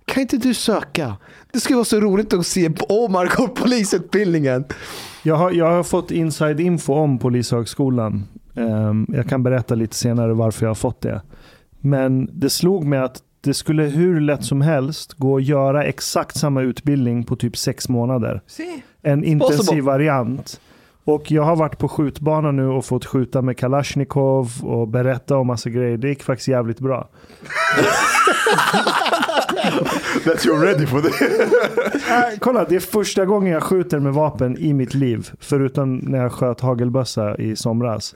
kan 0.05 0.21
inte 0.21 0.37
du 0.37 0.55
söka? 0.55 1.17
Det 1.53 1.61
skulle 1.61 1.77
vara 1.77 1.85
så 1.85 2.01
roligt 2.01 2.33
att 2.35 2.47
se 2.47 2.71
Omar 2.89 3.33
gå 3.37 3.49
polisutbildningen. 3.49 4.64
Jag 5.23 5.35
har, 5.37 5.51
jag 5.51 5.71
har 5.71 5.83
fått 5.83 6.11
inside 6.11 6.61
info 6.61 6.95
om 6.95 7.19
Polishögskolan. 7.19 8.25
Ehm, 8.57 9.07
jag 9.09 9.29
kan 9.29 9.43
berätta 9.43 9.75
lite 9.75 9.97
senare 9.97 10.35
varför 10.35 10.64
jag 10.67 10.71
har 10.71 10.75
fått 10.75 11.01
det. 11.01 11.23
Men 11.81 12.29
det 12.33 12.51
slog 12.51 12.85
mig 12.85 12.99
att 12.99 13.23
det 13.47 13.55
skulle 13.55 13.82
hur 13.82 14.20
lätt 14.20 14.44
som 14.44 14.61
helst 14.61 15.12
gå 15.12 15.36
att 15.36 15.44
göra 15.44 15.84
exakt 15.84 16.38
samma 16.38 16.62
utbildning 16.62 17.24
på 17.24 17.36
typ 17.36 17.57
sex 17.57 17.88
månader. 17.88 18.40
See? 18.47 18.82
En 19.03 19.24
intensiv 19.24 19.57
possible. 19.57 19.82
variant. 19.82 20.61
Och 21.05 21.30
jag 21.30 21.42
har 21.42 21.57
varit 21.57 21.78
på 21.78 21.88
skjutbanan 21.88 22.57
nu 22.57 22.66
och 22.66 22.84
fått 22.84 23.05
skjuta 23.05 23.42
med 23.42 23.59
Kalashnikov 23.59 24.51
och 24.62 24.88
berätta 24.88 25.36
om 25.36 25.47
massa 25.47 25.70
grejer. 25.70 25.97
Det 25.97 26.09
gick 26.09 26.22
faktiskt 26.22 26.49
jävligt 26.49 26.80
bra. 26.80 27.09
That 30.24 30.47
you're 30.47 30.61
ready 30.61 30.86
for 30.86 31.01
this. 31.01 31.20
Äh, 32.11 32.38
kolla, 32.40 32.64
det 32.64 32.76
är 32.76 32.80
första 32.80 33.24
gången 33.24 33.53
jag 33.53 33.62
skjuter 33.62 33.99
med 33.99 34.12
vapen 34.12 34.59
i 34.59 34.72
mitt 34.72 34.94
liv. 34.94 35.30
Förutom 35.40 35.97
när 35.97 36.18
jag 36.18 36.32
sköt 36.32 36.61
hagelbössa 36.61 37.36
i 37.36 37.57
somras. 37.57 38.14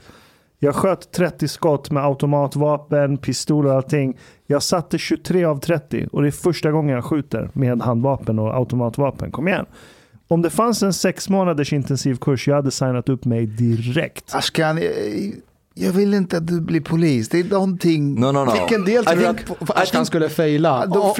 Jag 0.63 0.75
sköt 0.75 1.13
30 1.13 1.49
skott 1.49 1.91
med 1.91 2.05
automatvapen, 2.05 3.19
pistol 3.19 3.67
och 3.67 3.73
allting. 3.73 4.19
Jag 4.47 4.63
satte 4.63 4.99
23 4.99 5.45
av 5.45 5.61
30 5.61 6.09
och 6.13 6.23
det 6.23 6.29
är 6.29 6.33
första 6.33 6.71
gången 6.71 6.95
jag 6.95 7.05
skjuter 7.05 7.51
med 7.53 7.83
handvapen 7.83 8.39
och 8.39 8.55
automatvapen. 8.55 9.31
Kom 9.31 9.49
igen. 9.49 9.67
Om 10.29 10.43
det 10.43 10.51
fanns 10.51 10.83
en 10.83 10.93
sex 10.93 11.29
månaders 11.29 11.73
intensivkurs, 11.73 12.49
jag 12.49 12.55
hade 12.55 12.71
signat 12.71 13.09
upp 13.09 13.25
mig 13.25 13.47
direkt. 13.47 14.35
Ashkan, 14.35 14.79
jag, 14.83 14.93
jag 15.75 15.93
vill 15.93 16.15
inte 16.15 16.37
att 16.37 16.47
du 16.47 16.61
blir 16.61 16.81
polis. 16.81 17.29
Det 17.29 17.41
är 17.41 17.45
någonting... 17.45 18.21
No, 18.21 18.27
no, 18.33 18.45
no. 18.45 18.53
Vilken 18.53 18.85
del 18.85 19.05
tror 19.05 19.17
du 19.17 19.27
att 19.27 19.79
Ashkan 19.79 20.07
skulle 20.07 20.29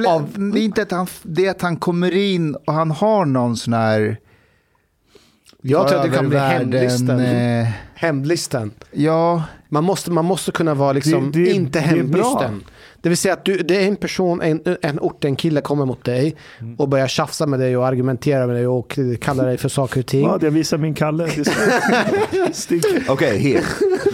av- 0.07 0.29
det 0.53 0.61
är 0.61 0.65
inte 0.65 0.83
att 0.83 0.91
han, 0.91 1.07
det 1.23 1.47
är 1.47 1.51
att 1.51 1.63
han 1.63 1.77
kommer 1.77 2.17
in 2.17 2.55
och 2.55 2.73
han 2.73 2.91
har 2.91 3.25
någon 3.25 3.57
sån 3.57 3.73
här... 3.73 4.17
jag 5.63 5.89
tror 5.89 5.99
att 5.99 6.11
det 6.11 6.17
kan 6.17 6.29
bli 6.29 6.39
övervärlden, 6.39 7.67
Hemlisten. 8.01 8.71
Ja, 8.93 9.43
Man 9.69 9.85
måste, 9.85 10.11
man 10.11 10.25
måste 10.25 10.53
kunna 10.53 10.75
vara 10.75 10.93
liksom 10.93 11.33
Det- 11.33 11.45
det- 11.45 11.51
inte 11.51 11.81
hemlysten. 11.81 12.65
Det 13.03 13.09
vill 13.09 13.19
säga 13.19 13.35
att 13.35 13.45
du, 13.45 13.57
det 13.57 13.77
är 13.85 13.89
en 13.89 13.97
person, 13.97 14.41
en, 14.43 14.61
en 14.83 15.01
ort, 15.01 15.25
en 15.25 15.37
kille 15.37 15.61
kommer 15.61 15.85
mot 15.87 16.05
dig 16.05 16.37
och 16.79 16.89
börjar 16.89 17.09
tjafsa 17.09 17.47
med 17.47 17.61
dig 17.61 17.77
och 17.77 17.87
argumentera 17.87 18.47
med 18.47 18.57
dig 18.57 18.67
och 18.67 18.99
kallar 19.21 19.47
dig 19.47 19.59
för 19.59 19.69
saker 19.69 20.01
och 20.01 20.07
ting. 20.07 20.23
Ja, 20.25 20.39
jag 20.43 20.51
visar 20.51 20.79
min 20.79 20.95
Kalle. 20.95 21.25
Det 21.25 21.39
är- 21.41 22.53
Stick. 22.53 23.11
Okay, 23.11 23.39
here. 23.39 23.65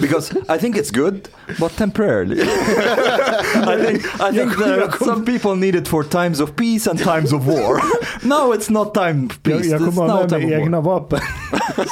Because 0.01 0.35
I 0.57 0.59
think 0.59 0.77
it's 0.77 0.95
good, 0.95 1.29
but 1.61 1.77
temporarily. 1.77 2.41
I 2.41 3.85
think, 3.87 4.05
I 4.21 4.33
think 4.33 4.57
that 4.59 4.99
some 5.05 5.25
people 5.25 5.55
need 5.57 5.75
it 5.75 5.89
for 5.89 6.03
times 6.03 6.41
of 6.41 6.51
peace 6.57 6.91
and 6.91 6.99
times 6.99 7.33
of 7.33 7.47
war. 7.47 7.81
no, 8.23 8.55
it's 8.55 8.71
not 8.71 8.95
time 8.95 9.27
of 9.27 9.39
Jag, 9.43 9.43
peace. 9.59 9.67
jag 9.71 9.81
it's 9.81 9.85
kommer 9.85 10.03
ha 10.03 10.07
now 10.09 10.21
med 10.21 10.31
time 10.31 10.47
mig 10.47 10.61
egna 10.63 10.81
vapen. 10.81 11.21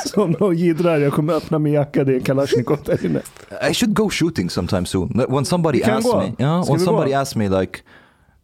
Som 0.07 0.31
någon 0.41 0.57
jiddrar. 0.57 0.99
Jag 0.99 1.13
kommer 1.13 1.33
öppna 1.35 1.59
min 1.59 1.73
jacka, 1.73 2.05
det 2.05 2.13
är 2.13 2.17
en 2.17 2.23
Kalashnikov 2.23 2.79
där 2.85 3.07
inne. 3.07 3.21
I 3.71 3.75
should 3.75 3.95
go 3.95 4.11
shooting 4.11 4.51
sometime 4.51 4.87
soon. 4.87 5.25
When 5.29 5.45
somebody 5.45 5.83
asks 5.83 6.11
gå. 6.13 6.19
me, 6.19 6.33
yeah, 6.39 6.63
somebody 6.85 7.15
asks 7.15 7.37
me 7.37 7.49
like, 7.49 7.83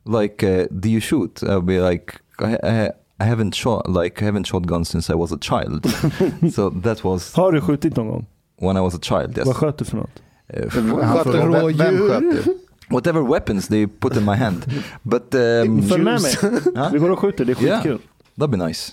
like, 0.05 0.43
uh, 0.43 0.67
do 0.81 0.89
you 0.89 1.01
shoot? 1.01 1.43
I'll 1.43 1.61
be 1.63 1.81
like, 1.81 2.15
I, 2.39 2.57
I, 2.63 2.91
I 3.21 3.25
haven't 3.25 3.55
shot, 3.55 3.89
like, 3.89 4.23
I 4.23 4.25
haven't 4.25 4.47
shot 4.47 4.67
guns 4.67 4.89
since 4.89 5.13
I 5.13 5.17
was 5.17 5.33
a 5.33 5.39
child. 5.39 5.87
so 6.53 6.71
that 6.71 7.05
was 7.05 7.35
Har 7.35 7.53
du 7.53 7.61
skjutit 7.61 7.97
någon 7.97 8.09
gång? 8.09 8.27
when 8.59 8.77
I 8.77 8.81
was 8.81 8.95
a 8.95 9.01
child. 9.03 9.39
Yes. 9.39 9.47
Vad 9.47 9.57
sköt 9.57 9.79
du 9.79 9.85
för 9.85 9.97
något? 9.97 10.23
Han 10.53 10.71
Sköt 10.71 11.35
vem, 11.35 11.55
rådjur? 11.55 12.21
du? 12.21 12.59
whatever 12.91 13.23
weapons 13.23 13.69
they 13.69 13.87
put 13.87 14.17
in 14.17 14.25
my 14.25 14.35
hand. 14.37 14.67
But 15.03 15.35
um, 15.35 15.83
Följ 15.89 16.03
med 16.05 16.23
mig. 16.23 16.33
Vi 16.93 16.99
går 16.99 17.11
och 17.11 17.19
skjuter, 17.19 17.45
det 17.45 17.53
är 17.53 17.55
skitkul. 17.55 17.99
That'd 18.37 18.51
be 18.51 18.57
nice. 18.57 18.93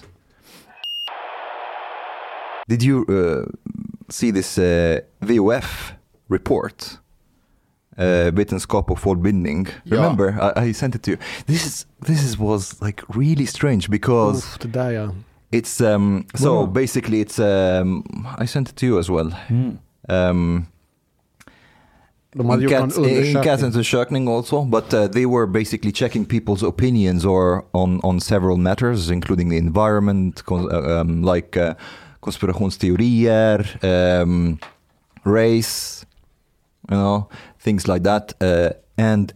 Did 2.67 2.83
you 2.83 3.05
uh, 3.09 3.45
see 4.09 4.31
this 4.31 4.57
uh, 4.57 4.99
VOF 5.19 5.93
report? 6.29 6.97
Uh, 7.99 8.31
vetenskap 8.31 8.91
och 8.91 8.99
folkbildning. 8.99 9.67
Ja. 9.83 9.95
Remember, 9.95 10.51
I, 10.65 10.69
I 10.69 10.73
sent 10.73 10.95
it 10.95 11.03
to 11.03 11.09
you. 11.11 11.17
This 11.45 11.65
is 11.65 11.87
this 12.05 12.23
is 12.23 12.37
was 12.39 12.81
like 12.81 13.03
really 13.07 13.45
strange 13.47 13.89
because 13.89 14.37
Uff, 14.37 14.57
det 14.59 14.67
där 14.67 14.89
ja. 14.91 15.09
it's 15.51 15.95
um 15.95 16.25
so 16.35 16.53
Wow. 16.53 16.67
basically 16.73 17.23
it's 17.25 17.39
um 17.81 18.03
I 18.43 18.47
sent 18.47 18.69
it 18.69 18.75
to 18.75 18.85
you 18.85 18.99
as 18.99 19.09
well. 19.09 19.33
Mm. 19.49 19.77
Um, 20.09 20.65
De 22.35 22.49
hade 22.49 22.61
gjort 22.63 22.73
en 22.73 22.91
Enkäts- 22.91 23.63
undersökning. 23.63 24.27
also, 24.29 24.63
but 24.65 24.93
uh, 24.93 25.07
they 25.07 25.25
were 25.25 25.47
basically 25.47 25.91
checking 25.91 26.25
people's 26.25 26.63
opinions 26.67 27.25
or 27.25 27.63
on, 27.73 27.99
on 28.03 28.19
several 28.21 28.57
matters, 28.57 29.09
including 29.09 29.49
the 29.49 29.57
environment, 29.57 30.43
uh, 30.51 30.55
um, 31.01 31.23
like 31.23 31.57
uh, 31.59 31.73
konspirationsteorier, 32.21 33.65
um, 33.83 34.59
race, 35.25 36.05
you 36.91 36.97
know, 36.97 37.27
things 37.67 37.85
like 37.85 38.03
that. 38.03 38.25
Uh, 38.39 38.71
and 38.97 39.33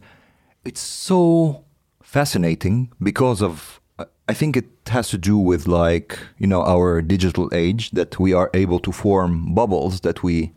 it's 0.64 0.80
so 0.80 1.64
fascinating 2.02 2.90
because 3.02 3.42
of, 3.42 3.78
I 4.26 4.34
think 4.40 4.56
it 4.56 4.70
has 4.86 5.10
to 5.10 5.18
do 5.18 5.36
with 5.36 5.66
like, 5.66 6.18
you 6.38 6.46
know, 6.46 6.62
our 6.62 7.02
digital 7.02 7.46
age 7.52 7.90
that 7.90 8.18
we 8.18 8.32
are 8.32 8.48
able 8.54 8.80
to 8.86 8.90
form 8.90 9.54
bubbles 9.54 10.00
that 10.00 10.22
we 10.22 10.52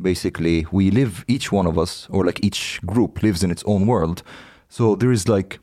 basically 0.00 0.66
we 0.70 0.90
live 0.90 1.24
each 1.26 1.50
one 1.50 1.66
of 1.66 1.76
us 1.78 2.06
or 2.10 2.24
like 2.24 2.44
each 2.44 2.80
group 2.84 3.22
lives 3.22 3.42
in 3.42 3.50
its 3.50 3.64
own 3.64 3.86
world 3.86 4.22
so 4.68 4.94
there 4.94 5.10
is 5.10 5.26
like 5.26 5.58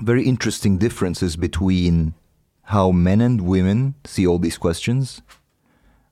very 0.00 0.22
interesting 0.22 0.78
differences 0.78 1.34
between 1.36 2.14
how 2.74 2.92
men 2.92 3.20
and 3.20 3.40
women 3.40 3.96
see 4.04 4.24
all 4.24 4.38
these 4.38 4.58
questions 4.58 5.22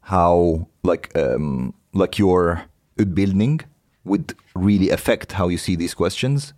how 0.00 0.66
like 0.82 1.16
um 1.16 1.72
like 1.92 2.18
your 2.18 2.64
utbildning 2.98 3.61
would 4.05 4.34
really 4.55 4.90
affect 4.90 5.32
how 5.32 5.51
you 5.51 5.59
see 5.59 5.76
these 5.76 5.94
questions 5.94 6.55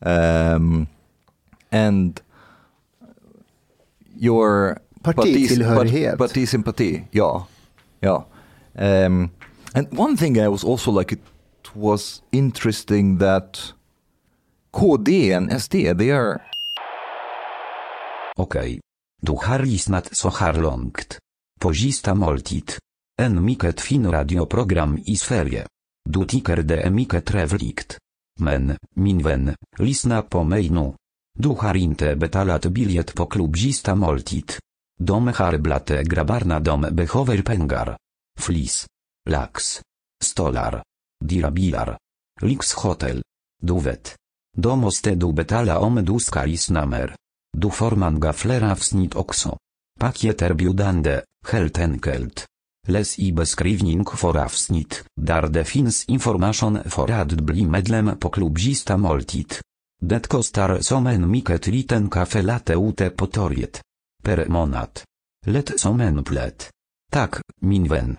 um 0.00 0.86
and 1.70 2.20
your 4.20 4.80
Partitillhörighet. 5.02 6.10
part- 6.10 6.18
partisympati 6.18 7.04
ja 7.10 7.46
ja 8.00 8.24
um, 8.74 9.30
and 9.74 9.98
one 9.98 10.16
thing 10.16 10.36
I 10.36 10.48
was 10.48 10.64
also 10.64 10.98
like 10.98 11.14
it 11.14 11.20
was 11.74 12.22
interesting 12.32 13.18
that 13.18 13.74
KD 14.72 15.32
and 15.36 15.60
SD 15.62 15.72
they 15.98 16.10
are 16.12 16.40
Okej. 18.36 18.80
Du 19.22 19.32
har 19.42 19.58
lyssnat 19.58 20.16
så 20.16 20.28
här 20.30 20.52
långt. 20.54 21.18
På 21.60 21.74
sista 21.74 22.14
måltid. 22.14 22.72
En 23.20 23.44
mycket 23.44 23.80
fin 23.80 24.10
radioprogram 24.10 24.98
i 25.06 25.16
Sverige. 25.16 25.66
Du 26.10 26.24
tycker 26.24 26.56
det 26.56 26.82
är 26.82 26.90
mycket 26.90 27.24
trevligt. 27.26 27.98
Men, 28.40 28.76
min 28.94 29.22
vän, 29.22 29.54
lyssna 29.78 30.22
på 30.22 30.44
mig 30.44 30.70
nu. 30.70 30.94
Du 31.38 31.48
har 31.48 31.76
inte 31.76 32.16
betalat 32.16 32.66
biljett 32.66 33.14
på 33.14 33.26
klubb 33.26 33.56
moltit. 33.56 33.88
måltid. 33.94 34.52
De 35.00 35.28
har 35.28 35.58
dom 35.58 36.04
grabbarna 36.04 36.60
de 36.60 36.80
behöver 36.80 37.42
pengar. 37.42 37.96
Flis. 38.38 38.86
Lax. 39.28 39.80
Stolar. 40.24 40.82
Dirabilar. 41.24 41.98
Lyxhotel. 42.40 43.22
Du 43.62 43.80
vet. 43.80 44.16
Domostedu 44.56 44.76
måste 44.76 45.14
du 45.14 45.32
betala 45.32 45.78
om 45.78 46.04
du 46.04 46.18
ska 46.20 46.44
lyssna 46.44 46.86
mer. 46.86 47.16
Du 47.52 47.70
får 47.70 48.20
gaflera 48.20 48.74
wsnit 48.74 49.14
avsnitt 49.14 49.14
också. 49.14 49.58
biudande, 50.54 51.22
heltenkelt. 51.46 52.46
Les 52.88 53.18
ibes 53.18 53.50
scrivning 53.52 54.04
for 54.16 54.38
avsnit, 54.40 55.04
dar 55.14 55.50
defines 55.50 56.04
information 56.08 56.80
for 56.88 57.10
ad 57.12 57.34
bli 57.44 57.66
medlem 57.66 58.14
po 58.18 58.30
klubzista 58.30 58.96
moltit. 58.96 59.58
Detko 60.00 60.40
star 60.42 60.78
somen 60.82 61.28
miket 61.28 61.66
liten 61.66 62.08
kafe 62.08 62.42
late 62.42 62.76
ute 62.76 63.10
potoriet. 63.10 63.82
Per 64.22 64.48
monat. 64.48 65.02
Let 65.46 65.76
somen 65.76 66.22
plet. 66.22 66.70
Tak, 67.12 67.40
minwen. 67.60 68.16